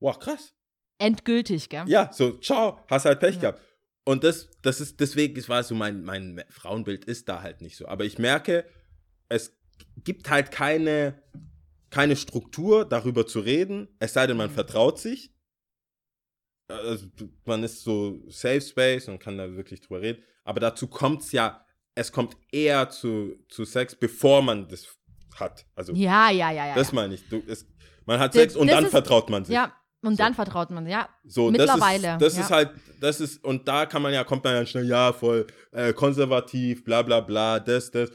[0.00, 0.52] wow, krass.
[0.98, 1.84] Endgültig, gell?
[1.86, 3.40] Ja, so, ciao, hast halt Pech Ja.
[3.40, 3.60] gehabt.
[4.04, 7.76] Und das, das ist, deswegen es war so mein, mein Frauenbild ist da halt nicht
[7.76, 7.86] so.
[7.88, 8.66] Aber ich merke,
[9.30, 9.56] es
[10.04, 11.14] gibt halt keine,
[11.90, 15.32] keine Struktur, darüber zu reden, es sei denn, man vertraut sich.
[16.68, 17.06] Also,
[17.44, 20.22] man ist so Safe Space und kann da wirklich drüber reden.
[20.44, 21.64] Aber dazu kommt es ja,
[21.96, 24.86] es kommt eher zu, zu Sex, bevor man das
[25.34, 25.66] hat.
[25.74, 26.74] Also, Ja, ja, ja, ja.
[26.74, 27.28] das meine ich.
[27.28, 27.66] Du, es,
[28.06, 29.54] man hat Das- Sex und dann ist- vertraut man sich.
[29.54, 30.18] ja, und So.
[30.18, 31.08] dann vertraut man, ja.
[31.24, 32.42] So, Mittlerweile, Das, ist, das ja.
[32.44, 32.70] ist halt,
[33.00, 36.84] das ist, und da kann man ja, kommt man ja schnell, ja, voll äh, konservativ,
[36.84, 38.10] bla bla bla, das, das.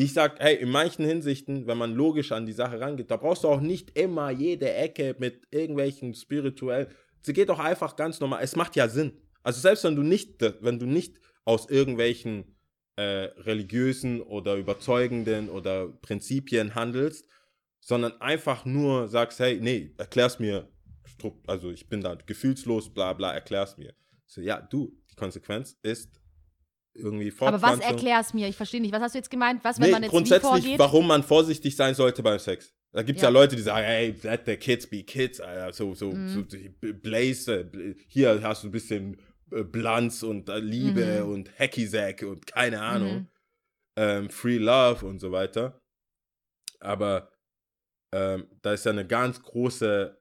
[0.00, 3.42] Ich sag, hey, in manchen Hinsichten, wenn man logisch an die Sache rangeht, da brauchst
[3.42, 6.86] du auch nicht immer jede Ecke mit irgendwelchen spirituellen.
[7.20, 8.40] Sie geht doch einfach ganz normal.
[8.40, 9.20] Es macht ja Sinn.
[9.42, 12.56] Also selbst wenn du nicht, wenn du nicht aus irgendwelchen
[12.94, 17.26] äh, religiösen oder überzeugenden oder Prinzipien handelst,
[17.80, 20.68] sondern einfach nur sagst, hey, nee, erklär's mir,
[21.48, 23.94] also ich bin da gefühlslos, bla bla, erklär's mir.
[24.26, 26.17] So, ja, du, die Konsequenz ist
[26.98, 28.48] irgendwie Aber was erklär's mir?
[28.48, 28.92] Ich verstehe nicht.
[28.92, 29.62] Was hast du jetzt gemeint?
[29.64, 30.78] Was, wenn Nee, man jetzt grundsätzlich, vorgeht?
[30.78, 32.74] warum man vorsichtig sein sollte beim Sex.
[32.92, 33.28] Da gibt es ja.
[33.28, 33.32] Ja.
[33.32, 35.72] Leute, die sagen, hey, let the kids be kids, Alter.
[35.72, 36.28] So, so, Mhm.
[36.48, 37.70] so Blaze,
[38.08, 39.20] hier hast du ein bisschen
[39.52, 41.32] äh, Blanz und äh, Liebe Mhm.
[41.32, 43.14] und Hacky-Sack und keine Ahnung.
[43.14, 43.26] Mhm.
[43.98, 45.80] Ähm, Free Love und so weiter.
[46.80, 47.32] Aber
[48.14, 50.18] ähm, da ist ja eine ganz große,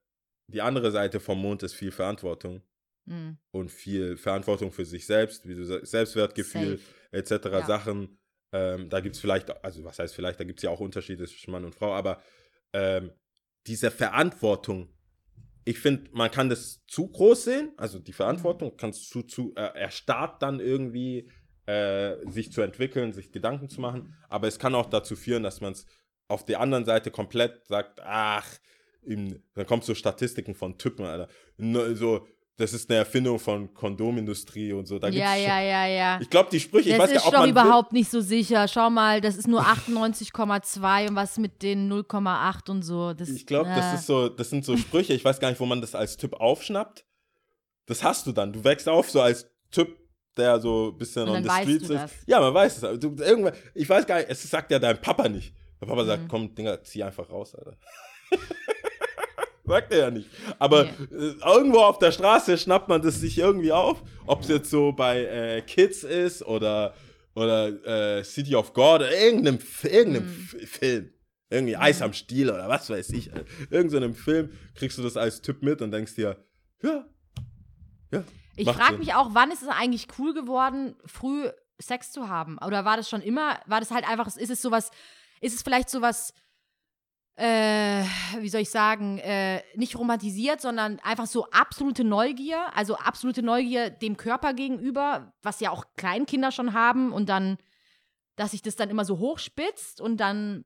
[0.51, 2.61] die andere Seite vom Mond ist viel Verantwortung
[3.07, 3.37] Mhm.
[3.51, 6.79] und viel Verantwortung für sich selbst, wie du sagst, Selbstwertgefühl
[7.11, 7.31] etc.
[7.45, 7.65] Ja.
[7.65, 8.19] Sachen.
[8.51, 11.25] Ähm, da gibt es vielleicht, also was heißt vielleicht, da gibt es ja auch Unterschiede
[11.25, 12.21] zwischen Mann und Frau, aber
[12.73, 13.11] ähm,
[13.65, 14.93] diese Verantwortung,
[15.65, 18.77] ich finde, man kann das zu groß sehen, also die Verantwortung Mhm.
[18.77, 21.29] kann es zu, zu, äh, erstarrt dann irgendwie
[21.65, 25.59] äh, sich zu entwickeln, sich Gedanken zu machen, aber es kann auch dazu führen, dass
[25.59, 25.85] man es
[26.29, 28.47] auf der anderen Seite komplett sagt, ach,
[29.01, 31.29] im, dann kommt so Statistiken von Typen, Alter.
[31.95, 32.27] So,
[32.57, 34.97] das ist eine Erfindung von Kondomindustrie und so.
[34.99, 36.19] Da gibt's Ja, schon, ja, ja, ja.
[36.21, 38.09] Ich glaube, die Sprüche, ich das weiß gar ist nicht, ob doch man überhaupt nicht
[38.09, 38.67] so sicher.
[38.67, 43.13] Schau mal, das ist nur 98,2 und was mit den 0,8 und so.
[43.13, 45.59] Das, ich glaube, äh, das ist so, das sind so Sprüche, ich weiß gar nicht,
[45.59, 47.05] wo man das als Typ aufschnappt.
[47.85, 48.51] Das hast du dann.
[48.53, 49.95] Du wächst auf so als Typ,
[50.35, 52.01] der so ein bisschen on dann the weißt streets du ist.
[52.01, 52.11] das.
[52.25, 52.99] Ja, man weiß es.
[52.99, 55.53] Du, irgendwann, ich weiß gar nicht, es sagt ja dein Papa nicht.
[55.79, 56.27] Der Papa sagt, Mhm.
[56.27, 57.77] komm, Dinger, zieh einfach raus, Alter.
[59.67, 60.29] Sagt er ja nicht.
[60.59, 60.89] Aber Nee.
[61.11, 64.01] äh, irgendwo auf der Straße schnappt man das sich irgendwie auf.
[64.25, 66.93] Ob es jetzt so bei äh, Kids ist oder,
[67.35, 70.59] oder äh, City of God oder irgendeinem, irgendeinem Mhm.
[70.67, 71.09] Film.
[71.49, 73.33] Irgendwie Eis am Stiel oder was weiß ich.
[73.33, 73.45] Alter.
[73.69, 76.37] Irgend so einem Film kriegst du das als Typ mit und denkst dir,
[76.83, 77.05] ja,
[78.11, 78.23] ja.
[78.55, 81.47] Ich frage mich auch, wann ist es eigentlich cool geworden, früh
[81.79, 82.57] Sex zu haben?
[82.65, 84.89] Oder war das schon immer, war das halt einfach, ist es sowas,
[85.41, 86.33] ist es vielleicht sowas,
[87.37, 88.03] äh,
[88.39, 93.91] wie soll ich sagen, äh, nicht romantisiert, sondern einfach so absolute Neugier, also absolute Neugier
[93.91, 97.57] dem Körper gegenüber, was ja auch Kleinkinder schon haben und dann,
[98.35, 100.65] dass sich das dann immer so hochspitzt und dann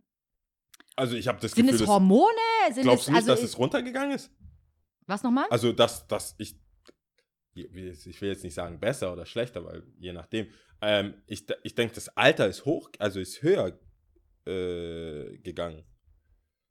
[0.96, 2.32] Also ich habe das sind Gefühl, es dass, Hormone?
[2.72, 4.32] Sind glaubst es, du nicht, also, dass es runtergegangen ist?
[5.08, 5.48] was nochmal?
[5.50, 6.56] Also, dass, dass ich,
[7.54, 10.48] ich will jetzt nicht sagen besser oder schlechter, weil je nachdem.
[10.82, 13.78] Ähm, ich ich denke, das Alter ist hoch, also ist höher
[14.46, 15.84] äh, gegangen.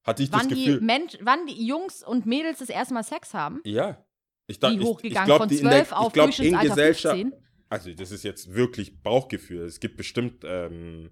[0.04, 0.80] Hatte ich wann, das die Gefühl.
[0.80, 3.60] Mensch, wann die Jungs und Mädels das erste Mal Sex haben?
[3.64, 4.04] ja.
[4.46, 5.26] Ich, da- Wie ich, ich hochgegangen?
[5.26, 7.40] glaub, Von die in 12 der, auf ich glaub, in Gesellschaft, 15?
[7.68, 9.62] Also, das ist jetzt wirklich Bauchgefühl.
[9.62, 11.10] Es gibt bestimmt ähm,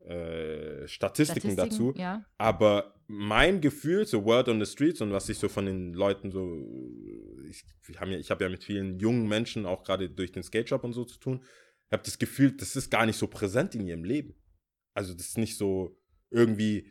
[0.00, 1.92] äh, Statistiken, dazu.
[1.96, 2.24] Ja.
[2.38, 6.32] Aber mein Gefühl, so Word on the Streets und was ich so von den Leuten
[6.32, 6.60] so,
[7.48, 10.42] ich, wir haben ja, ich habe ja mit vielen jungen Menschen auch gerade durch den
[10.42, 11.44] Skate Shop und so zu tun,
[11.92, 14.34] habe das Gefühl, das ist gar nicht so präsent in ihrem Leben.
[14.92, 15.96] Also das ist nicht so
[16.30, 16.90] irgendwie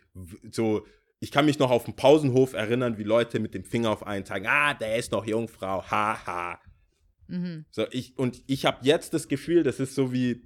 [0.51, 0.85] so,
[1.19, 4.25] ich kann mich noch auf dem Pausenhof erinnern, wie Leute mit dem Finger auf einen
[4.25, 6.25] zeigen, ah, der ist noch Jungfrau, haha.
[6.25, 6.59] Ha.
[7.27, 7.65] Mhm.
[7.71, 10.43] So, ich, und ich habe jetzt das Gefühl, das ist so wie,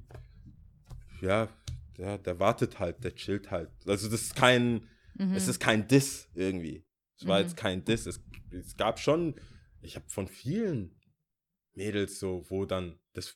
[1.22, 1.49] ja,
[1.97, 3.70] der, der wartet halt, der chillt halt.
[3.86, 5.34] Also das ist kein, Mhm.
[5.36, 6.86] es ist kein Diss irgendwie.
[7.17, 7.43] Es war Mhm.
[7.45, 8.05] jetzt kein Diss.
[8.05, 9.36] Es, es gab schon,
[9.82, 10.95] ich habe von vielen
[11.74, 13.36] Mädels so, wo dann das,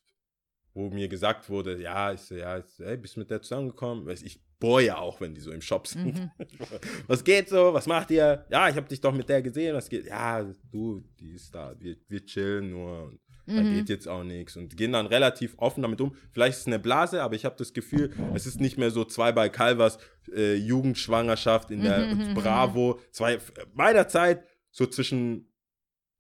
[0.74, 3.42] wo mir gesagt wurde, ja, ich so, ja, ich so, ey, bist du mit der
[3.42, 4.06] zusammengekommen?
[4.06, 6.20] Weiß Ich bohr ja auch, wenn die so im Shop sind.
[6.20, 6.32] Mhm.
[7.08, 7.74] Was geht so?
[7.74, 8.46] Was macht ihr?
[8.50, 9.76] Ja, ich habe dich doch mit der gesehen.
[9.76, 10.06] Was geht?
[10.08, 10.42] Ja,
[10.72, 11.76] du, die ist da.
[11.80, 13.04] Wir, wir chillen nur.
[13.46, 13.74] Und da Mhm.
[13.76, 14.56] geht jetzt auch nichts.
[14.56, 16.16] Und gehen dann relativ offen damit um.
[16.32, 19.04] Vielleicht ist es eine Blase, aber ich habe das Gefühl, es ist nicht mehr so
[19.04, 19.98] zwei bei Calvas
[20.34, 23.02] äh, Jugendschwangerschaft in der Mhm, Bravo.
[23.12, 23.40] Zwei,
[23.74, 25.52] meiner Zeit, so zwischen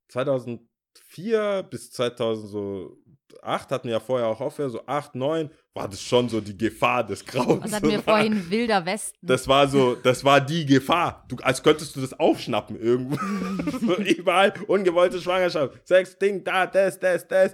[0.09, 6.29] 2004 bis 2008 hatten wir ja vorher auch aufhört, so 8, 9, war das schon
[6.29, 7.63] so die Gefahr des Grauens.
[7.63, 8.49] Was hatten wir vorhin?
[8.49, 9.17] Wilder Westen.
[9.25, 11.25] Das war so, das war die Gefahr.
[11.27, 13.15] Du, als könntest du das aufschnappen irgendwo.
[13.79, 15.87] so überall ungewollte Schwangerschaft.
[15.87, 17.53] Sex, Ding, da, das, das, das.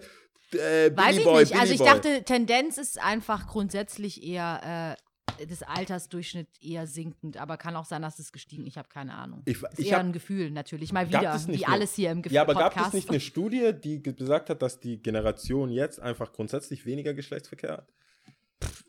[0.54, 1.56] äh, Weiß ich Boy, nicht.
[1.56, 1.88] Also ich Boy.
[1.88, 4.98] dachte, Tendenz ist einfach grundsätzlich eher
[5.40, 8.68] äh, des Altersdurchschnitt eher sinkend, aber kann auch sein, dass es gestiegen.
[8.68, 9.44] Ich habe keine Ahnung.
[9.46, 12.12] Ich- ist ich eher hab- ein Gefühl natürlich mal Gab wieder, wie eine- alles hier
[12.12, 12.90] im Gefühl Ja, aber gab Podcast.
[12.90, 17.14] es nicht eine Studie, die ge- gesagt hat, dass die Generation jetzt einfach grundsätzlich weniger
[17.14, 17.88] Geschlechtsverkehr hat?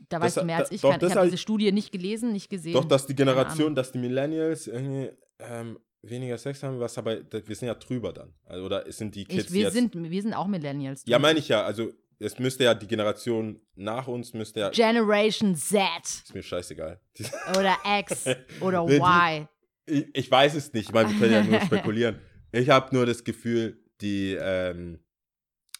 [0.09, 0.81] Da weißt das- du mehr als ich.
[0.81, 1.01] doch, Kann.
[1.01, 2.73] Ich habe hab diese Studie nicht gelesen, nicht gesehen.
[2.75, 7.57] Doch, dass die Generation, dass die Millennials irgendwie ähm, weniger Sex haben, was aber, wir
[7.57, 8.33] sind ja drüber dann.
[8.45, 9.73] Also, oder sind die Kids ich, wir, jetzt.
[9.75, 11.03] sind, wir sind auch Millennials.
[11.07, 11.63] ja, meine ich ja.
[11.65, 14.71] Also, es müsste ja die Generation nach uns, müsste ja.
[14.71, 17.01] Generation Z ist mir scheißegal.
[17.59, 18.27] Oder X
[18.61, 19.49] oder Y.
[19.87, 22.19] ich, ich weiß es nicht, ich meine, wir können ja nur spekulieren.
[22.53, 24.99] Ich habe nur das Gefühl, die, ähm,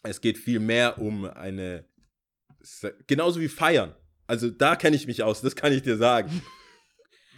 [0.03, 1.85] es geht viel mehr um eine,
[2.59, 3.95] Se- genauso wie feiern.
[4.31, 6.41] Also da kenne ich mich aus, das kann ich dir sagen.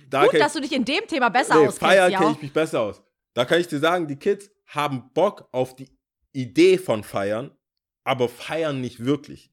[0.09, 2.19] Da Gut, dass du dich in dem Thema besser nee, auskennst, feiern ja.
[2.19, 3.01] kenne ich mich besser aus.
[3.33, 5.89] Da kann ich dir sagen, die Kids haben Bock auf die
[6.33, 7.49] Idee von feiern,
[8.03, 9.49] aber feiern nicht wirklich.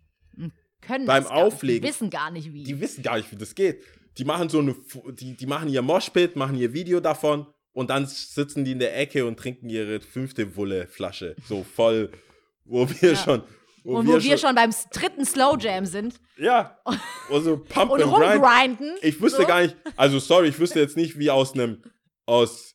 [0.83, 1.55] Können beim das gar nicht.
[1.55, 2.63] Auflegen- Die wissen gar nicht, wie.
[2.65, 3.83] Die wissen gar nicht, wie das geht.
[4.19, 4.77] Die machen so eine,
[5.13, 8.99] die, die machen ihr Moshpit, machen ihr Video davon und dann sitzen die in der
[8.99, 11.37] Ecke und trinken ihre fünfte Wulle-Flasche.
[11.49, 12.11] So voll,
[12.67, 13.17] wo wir Ja.
[13.17, 13.43] schon.
[13.85, 16.79] Und wo wir schon beim dritten Slow Jam sind Ja.
[17.31, 18.43] Und so Pump und and Grind.
[18.43, 18.95] rumgrinden.
[19.03, 19.47] Ich wüsste so.
[19.47, 21.83] gar nicht, also sorry, ich wüsste jetzt nicht, wie aus einem,
[22.27, 22.75] aus,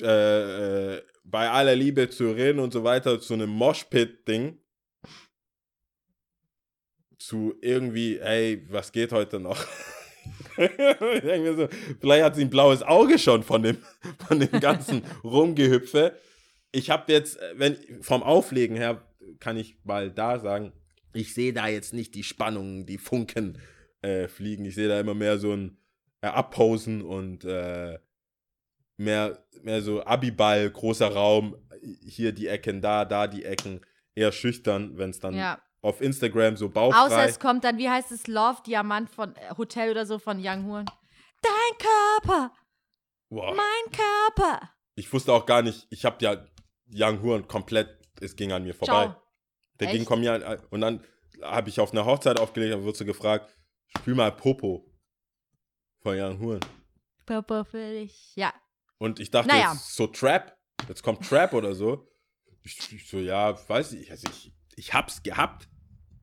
[0.00, 4.58] äh, äh, bei aller Liebe zu Rin und so weiter, zu einem Moshpit-Ding,
[7.18, 9.64] zu irgendwie, hey, was geht heute noch?
[10.56, 11.68] ich denke mir so,
[12.00, 13.78] vielleicht hat sie ein blaues Auge schon von dem,
[14.26, 16.16] von dem ganzen Rumgehüpfe.
[16.70, 19.02] Ich habe jetzt, wenn vom Auflegen her,
[19.42, 20.72] kann ich mal da sagen,
[21.12, 23.58] ich sehe da jetzt nicht die Spannungen, die Funken
[24.02, 24.64] äh, fliegen.
[24.64, 25.76] Ich sehe da immer mehr so ein
[26.20, 27.98] äh, Abposen und äh,
[28.96, 31.56] mehr, mehr so Abiball, großer Raum,
[32.00, 33.80] hier die Ecken, da, da die Ecken.
[34.14, 35.60] Eher schüchtern, wenn es dann Ja.
[35.80, 37.24] auf Instagram so Außer bauchfrei.
[37.26, 40.66] es kommt dann, wie heißt es, Love Diamant von äh, Hotel oder so von Young
[40.66, 40.86] Horn.
[41.42, 42.52] Dein Körper,
[43.30, 43.54] Boah.
[43.54, 44.70] mein Körper.
[44.94, 46.46] Ich wusste auch gar nicht, ich habe ja
[46.94, 47.88] Young Horn komplett,
[48.20, 49.06] es ging an mir vorbei.
[49.06, 49.21] Ciao.
[49.80, 50.06] Der Echt?
[50.06, 51.04] kommt mir an, und dann
[51.42, 53.50] habe ich auf einer Hochzeit aufgelegt und wurde so gefragt,
[53.98, 54.86] spiel mal Popo
[56.02, 56.60] von Young Horn.
[57.26, 58.32] Papa für dich.
[58.36, 58.52] Ja.
[58.98, 59.74] Und ich dachte, Naja.
[59.74, 60.56] so Trap,
[60.88, 62.08] jetzt kommt Trap oder so.
[62.62, 65.68] Ich, ich so, ja, weiß ich, also ich, ich hab's gehabt,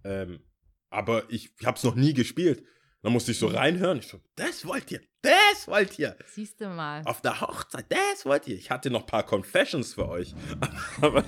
[0.05, 0.45] ähm,
[0.89, 2.63] aber ich, ich hab's noch nie gespielt.
[3.01, 6.17] Dann musste ich so reinhören, ich so, das wollt ihr, das wollt ihr.
[6.27, 7.01] Siehst du mal.
[7.05, 8.55] Auf der Hochzeit, das wollt ihr.
[8.55, 10.33] Ich hatte noch ein paar Confessions für euch.
[11.01, 11.23] Aber,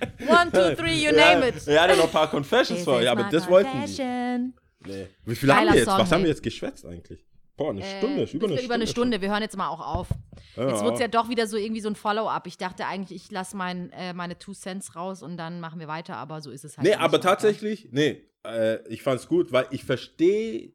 [0.28, 1.56] One, two, three, you ja, name it.
[1.66, 3.78] Ich hatte noch ein paar Confessions euch, is aber das wollten die.
[3.78, 4.54] confession.
[4.86, 5.06] Nee.
[5.24, 5.84] Wie viel haben wir jetzt?
[5.86, 7.24] Song, Was haben wir jetzt geschwätzt eigentlich?
[7.56, 8.62] Boah, eine Äh, Stunde, über eine Stunde.
[8.62, 9.20] über eine Stunde.
[9.20, 10.08] Wir hören jetzt mal auch auf.
[10.54, 10.68] schon.
[10.68, 12.46] Jetzt wird es ja doch wieder so irgendwie so ein Follow-up.
[12.48, 15.86] Ich dachte eigentlich, ich lasse mein, äh, meine Two Cents raus und dann machen wir
[15.88, 16.86] weiter, aber so ist es halt.
[16.86, 20.72] Nee, aber so, tatsächlich, nee, äh, ich fand's gut, weil ich verstehe,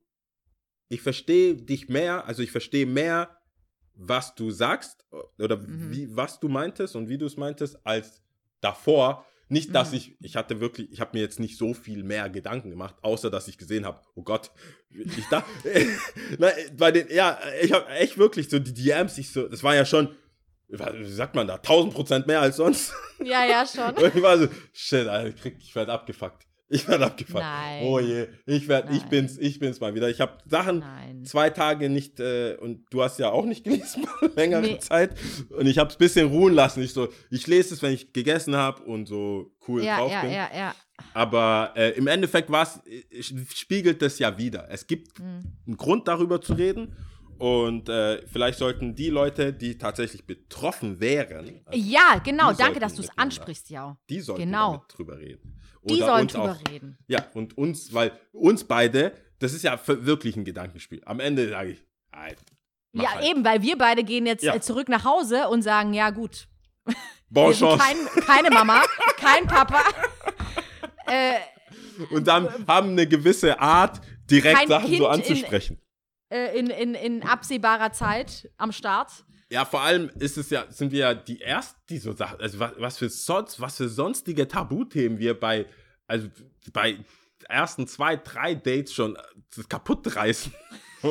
[0.88, 3.38] ich verstehe dich mehr, also ich verstehe mehr,
[3.94, 5.06] was du sagst
[5.38, 5.92] oder Mhm.
[5.92, 8.22] wie, was du meintest und wie du es meintest, als
[8.62, 9.26] davor.
[9.52, 9.98] Nicht, dass Mhm.
[9.98, 13.32] ich, ich hatte wirklich, ich habe mir jetzt nicht so viel mehr Gedanken gemacht, außer
[13.32, 14.52] dass ich gesehen habe, oh Gott,
[14.92, 15.48] ich dachte,
[16.38, 19.74] na, bei den, ja, ich habe echt wirklich so die DMs, ich so, das war
[19.76, 20.16] ja schon,
[20.68, 22.94] wie sagt man da, 1000 Prozent mehr als sonst.
[23.24, 23.96] Ja, ja, schon.
[24.04, 26.46] Und ich war so, shit, Alter, ich, krieg- ich werde abgefuckt.
[26.72, 27.40] Ich werde abgefuckt.
[27.44, 27.84] Nein.
[27.84, 30.08] Oh je, ich werd, ich bin's, ich bin's mal wieder.
[30.10, 31.26] Ich habe Sachen Nein.
[31.26, 34.06] zwei Tage nicht äh, und du hast ja auch nicht gelesen
[34.36, 34.78] längere Nee.
[34.80, 35.16] Zeit
[35.50, 36.84] und ich habe es bisschen ruhen lassen.
[36.84, 40.22] Ich so, ich lese es, wenn ich gegessen habe und so cool Ja, drauf ja,
[40.22, 40.32] bin.
[40.32, 40.76] ja, ja.
[41.14, 43.24] Aber äh, im Endeffekt war's, äh,
[43.56, 44.68] spiegelt das ja wieder.
[44.70, 45.42] Es gibt Hm.
[45.66, 46.96] einen Grund darüber zu reden.
[47.40, 52.52] Und äh, vielleicht sollten die Leute, die tatsächlich betroffen wären, also Ja, genau.
[52.52, 53.98] Danke, dass du es ansprichst, ja.
[54.10, 54.84] die sollten Genau.
[54.94, 55.58] drüber reden.
[55.96, 56.98] Die sollen drüber auch, reden.
[57.08, 61.02] Ja, und uns, weil uns beide, das ist ja wirklich ein Gedankenspiel.
[61.06, 62.36] Am Ende sage ich, ey,
[62.94, 63.26] Ja, halt.
[63.26, 64.60] eben, weil wir beide gehen jetzt Ja.
[64.62, 66.48] zurück nach Hause und sagen, ja gut,
[67.30, 68.82] Bon kein, keine Mama,
[69.18, 69.84] kein Papa.
[71.06, 71.36] äh,
[72.12, 75.80] Und dann haben eine gewisse Art, direkt Sachen Kind so in- anzusprechen.
[76.32, 79.12] äh, in, in, in absehbarer Zeit am Start.
[79.52, 82.60] Ja, vor allem ist es ja, sind wir ja die ersten, die so Sachen, also
[82.60, 85.66] was, was für sonst, was für sonstige Tabuthemen wir bei,
[86.10, 86.28] also
[86.74, 86.98] bei
[87.48, 90.54] ersten zwei, drei Dates schon äh, kaputt reißen.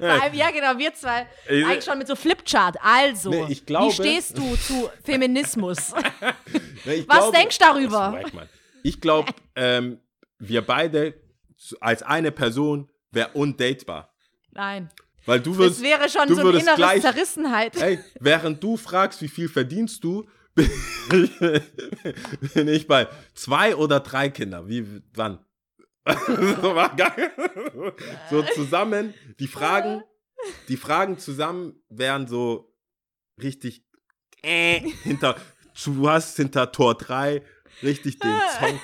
[0.00, 1.26] Allem, ja, genau, wir zwei.
[1.48, 2.76] Eigentlich schon mit so Flipchart.
[2.82, 5.92] Also, Nee, glaube- wie stehst du zu Feminismus?
[6.86, 8.20] Ich Was denkst du darüber?
[8.22, 8.48] Das.
[8.84, 9.98] Ich glaube, ähm,
[10.38, 11.14] wir beide
[11.80, 14.14] als eine Person wäre undatebar.
[14.52, 14.88] Nein.
[15.24, 17.76] Weil du Das würdest, wäre schon so eine innere gleich, Zerrissenheit.
[17.82, 20.28] Ey, während du fragst, wie viel verdienst du,
[22.54, 24.68] bin ich, bei zwei oder drei Kindern.
[24.68, 25.38] Wie, wann?
[26.06, 27.32] so, war geil.
[28.30, 30.02] so zusammen, die Fragen,
[30.68, 32.72] die Fragen zusammen wären so
[33.42, 33.84] richtig
[34.42, 35.36] äh, hinter,
[35.84, 37.42] du hast hinter Tor 3
[37.82, 38.80] richtig den Song,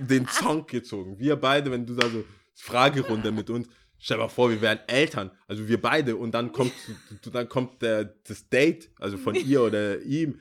[0.00, 1.18] den Song gezogen.
[1.18, 3.68] Wir beide, wenn du da so Fragerunde mit uns,
[3.98, 6.72] stell dir mal vor, wir wären Eltern, also wir beide und dann kommt,
[7.32, 10.40] dann kommt der, das Date, also von ihr oder ihm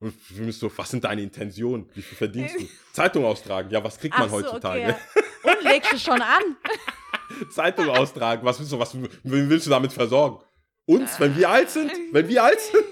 [0.00, 1.88] und wir müssen so, was sind deine Intentionen?
[1.94, 2.68] Wie viel verdienst du?
[2.92, 4.96] Zeitung austragen, ja, was kriegt man so, heutzutage?
[5.42, 5.56] okay.
[5.56, 6.56] Und legst du schon an.
[7.50, 10.44] Zeitung austragen, was willst du, was willst du damit versorgen?
[10.86, 11.92] Uns, wenn wir alt sind?
[12.12, 12.84] Wenn wir alt sind?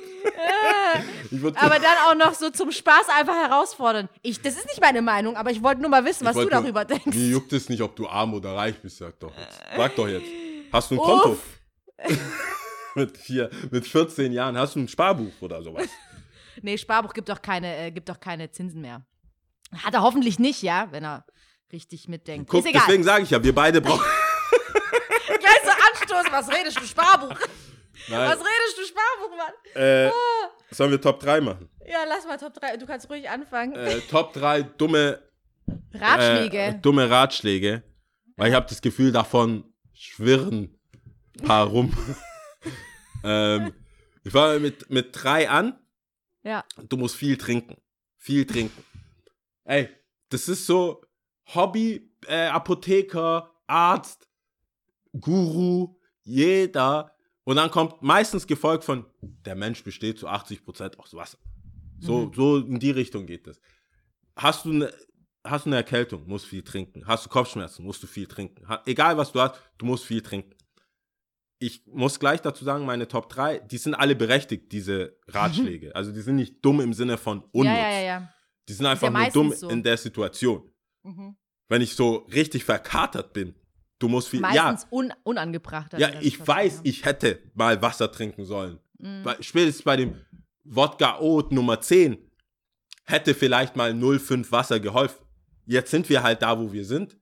[1.56, 4.09] Aber dann auch noch so zum Spaß einfach herausfordern.
[4.23, 6.55] Ich, das ist nicht meine Meinung, aber ich wollte nur mal wissen, was du wollte
[6.55, 7.16] nur- darüber denkst.
[7.16, 9.60] Mir juckt es nicht, ob du arm oder reich bist, sag doch jetzt.
[9.77, 10.27] Sag doch jetzt.
[10.73, 11.39] Hast du ein Konto?
[12.94, 15.86] Mit, vier, mit 14 Jahren hast du ein Sparbuch oder sowas.
[16.62, 19.02] Nee, Sparbuch gibt doch keine, äh, gibt doch keine Zinsen mehr.
[19.85, 21.27] Hat er hoffentlich nicht, ja, wenn er
[21.73, 22.48] richtig mitdenkt.
[22.51, 24.02] Guck, deswegen sage ich ja, wir beide brauchen.
[25.27, 26.32] Gleich so anstoßen.
[26.32, 27.36] Was redest du, Sparbuch?
[28.08, 29.82] Nein, Was redest du, Sparbuch, Mann?
[29.82, 30.10] äh,
[30.70, 31.68] sollen wir Top 3 machen?
[31.86, 32.76] Ja, lass mal Top 3.
[32.76, 33.74] Du kannst ruhig anfangen.
[33.74, 35.22] Äh, Top 3 dumme
[35.94, 36.58] Ratschläge.
[36.58, 37.82] Äh, dumme Ratschläge.
[38.36, 39.64] Weil ich habe das Gefühl, davon
[39.94, 40.78] schwirren
[41.40, 41.92] ein paar rum.
[43.24, 43.72] ähm,
[44.24, 45.78] ich fange mit, mit drei an.
[46.42, 46.64] ja.
[46.88, 47.76] Du musst viel trinken.
[48.18, 48.84] Viel trinken.
[49.64, 49.88] Ey,
[50.28, 51.02] das ist so
[51.54, 54.28] Hobby, äh, Apotheker, Arzt,
[55.18, 57.15] Guru, jeder.
[57.47, 61.39] Und dann kommt meistens gefolgt von, der Mensch besteht zu 80% aus Wasser.
[62.01, 63.60] So, so in die Richtung geht das.
[64.35, 64.93] Hast du eine
[65.51, 67.06] hast du eine Erkältung, musst viel trinken.
[67.06, 68.68] Hast du Kopfschmerzen, musst du viel trinken.
[68.68, 70.55] Ha egal was du hast, du musst viel trinken.
[71.60, 75.94] Ich muss gleich dazu sagen, meine Top 3, die sind alle berechtigt, diese Ratschläge.
[75.94, 77.77] also die sind nicht dumm im Sinne von unnütz.
[77.77, 78.32] Ja, ja, ja.
[78.68, 79.68] Die sind einfach ja nur dumm so.
[79.68, 80.68] in der Situation.
[81.05, 81.36] Mhm.
[81.68, 83.55] Wenn ich so richtig verkatert bin,
[83.98, 84.40] du musst viel.
[84.40, 85.93] Meistens un unangebracht.
[85.94, 88.78] ja, ja, ich weiß, ich hätte mal Wasser trinken sollen.
[88.98, 89.23] Mhm.
[89.23, 90.20] Bei, spätestens bei dem
[90.64, 92.18] Wodka Oat Nummer 10
[93.05, 95.24] hätte vielleicht mal 0,5 Wasser geholfen.
[95.64, 97.18] Jetzt sind wir halt da, wo wir sind.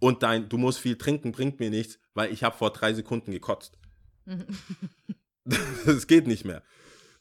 [0.00, 3.30] Und dein, du musst viel trinken, bringt mir nichts, weil ich habe vor drei Sekunden
[3.30, 3.78] gekotzt.
[5.84, 6.62] Das geht nicht mehr.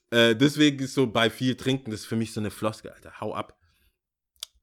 [0.10, 3.20] Äh, deswegen ist so bei viel trinken, das ist für mich so eine Floskel, Alter.
[3.20, 3.60] Hau ab.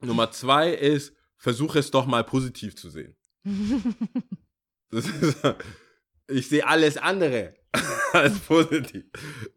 [0.00, 3.16] Nummer zwei ist, versuche es doch mal positiv zu sehen.
[3.44, 5.10] Ist,
[6.28, 7.54] ich sehe alles andere
[8.12, 9.04] als positiv.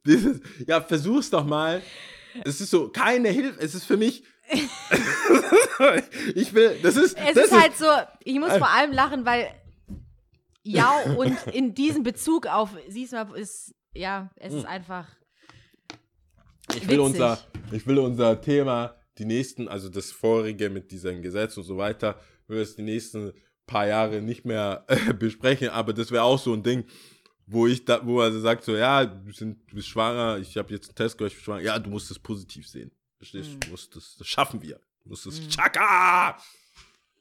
[0.05, 1.81] Dieses, ja, versuch's doch mal.
[2.45, 3.59] Es ist so, keine Hilfe.
[3.59, 4.23] Es ist für mich.
[6.35, 7.17] ich will, das ist.
[7.17, 7.85] Es das ist halt so,
[8.23, 9.47] ich muss vor allem lachen, weil
[10.63, 14.59] ja und in diesem Bezug auf, siehst du mal, ist, ja, es Hm.
[14.59, 15.07] ist einfach,
[16.75, 16.99] Ich will, Witzig.
[16.99, 17.39] unser,
[17.71, 22.19] ich will unser Thema, die nächsten, also das vorige mit diesem Gesetz und so weiter,
[22.47, 23.33] will es die nächsten
[23.65, 26.85] paar Jahre nicht mehr äh, besprechen, aber das wäre auch so ein Ding,
[27.45, 30.73] wo ich da, wo er sagt so, ja, du, sind, du bist schwanger, ich habe
[30.73, 32.91] jetzt einen Test gehört, ich bin schwanger, ja, du musst es positiv sehen.
[33.17, 33.57] Verstehst du?
[33.59, 34.79] Du musst das, das schaffen wir.
[35.03, 36.37] Du musst es, Chaka!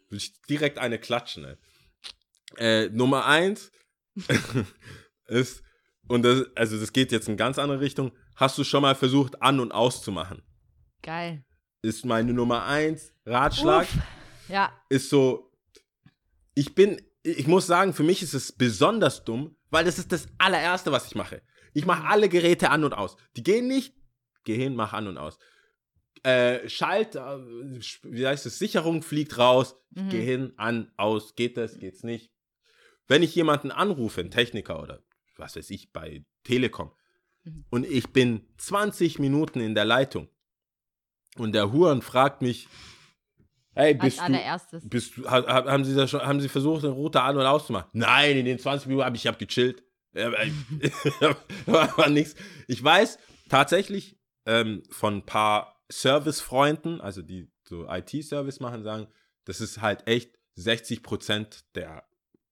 [0.09, 1.57] Will ich direkt eine klatschen, ey.
[2.59, 3.73] Äh, Nummer eins
[5.27, 5.63] ist,
[6.09, 9.41] und das, also das geht jetzt in ganz andere Richtung, hast du schon mal versucht,
[9.43, 10.43] an- und auszumachen?
[11.03, 11.45] geil.
[11.85, 13.83] Ist meine Nummer eins Ratschlag.
[13.83, 13.99] Uff.
[14.49, 15.52] Ja, Ist so,
[16.55, 20.27] ich bin, ich muss sagen, für mich ist es besonders dumm, weil das ist das
[20.39, 21.43] allererste, was ich mache.
[21.75, 23.17] Ich mache alle Geräte an und aus.
[23.37, 23.95] Die gehen nicht,
[24.45, 25.39] geh hin, mach an und aus.
[26.23, 27.21] Äh, Schalt, äh,
[28.05, 30.09] wie heißt es, Sicherung fliegt raus, Mhm.
[30.11, 32.31] geh hin, an, aus, geht das, geht's nicht.
[33.09, 35.03] Wenn ich jemanden anrufe, einen Techniker oder
[35.37, 36.93] was weiß ich, bei Telekom,
[37.45, 37.65] Mhm.
[37.71, 40.29] und ich bin 20 Minuten in der Leitung
[41.39, 42.69] und der Huren fragt mich,
[43.75, 44.89] als bist du, allererstes.
[44.89, 47.89] bist du, ha- ha- haben Sie schon, haben Sie versucht, den Router an- und auszumachen?
[47.93, 49.83] Nein, in den 20 Minuten habe ich, ich hab gechillt.
[51.67, 52.35] War, nix.
[52.69, 53.19] Ich weiß
[53.49, 59.09] tatsächlich ähm, von ein paar Service-Freunden, also die so IT-Service machen, sagen,
[59.45, 62.05] das ist halt echt 60% der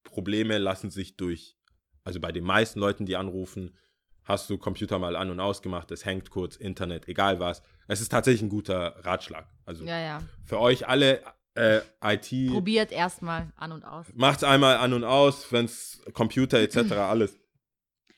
[0.05, 1.57] Probleme lassen sich durch,
[2.05, 3.77] also bei den meisten Leuten, die anrufen,
[4.25, 7.63] hast du Computer mal an und ausgemacht, es hängt kurz, Internet, egal was.
[7.89, 9.49] Es ist tatsächlich ein guter Ratschlag.
[9.71, 10.23] Also Ja, ja.
[10.45, 11.23] für euch alle
[11.55, 14.07] äh, IT, Probiert erstmal an und aus.
[14.15, 16.93] macht's einmal an und aus, wenn's Computer etc.
[16.93, 17.39] alles.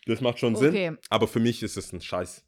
[0.07, 0.97] Das macht schon Sinn, Okay.
[1.11, 2.43] aber für mich ist es ein Scheiß.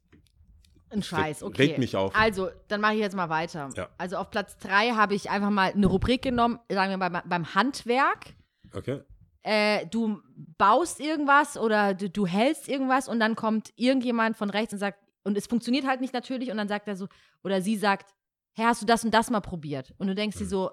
[0.89, 1.63] Ein Scheiß, okay.
[1.63, 2.15] regt mich auf.
[2.17, 3.69] Also, dann mache ich jetzt mal weiter.
[3.77, 3.89] Ja.
[3.99, 7.29] Also auf Platz 3 habe ich einfach mal eine Rubrik genommen, sagen wir mal beim,
[7.29, 8.35] beim Handwerk.
[8.73, 9.01] Okay?
[9.43, 10.21] Äh, du
[10.57, 14.99] baust irgendwas oder du, du hältst irgendwas und dann kommt irgendjemand von rechts und sagt,
[15.25, 17.09] und es funktioniert halt nicht natürlich und dann sagt er so,
[17.43, 18.15] oder sie sagt,
[18.55, 19.93] hey, hast du das und das mal probiert?
[19.99, 20.71] Und du denkst dir so,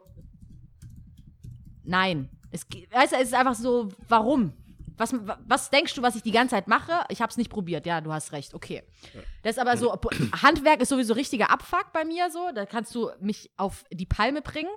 [1.83, 2.29] nein.
[2.51, 4.53] Es, weißt du, es ist einfach so, warum?
[4.97, 5.13] Was,
[5.47, 7.05] was denkst du, was ich die ganze Zeit mache?
[7.09, 7.85] Ich habe es nicht probiert.
[7.85, 8.53] Ja, du hast recht.
[8.53, 8.83] Okay.
[9.41, 9.91] Das ist aber so,
[10.43, 12.49] Handwerk ist sowieso richtiger Abfuck bei mir so.
[12.53, 14.69] Da kannst du mich auf die Palme bringen.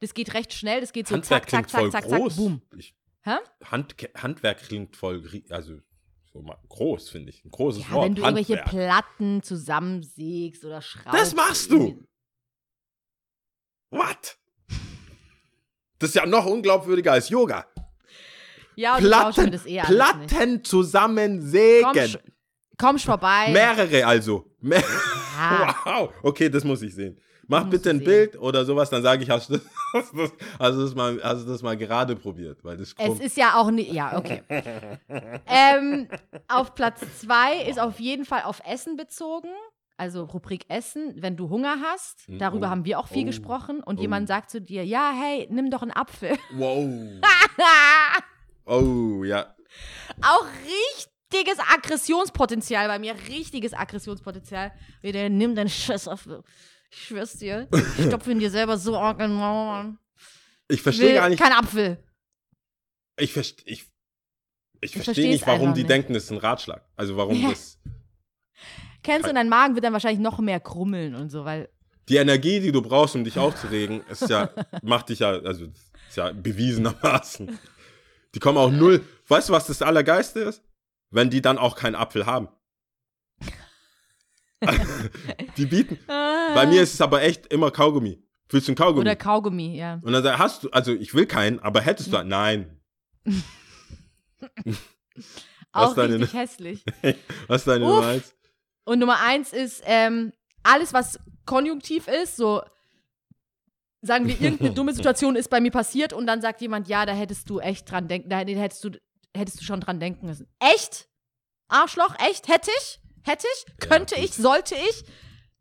[0.00, 0.80] Das geht recht schnell.
[0.80, 2.36] Das geht so Handwerk zack, zack, klingt zack, voll zack, groß.
[2.36, 2.62] zack, boom.
[2.76, 3.36] Ich, Hä?
[3.64, 5.78] Hand, Handwerk klingt voll, also
[6.30, 7.42] so mal groß, finde ich.
[7.44, 8.04] Ein großes Ja, Wort.
[8.04, 8.70] wenn du irgendwelche Handwerk.
[8.70, 11.18] Platten zusammensägst oder schraubst.
[11.18, 12.04] Das machst du!
[13.94, 14.36] What?
[15.98, 17.64] Das ist ja noch unglaubwürdiger als Yoga.
[18.76, 19.84] Ja, und Platten, das eh nicht.
[19.84, 21.92] Platten zusammensägen.
[21.92, 22.18] Kommst,
[22.76, 23.50] kommst vorbei.
[23.52, 24.44] Mehrere also.
[24.60, 24.82] Mehr
[25.38, 25.76] Ja.
[25.84, 26.10] Wow.
[26.22, 27.18] Okay, das muss ich sehen.
[27.46, 28.04] Mach bitte ein sehen.
[28.04, 29.62] Bild oder sowas, dann sage ich, hast du das,
[29.92, 32.64] hast du das, hast du das, mal, hast du das mal gerade probiert?
[32.64, 33.20] Weil das Es kommt.
[33.20, 33.92] ist ja auch nicht.
[33.92, 34.42] Ja, okay.
[35.46, 36.08] ähm,
[36.48, 39.50] auf Platz zwei ist auf jeden Fall auf Essen bezogen.
[39.96, 42.28] Also Rubrik Essen, wenn du Hunger hast.
[42.28, 43.80] Mm, Darüber oh, haben wir auch viel oh, gesprochen.
[43.80, 44.02] Und oh.
[44.02, 46.36] jemand sagt zu dir, ja, hey, nimm doch einen Apfel.
[46.54, 46.88] wow.
[48.66, 49.54] Oh, ja.
[50.22, 53.14] auch richtiges Aggressionspotenzial bei mir.
[53.28, 54.72] Richtiges Aggressionspotenzial.
[55.02, 56.42] Wie der, nimm deinen Scheißapfel.
[56.90, 57.68] Ich schwör's dir.
[57.98, 59.98] Ich stopfe ihn dir selber so arg in den Mauern.
[60.68, 61.38] Ich Ich verstehe will gar nicht.
[61.42, 62.02] kein Apfel.
[63.18, 63.84] Ich verstehe ich,
[64.80, 65.90] ich verstehe versteh's nicht, warum die nicht.
[65.90, 66.88] denken, das ist ein Ratschlag.
[66.96, 67.50] Also warum Ja.
[67.50, 67.78] das.
[69.04, 71.68] Kennst du, und dein Magen wird dann wahrscheinlich noch mehr krummeln und so, weil
[72.08, 74.50] Die Energie, die du brauchst, um dich aufzuregen, ist ja,
[74.82, 77.58] macht dich ja, also ist ja bewiesenermaßen.
[78.34, 79.04] Die kommen auch null.
[79.28, 80.62] Weißt du, was das Allergeiste ist?
[81.10, 82.48] Wenn die dann auch keinen Apfel haben.
[85.56, 85.98] die bieten.
[86.06, 88.22] Bei mir ist es aber echt immer Kaugummi.
[88.48, 89.00] Willst du einen Kaugummi?
[89.02, 90.00] Oder Kaugummi, ja.
[90.02, 92.28] Und dann sag, hast du, also ich will keinen, aber hättest du einen?
[92.30, 92.80] Nein.
[95.72, 96.84] Auch richtig hässlich.
[97.46, 97.96] Was ist deine Uff.
[97.96, 98.34] Nummer eins?
[98.84, 100.32] Und Nummer eins ist, ähm,
[100.62, 102.62] alles, was konjunktiv ist, so
[104.04, 107.12] sagen wir, irgendeine dumme Situation ist bei mir passiert und dann sagt jemand, ja, da
[107.12, 108.90] hättest du echt dran denken, da hättest du,
[109.34, 110.46] hättest du schon dran denken müssen.
[110.58, 111.08] Echt?
[111.68, 112.48] Arschloch, echt?
[112.48, 113.00] Hätte ich?
[113.22, 113.88] Hätte ich?
[113.88, 114.24] Könnte gut.
[114.24, 114.34] ich?
[114.34, 115.04] Sollte ich?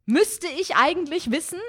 [0.05, 1.59] Müsste ich eigentlich wissen?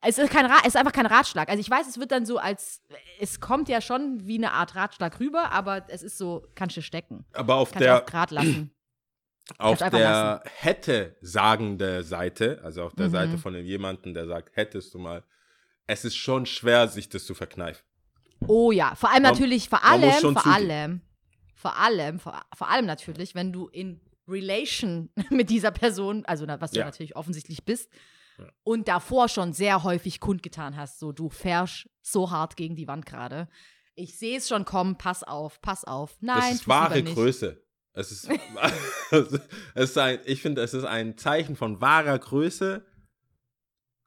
[0.00, 1.48] Es ist, kein Ra es ist einfach kein Ratschlag.
[1.48, 2.82] Also ich weiß, es wird dann so als,
[3.18, 6.82] es kommt ja schon wie eine Art Ratschlag rüber, aber es ist so, kannst du
[6.82, 7.24] stecken.
[7.32, 8.70] Aber auf Kannst der, auch grad lassen.
[9.56, 13.12] Auf der hätte sagende Seite, also auf der Mhm.
[13.12, 15.24] Seite von jemandem, der sagt, hättest du mal,
[15.86, 17.82] es ist schon schwer, sich das zu verkneifen.
[18.46, 20.52] Oh ja, vor allem Man- natürlich, vor allem, vor zugeben.
[20.54, 21.00] allem,
[21.54, 26.72] vor allem, vor, vor allem natürlich, wenn du in Relation mit dieser Person, also was
[26.72, 26.84] du Ja.
[26.84, 27.90] natürlich offensichtlich bist,
[28.62, 33.04] und davor schon sehr häufig kundgetan hast, so du fährst so hart gegen die Wand
[33.04, 33.48] gerade.
[33.96, 36.16] Ich sehe es schon kommen, pass auf, pass auf.
[36.20, 37.02] Nein, das ist wahre.
[37.02, 37.60] Größe.
[37.98, 38.28] Es ist,
[39.10, 42.84] es ist ein, ich finde, es ist ein Zeichen von wahrer Größe,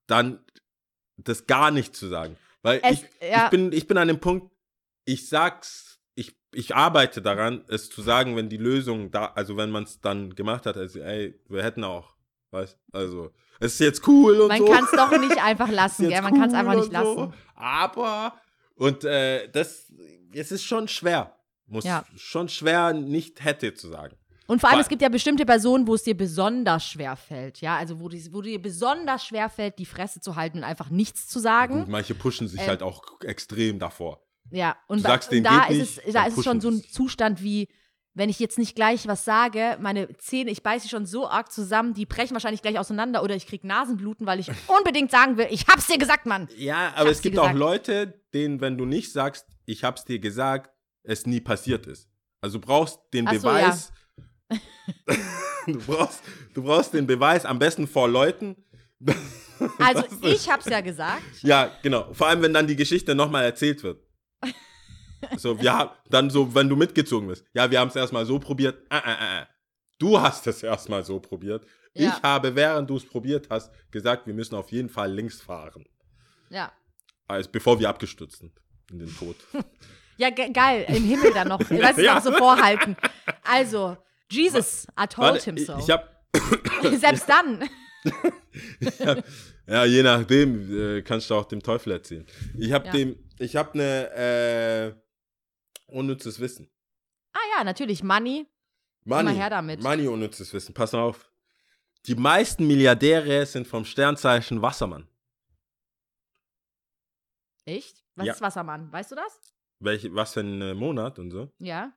[0.07, 0.39] dann
[1.17, 2.37] das gar nicht zu sagen.
[2.61, 3.45] Weil Es- ich, ja.
[3.45, 4.51] ich, bin, ich bin an dem Punkt,
[5.05, 9.71] ich sag's, ich, ich arbeite daran, es zu sagen, wenn die Lösung da, also wenn
[9.71, 12.15] man es dann gemacht hat, also ey, wir hätten auch,
[12.51, 14.65] weißt also, es ist jetzt cool und Man so.
[14.67, 16.21] kann es doch nicht einfach lassen, gell?
[16.21, 17.15] Man kann es cool einfach nicht lassen.
[17.15, 18.39] So, aber,
[18.75, 19.91] und äh, das,
[20.33, 21.35] es ist schon schwer.
[21.71, 22.03] Muss Ja.
[22.15, 24.15] schon schwer, nicht hätte zu sagen.
[24.47, 27.61] Und vor allem, Weil- es gibt ja bestimmte Personen, wo es dir besonders schwer fällt,
[27.61, 30.89] ja, also wo, die, wo dir besonders schwer fällt, die Fresse zu halten und einfach
[30.89, 31.79] nichts zu sagen.
[31.79, 34.21] Gut, manche pushen sich Ähm, halt auch extrem davor.
[34.49, 36.83] Ja, und, Du sagst, und da ist nicht, es, da ist es schon so ein.
[36.91, 37.69] Zustand wie,
[38.13, 41.49] wenn ich jetzt nicht gleich was sage, meine Zähne, ich beiße sie schon so arg
[41.49, 45.47] zusammen, die brechen wahrscheinlich gleich auseinander oder ich krieg Nasenbluten, weil ich unbedingt sagen will,
[45.49, 46.49] ich hab's dir gesagt, Mann.
[46.57, 47.53] Ja, aber es gibt auch.
[47.53, 50.71] Leute, denen, wenn du nicht sagst, ich hab's dir gesagt,
[51.03, 52.09] es nie passiert ist.
[52.41, 53.93] Also du brauchst den Ach so, Beweis.
[55.67, 56.23] du, brauchst,
[56.53, 58.55] du brauchst den Beweis am besten vor Leuten.
[59.77, 61.21] Also ich hab's ja gesagt.
[61.43, 62.11] Ja, genau.
[62.13, 64.03] Vor allem, wenn dann die Geschichte nochmal erzählt wird.
[65.37, 67.45] So, wir haben, dann so, wenn du mitgezogen bist.
[67.53, 68.81] Ja, wir haben es erstmal so probiert.
[68.89, 69.45] Äh, äh, äh.
[69.99, 71.63] Du hast es erstmal so probiert.
[71.93, 72.09] Ja.
[72.09, 75.85] Ich habe, während du es probiert hast, gesagt, wir müssen auf jeden Fall links fahren.
[76.49, 76.71] Ja.
[77.27, 78.59] Als bevor wir abgestürzt sind.
[78.89, 79.35] In den Tod.
[80.21, 81.59] Ja, ge geil, im Himmel dann noch.
[81.69, 82.15] Weißt du, Ja.
[82.15, 82.95] noch so vorhalten.
[83.43, 83.97] Also,
[84.29, 85.77] Jesus, I told Warte, him ich, so.
[85.79, 86.21] ich hab,
[86.99, 87.67] Selbst dann.
[89.67, 92.25] ja, je nachdem, äh, kannst du auch dem Teufel erzählen.
[92.57, 92.91] Ich habe Ja.
[92.91, 96.69] dem, ich habe eine, äh, unnützes Wissen.
[97.33, 98.45] Ah ja, natürlich, Money.
[99.05, 99.81] Money, her damit.
[99.81, 100.73] Money unnützes Wissen.
[100.75, 101.31] Pass auf.
[102.05, 105.07] Die meisten Milliardäre sind vom Sternzeichen Wassermann.
[107.65, 108.03] Echt?
[108.15, 108.33] Was Ja.
[108.33, 108.91] ist Wassermann?
[108.91, 109.39] Weißt du das?
[109.81, 111.51] Welche, was für ein äh, Monat und so?
[111.57, 111.91] Ja.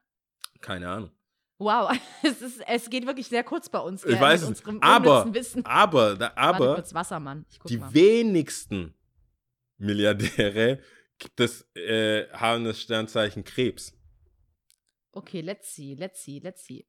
[0.61, 1.11] Keine Ahnung.
[1.59, 1.93] Wow,
[2.23, 4.03] es, ist, es geht wirklich sehr kurz bei uns.
[4.05, 4.67] Ich gell, weiß mit es.
[4.81, 5.27] Aber,
[5.65, 7.47] aber, da, Warte aber kurz, Wassermann.
[7.51, 7.93] Ich die mal.
[7.93, 8.95] wenigsten
[9.77, 10.81] Milliardäre
[11.19, 13.93] gibt es, äh, haben das Sternzeichen Krebs.
[15.13, 16.87] Okay, let's see, let's see, let's see.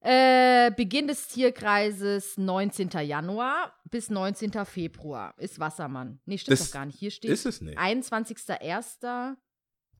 [0.00, 2.90] Äh, Beginn des Tierkreises 19.
[3.02, 4.64] Januar bis 19.
[4.64, 6.20] Februar ist Wassermann.
[6.24, 6.98] Nee, stimmt Das doch gar nicht.
[6.98, 7.78] Hier steht Ist es nicht?
[7.78, 9.36] 21.01.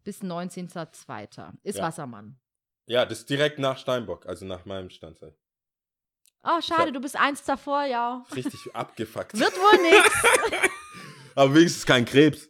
[0.05, 1.53] bis 19.02.
[1.62, 1.85] ist Ja.
[1.85, 2.39] Wassermann.
[2.87, 5.37] Ja, das ist direkt nach Steinbock, also nach meinem Sternzeichen.
[6.45, 6.91] Oh, schade, Ja.
[6.91, 8.24] du bist eins davor, ja.
[8.35, 9.39] Richtig abgefuckt.
[9.39, 10.70] Wird wohl nix.
[11.37, 12.49] Aber wenigstens kein Krebs.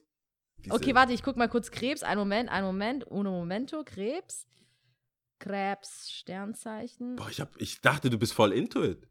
[0.58, 2.02] Diese- Okay, warte, ich guck mal kurz Krebs.
[2.02, 3.04] Ein Moment, ein Moment.
[3.04, 4.46] Uno momento, Krebs.
[5.38, 7.16] Krebs, Sternzeichen.
[7.16, 9.06] Boah, ich, hab, ich dachte, du bist voll into it.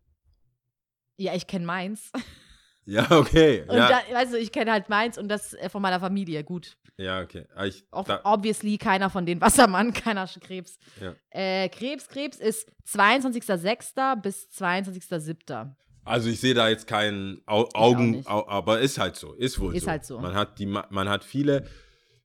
[1.18, 2.12] Ja, ich kenne meins.
[2.86, 3.64] Ja, okay.
[3.68, 6.44] Und Ja, da, weißt du, ich kenne halt meins und das äh, von meiner Familie.
[6.44, 6.78] Gut.
[6.98, 7.46] ja okay.
[7.54, 10.78] Aber Ich, Ob, obviously keiner von den Wassermann, keiner Krebs.
[11.00, 11.14] Ja.
[11.30, 14.16] Äh, Krebs, Krebs ist 22.06.
[14.22, 15.74] bis 22.07.
[16.04, 19.34] also ich sehe da jetzt keinen Au Augen, au aber ist halt so.
[19.34, 19.90] Ist wohl Ist so.
[19.92, 20.20] halt so.
[20.20, 21.66] Man hat, die, Ma- man hat viele.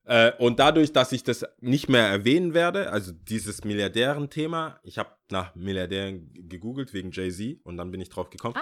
[0.04, 5.10] Äh, und dadurch, dass ich das nicht mehr erwähnen werde, also dieses Milliardären-Thema, ich habe
[5.30, 8.54] nach Milliardären gegoogelt wegen Jay-Z und dann bin ich drauf gekommen.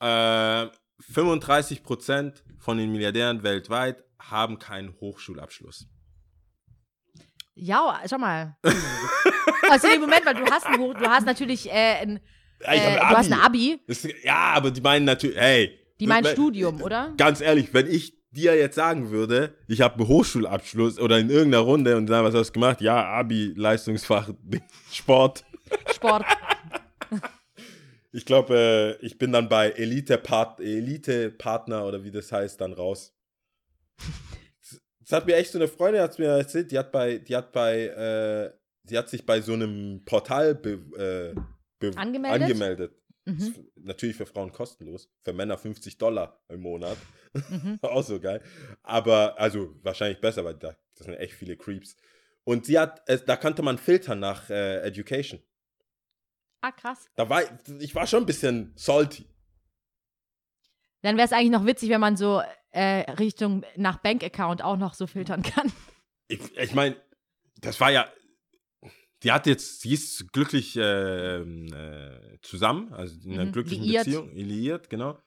[0.00, 0.70] Ah, Äh,
[1.14, 5.86] 35% von den Milliardären weltweit haben keinen Hochschulabschluss.
[7.54, 8.56] ja, schau mal.
[9.70, 12.20] also, nee, Moment, weil du hast, ein, Hoch- du hast natürlich äh, ein,
[12.62, 13.80] Ja, ich äh, hab du hast ein Abi.
[13.86, 15.78] Das, ja, aber die meinen natürlich, hey.
[16.00, 17.12] Die meinen wenn- Studium, oder?
[17.16, 21.64] Ganz ehrlich, wenn ich dir jetzt sagen würde, ich habe einen Hochschulabschluss oder in irgendeiner
[21.64, 22.80] Runde und sagen, was hast du gemacht?
[22.80, 24.30] Ja, Abi, Leistungsfach,
[24.92, 25.44] Sport.
[25.94, 26.24] Sport.
[28.12, 33.16] Ich glaube, äh, ich bin dann bei Elite-Part- Elite-Partner oder wie das heißt, dann raus.
[35.00, 37.52] Das hat mir echt so eine Freundin hat's mir erzählt, die hat bei, die hat
[37.52, 38.52] bei, äh,
[38.84, 41.40] die hat sich bei so einem Portal be, äh,
[41.78, 42.42] be Angemeldet?
[42.42, 42.94] angemeldet.
[43.24, 43.54] Mhm.
[43.76, 46.98] Natürlich für Frauen kostenlos, für Männer 50 Dollar im Monat.
[47.32, 47.78] Mhm.
[47.82, 48.42] Auch so geil.
[48.82, 51.96] Aber, also wahrscheinlich besser, weil da, das sind echt viele Creeps.
[52.44, 55.40] Und sie hat, es, da konnte man filtern nach äh, Education.
[56.62, 57.10] Ah, krass.
[57.16, 57.42] Da war,
[57.80, 59.26] ich war schon ein bisschen salty.
[61.02, 62.40] Dann wäre es eigentlich noch witzig, wenn man so
[62.70, 65.72] äh, Richtung nach Bankaccount auch noch so filtern kann.
[66.28, 66.96] Ich, ich meine,
[67.60, 68.10] das war ja,
[69.24, 74.04] die hat jetzt, sie ist glücklich äh, äh, zusammen, also in einer Mhm, glücklichen liiert.
[74.04, 75.18] Beziehung, liiert, genau.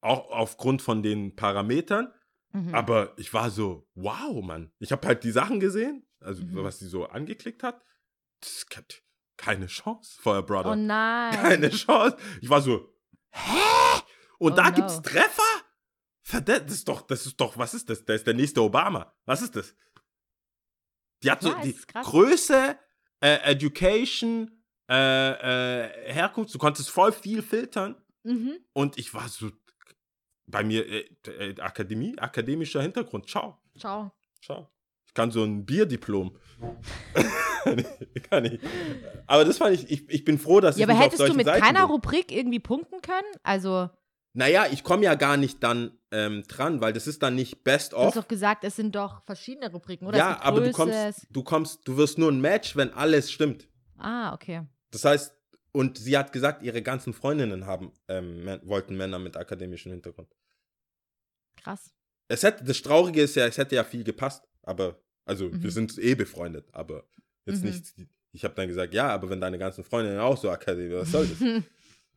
[0.00, 2.12] Auch aufgrund von den Parametern.
[2.52, 2.74] Mhm.
[2.74, 4.72] Aber ich war so, wow, Mann.
[4.78, 6.62] Ich habe halt die Sachen gesehen, also Mhm.
[6.62, 7.82] was sie so angeklickt hat.
[8.40, 8.66] Das
[9.36, 10.70] keine Chance, Feuer Brother.
[10.72, 11.32] oh nein.
[11.34, 12.16] keine Chance.
[12.40, 12.92] Ich war so,
[13.30, 14.00] hä?
[14.38, 14.74] Und Oh da no.
[14.76, 15.42] gibt's Treffer?
[16.22, 18.04] Verdammt, das ist doch, das ist doch, was ist das?
[18.04, 19.14] Der ist der nächste Obama.
[19.26, 19.74] Was ist das?
[21.22, 22.06] Die hat so Ja, die krass.
[22.06, 22.78] Größe,
[23.20, 24.94] äh, Education, äh,
[25.86, 27.96] äh, Herkunft, du konntest voll viel filtern.
[28.22, 28.58] Mhm.
[28.72, 29.50] Und ich war so,
[30.46, 34.12] bei mir, äh, äh, Akademie, akademischer Hintergrund, ciao, Ciao.
[34.42, 34.70] ciao.
[35.14, 36.36] Ich kann so ein Bierdiplom.
[38.30, 38.58] kann ich.
[39.28, 41.28] Aber das fand ich, ich, ich bin froh, dass Ja, ich aber nicht auf hättest
[41.28, 41.90] du mit Seiten keiner bin.
[41.92, 43.28] Rubrik irgendwie punkten können?
[43.44, 43.90] Also,
[44.32, 47.92] Naja, ich komme ja gar nicht dann ähm, dran, weil das ist dann nicht Best
[47.92, 48.24] du hast of.
[48.24, 50.18] doch gesagt, es sind doch verschiedene Rubriken, oder?
[50.18, 53.68] Ja, aber du kommst, du kommst, du wirst nur ein Match, wenn alles stimmt.
[53.96, 54.62] Ah, okay.
[54.90, 55.32] Das heißt,
[55.70, 60.28] und sie hat gesagt, ihre ganzen Freundinnen haben, ähm, wollten Männer mit akademischem Hintergrund.
[61.62, 61.94] Krass.
[62.26, 65.62] Es hätte, das Traurige ist ja, es hätte ja viel gepasst, aber, also Mhm.
[65.62, 67.04] wir sind eh befreundet, aber
[67.46, 67.70] jetzt Mhm.
[67.70, 67.94] nicht,
[68.32, 71.26] ich habe dann gesagt, ja, aber wenn deine ganzen Freundinnen auch so akademisch, was soll
[71.26, 71.38] das?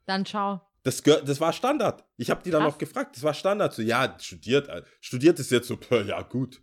[0.05, 0.61] Dann ciao.
[0.84, 2.05] Das, das war Standard.
[2.15, 2.71] Ich habe die dann Krass.
[2.73, 3.73] noch gefragt, das war Standard.
[3.73, 6.61] So, ja, studiert, äh, studiert ist jetzt so, ja, gut.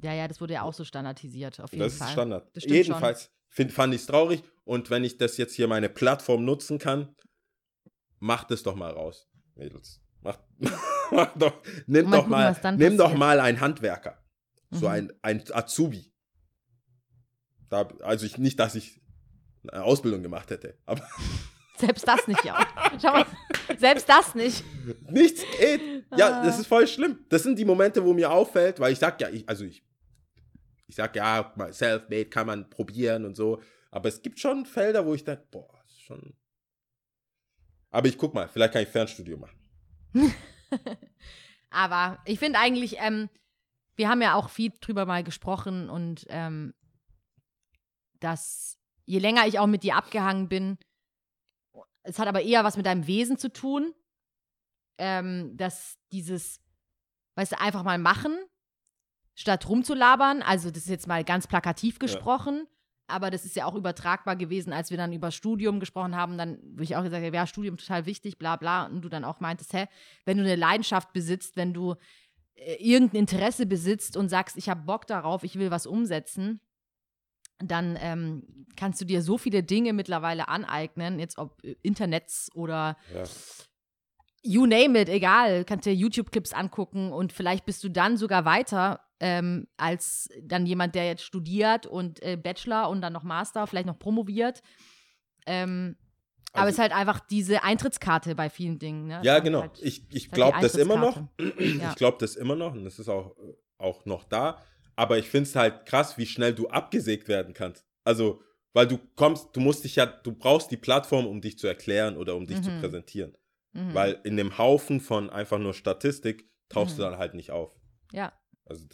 [0.00, 2.06] Ja, ja, das wurde ja auch so standardisiert, auf jeden Das Fall.
[2.06, 2.56] ist Standard.
[2.56, 6.44] Das Jedenfalls find, fand ich es traurig und wenn ich das jetzt hier meine Plattform
[6.44, 7.16] nutzen kann,
[8.20, 10.00] macht es doch mal raus, Mädels.
[10.20, 10.38] Macht,
[11.10, 14.21] macht doch, nimm Mal doch gucken, mal, nimm doch mal einen Handwerker.
[14.72, 14.92] So Mhm.
[14.92, 16.12] ein, ein Azubi.
[17.68, 19.00] Da, also ich, nicht, dass ich
[19.70, 21.06] eine Ausbildung gemacht hätte, aber
[21.78, 22.66] Selbst das nicht, ja.
[23.00, 23.26] Schau mal,
[23.78, 24.62] selbst das nicht.
[25.10, 26.04] Nichts geht.
[26.16, 26.44] Ja, Ah.
[26.44, 27.24] das ist voll schlimm.
[27.28, 29.82] Das sind die Momente, wo mir auffällt, weil ich sag ja, ich, also ich,
[30.86, 33.60] ich sag ja, self-made kann man probieren und so.
[33.90, 36.34] Aber es gibt schon Felder, wo ich denke, boah, das ist schon.
[37.90, 39.58] Aber ich guck mal, vielleicht kann ich Fernstudio machen.
[41.70, 43.28] Aber ich finde eigentlich, ähm,
[43.96, 46.74] wir haben ja auch viel drüber mal gesprochen und ähm,
[48.20, 50.78] dass je länger ich auch mit dir abgehangen bin,
[52.02, 53.94] es hat aber eher was mit deinem Wesen zu tun,
[54.98, 56.60] ähm, dass dieses,
[57.36, 58.36] weißt du, einfach mal machen,
[59.34, 62.66] statt rumzulabern, also das ist jetzt mal ganz plakativ gesprochen,
[63.12, 66.58] aber das ist ja auch übertragbar gewesen, als wir dann über Studium gesprochen haben, dann
[66.62, 68.86] würde ich auch gesagt, ja, Studium total wichtig, bla bla.
[68.86, 69.86] Und du dann auch meintest, hä,
[70.24, 71.96] wenn du eine Leidenschaft besitzt, wenn du
[72.56, 76.60] irgendein Interesse besitzt und sagst, ich habe Bock darauf, ich will was umsetzen,
[77.58, 82.96] dann ähm, kannst du dir so viele Dinge mittlerweile aneignen, jetzt ob äh, Internets oder
[83.14, 83.24] Ja.
[84.42, 89.00] you name it, egal, kannst dir YouTube-Clips angucken und vielleicht bist du dann sogar weiter
[89.20, 93.86] ähm, als dann jemand, der jetzt studiert und äh, Bachelor und dann noch Master, vielleicht
[93.86, 94.62] noch promoviert.
[95.46, 95.96] Ähm,
[96.52, 99.06] aber Also- es ist halt einfach diese Eintrittskarte bei vielen Dingen.
[99.08, 99.20] Ne?
[99.22, 99.62] Ja, genau.
[99.62, 101.22] Halt, Ich, ich halt glaube das immer noch.
[101.58, 101.90] Ja.
[101.90, 103.34] Ich glaube das immer noch und das ist auch,
[103.78, 104.58] auch noch da.
[104.96, 107.86] Aber ich finde es halt krass, wie schnell du abgesägt werden kannst.
[108.04, 108.40] Also,
[108.74, 112.16] weil du kommst, du musst dich ja, du brauchst die Plattform, um dich zu erklären
[112.16, 112.80] oder um dich zu Mhm.
[112.80, 113.36] präsentieren.
[113.72, 113.94] Mhm.
[113.94, 117.10] Weil in dem Haufen von einfach nur Statistik tauchst du Mhm.
[117.12, 117.74] dann halt nicht auf.
[118.12, 118.32] ja.
[118.64, 118.86] Also,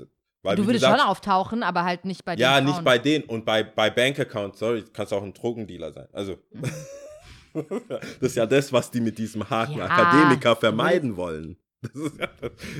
[0.43, 3.25] weil, du würdest sagst, schon auftauchen, aber halt nicht bei den Ja, nicht bei denen.
[3.25, 6.09] Und bei, bei Bankaccount, sorry, kannst auch ein Drogendealer sein.
[6.13, 6.39] Also,
[8.21, 9.79] das ist ja das, was die mit diesem Haken.
[9.79, 11.57] Ja, Akademiker vermeiden wollen.
[11.95, 12.29] Ja.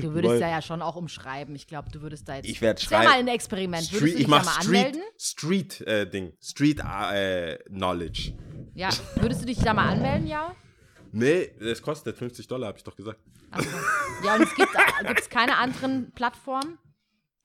[0.01, 1.55] Du würdest Weil- ja, ja schon auch umschreiben.
[1.55, 2.49] Ich glaube, du würdest da jetzt.
[2.49, 3.05] Ich werde schreiben.
[3.05, 3.83] mal ein Experiment.
[3.85, 5.01] Street, Würdest du ich dich da mach mal Street, anmelden?
[5.17, 8.33] Street äh, Ding, Street äh, Knowledge.
[8.73, 8.89] Ja.
[9.15, 10.53] Würdest du dich da mal anmelden, ja?
[11.11, 13.19] Nee, das kostet 50 Dollar, habe ich doch gesagt.
[13.51, 13.69] Achso.
[14.25, 14.69] Ja, und es gibt
[15.17, 16.77] es keine anderen Plattformen?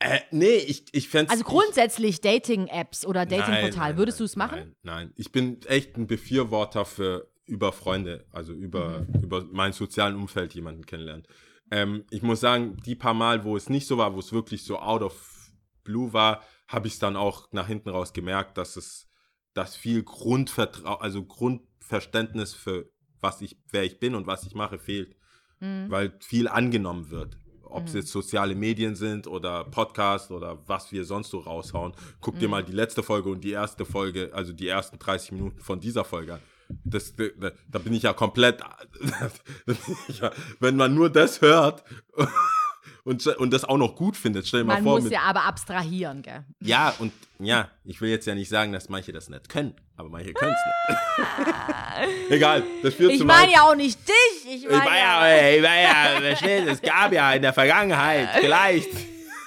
[0.05, 3.97] Äh, nee, ich, ich fände Also grundsätzlich Dating-Apps oder Dating-Portal.
[3.97, 4.59] Würdest du es machen?
[4.59, 9.23] Nein, nein, ich bin echt ein Befürworter für über Freunde, also über, Mhm.
[9.23, 11.27] über mein sozialen Umfeld jemanden kennenlernen.
[11.71, 14.65] Ähm, ich muss sagen, die paar Mal, wo es nicht so war, wo es wirklich
[14.65, 15.51] so out of
[15.85, 19.09] blue war, habe ich es dann auch nach hinten raus gemerkt, dass es
[19.55, 22.91] dass viel Grundvertrau also Grundverständnis für
[23.21, 25.17] was ich, wer ich bin und was ich mache, fehlt.
[25.61, 25.87] Mhm.
[25.89, 27.39] Weil viel angenommen wird.
[27.75, 27.99] Ob es Mhm.
[28.01, 31.93] jetzt soziale Medien sind oder Podcast oder was wir sonst so raushauen.
[32.21, 32.51] Guck dir Mhm.
[32.53, 36.05] mal die letzte Folge und die erste Folge, also die ersten 30 Minuten von dieser
[36.05, 36.41] Folge an.
[36.85, 38.63] Das, da, da bin ich ja komplett.
[40.21, 40.31] ja,
[40.61, 41.85] wenn man nur das hört
[43.05, 44.95] und, und das auch noch gut findet, stell dir mal Man vor.
[44.95, 46.45] muss mit- ja aber abstrahieren, gell?
[46.61, 50.09] ja, und ja, ich will jetzt ja nicht sagen, dass manche das nicht können, aber
[50.09, 52.31] manche können es nicht.
[52.31, 54.47] Egal, das führt Ich zu meine meinem- ja auch nicht dich.
[54.47, 55.57] Ich Ich war meine ja, ja.
[55.57, 58.89] ich war ja, verstehst, es gab ja in der Vergangenheit, vielleicht.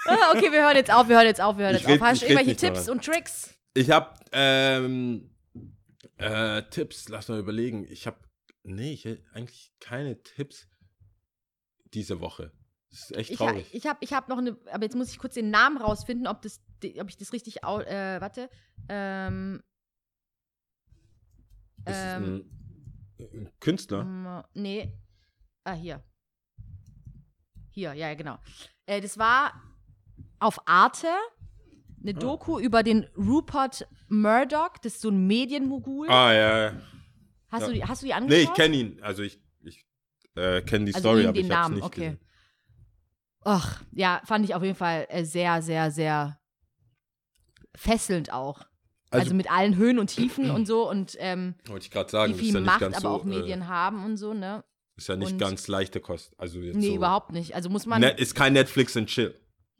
[0.05, 2.01] Ah, Okay, wir hören jetzt auf, wir hören jetzt auf, wir hören Ich jetzt red-
[2.01, 2.07] auf.
[2.07, 2.97] Hast du ich irgendwelche Tipps daran.
[2.99, 3.53] und Tricks?
[3.73, 5.29] Ich habe ähm,
[6.17, 7.85] äh, Tipps, lass mal überlegen.
[7.89, 8.17] Ich habe,
[8.63, 10.67] nee, ich hätte eigentlich keine Tipps
[11.93, 12.51] diese Woche.
[12.89, 13.67] Das ist echt Ich, traurig.
[13.73, 16.41] ich habe ich hab noch eine, aber jetzt muss ich kurz den Namen rausfinden, ob,
[16.41, 16.61] das,
[16.99, 18.49] ob ich das richtig, äh, warte.
[18.89, 19.61] Ähm,
[21.89, 22.45] ist ähm,
[23.19, 24.01] ein, ein Künstler.
[24.01, 24.93] ähm, nee.
[25.63, 26.03] Ah, hier.
[27.71, 28.37] Hier, ja, genau.
[28.85, 29.53] Äh, das war
[30.39, 31.07] auf Arte
[32.01, 32.19] eine Ah.
[32.19, 36.09] Doku über den Rupert Murdoch, das ist so ein Medienmogul.
[36.09, 36.63] Ah, ja.
[36.71, 36.81] ja.
[37.49, 37.67] hast, ja.
[37.67, 38.43] du die, hast du die Nee, angeschaut?
[38.43, 39.03] ich kenne ihn.
[39.03, 39.85] Also ich, ich
[40.35, 41.99] äh, kenne die Also Story, aber den ich habe nicht okay.
[42.01, 42.19] gesehen.
[43.43, 46.39] Ach, ja, fand ich auf jeden Fall äh, sehr, sehr, sehr
[47.75, 48.66] fesselnd auch.
[49.09, 52.11] Also, Also, mit allen Höhen und Tiefen und so und ähm, wollte ich gerade wie
[52.11, 54.33] sagen, ist viel ja nicht Macht ganz aber so, auch Medien äh, haben und so,
[54.33, 54.63] ne?
[54.97, 56.33] ist ja nicht und- ganz leichte Kost.
[56.37, 57.55] Also jetzt Nee, so, überhaupt nicht.
[57.55, 58.01] Also muss man.
[58.01, 59.33] Ne, ist kein Netflix and Chill.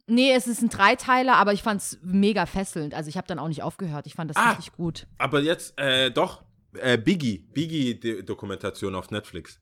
[0.06, 2.94] Nee, es ist ein Dreiteiler, aber ich fand's mega fesselnd.
[2.94, 4.06] Also ich habe dann auch nicht aufgehört.
[4.06, 4.52] Ich fand das Ah.
[4.52, 5.06] richtig gut.
[5.18, 6.42] Aber jetzt, äh, doch,
[6.78, 9.60] äh, Biggie, Biggie-Dokumentation auf Netflix.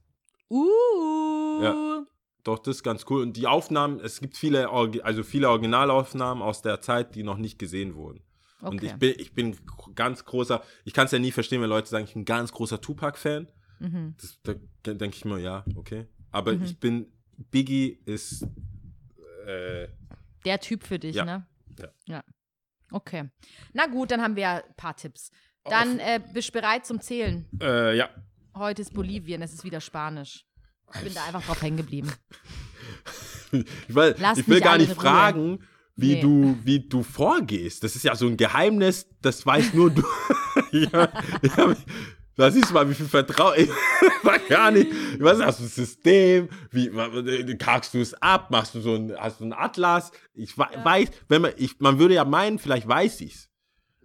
[0.50, 1.62] Uh.
[1.62, 2.06] Ja.
[2.44, 3.22] Doch, das ist ganz cool.
[3.22, 7.58] Und die Aufnahmen, es gibt viele, also viele Originalaufnahmen aus der Zeit, die noch nicht
[7.58, 8.20] gesehen wurden.
[8.66, 8.86] Und Okay.
[8.86, 9.56] ich bin, ich bin
[9.94, 12.52] ganz großer, ich kann es ja nie verstehen, wenn Leute sagen, ich bin ein ganz
[12.52, 13.48] großer Tupac-Fan.
[13.78, 14.14] Mhm.
[14.20, 14.38] Das-
[14.82, 16.06] Da denke ich mir, ja, okay.
[16.30, 16.62] Aber Mhm.
[16.64, 17.06] ich bin,
[17.50, 18.42] Biggie ist,
[19.46, 19.88] äh,
[20.44, 21.24] Der Typ für dich, Ja.
[21.24, 21.46] ne?
[21.78, 21.88] Ja.
[22.06, 22.24] Ja.
[22.90, 23.28] Okay.
[23.72, 25.30] Na gut, dann haben wir ein paar Tipps.
[25.64, 27.46] Dann äh, bist du bereit zum Zählen.
[27.60, 28.08] äh, ja.
[28.54, 30.46] Heute ist Bolivien, es ist wieder Spanisch.
[30.94, 32.12] Ich bin da einfach drauf hängen geblieben.
[33.52, 35.60] Ich will, ich will gar nicht fragen,
[35.96, 36.20] wie, Nee.
[36.20, 37.82] du, wie du vorgehst.
[37.82, 40.02] Das ist ja so ein Geheimnis, das weiß nur du.
[40.72, 41.08] ja,
[41.42, 41.76] ja,
[42.36, 43.54] da siehst du mal, wie viel Vertrauen.
[44.18, 44.90] Ich weiß gar nicht.
[45.20, 46.48] Was hast du ein System?
[46.72, 46.90] Wie
[47.56, 48.50] karkst du es ab?
[48.50, 50.10] Machst du so ein, hast du einen Atlas?
[50.34, 53.48] Ich wei- weiß, wenn man, ich, man würde ja meinen, vielleicht weiß ich's.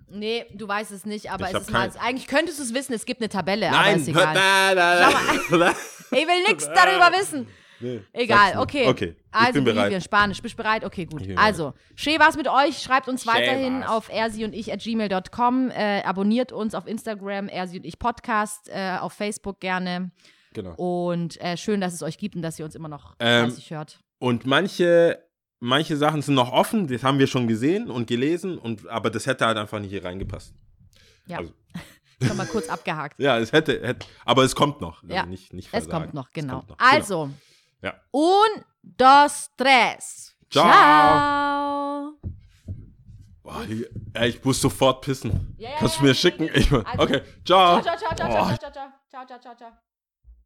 [0.08, 2.94] Nee, du weißt es nicht, aber Ich es ist mal, eigentlich könntest du es wissen,
[2.94, 4.34] es gibt eine Tabelle, aber Nein, ist egal.
[4.34, 5.12] nein, nein,
[5.50, 5.74] Schau nein.
[6.12, 7.48] Ich will nichts darüber wissen.
[7.82, 8.88] Nee, Egal, okay.
[8.88, 10.04] Okay, ich also bin Bolivien, bereit.
[10.04, 10.42] Spanisch.
[10.42, 10.84] Bist du bereit?
[10.86, 11.24] Okay, gut.
[11.36, 12.80] Also, schön war's mit euch.
[12.82, 13.90] Schreibt uns Schön weiterhin war's.
[13.90, 15.72] auf ersi und ich at gmail.com.
[15.72, 20.12] Äh, abonniert uns auf Instagram, ersi und ich Podcast, äh, auf Facebook gerne.
[20.54, 20.74] Genau.
[20.76, 24.00] Und äh, schön, dass es euch gibt und dass ihr uns immer noch Ähm, hört.
[24.20, 25.24] Und manche,
[25.60, 29.26] manche Sachen sind noch offen, das haben wir schon gesehen und gelesen, und, aber das
[29.26, 30.54] hätte halt einfach nicht hier reingepasst.
[31.26, 31.38] Ja.
[31.40, 31.54] Also,
[32.24, 33.20] Schon mal kurz abgehakt.
[33.20, 35.02] ja, es hätte, hätte, aber es kommt noch.
[35.02, 36.58] Also Ja, nicht, nicht Es kommt noch, genau.
[36.58, 37.30] kommt noch, genau.
[37.82, 37.94] Ja.
[38.12, 40.36] un, dos, tres.
[40.50, 40.66] Ciao.
[40.70, 42.14] Ciao.
[43.44, 45.56] Boah, ich, ey, ich muss sofort pissen.
[45.58, 46.50] Ja, ja, Kannst du mir schicken?
[46.54, 47.82] Ich, Also- okay, ciao.
[47.82, 48.72] Ciao, ciao, ciao, ciao, ciao, ciao,
[49.10, 49.72] ciao, ciao, ciao, ciao.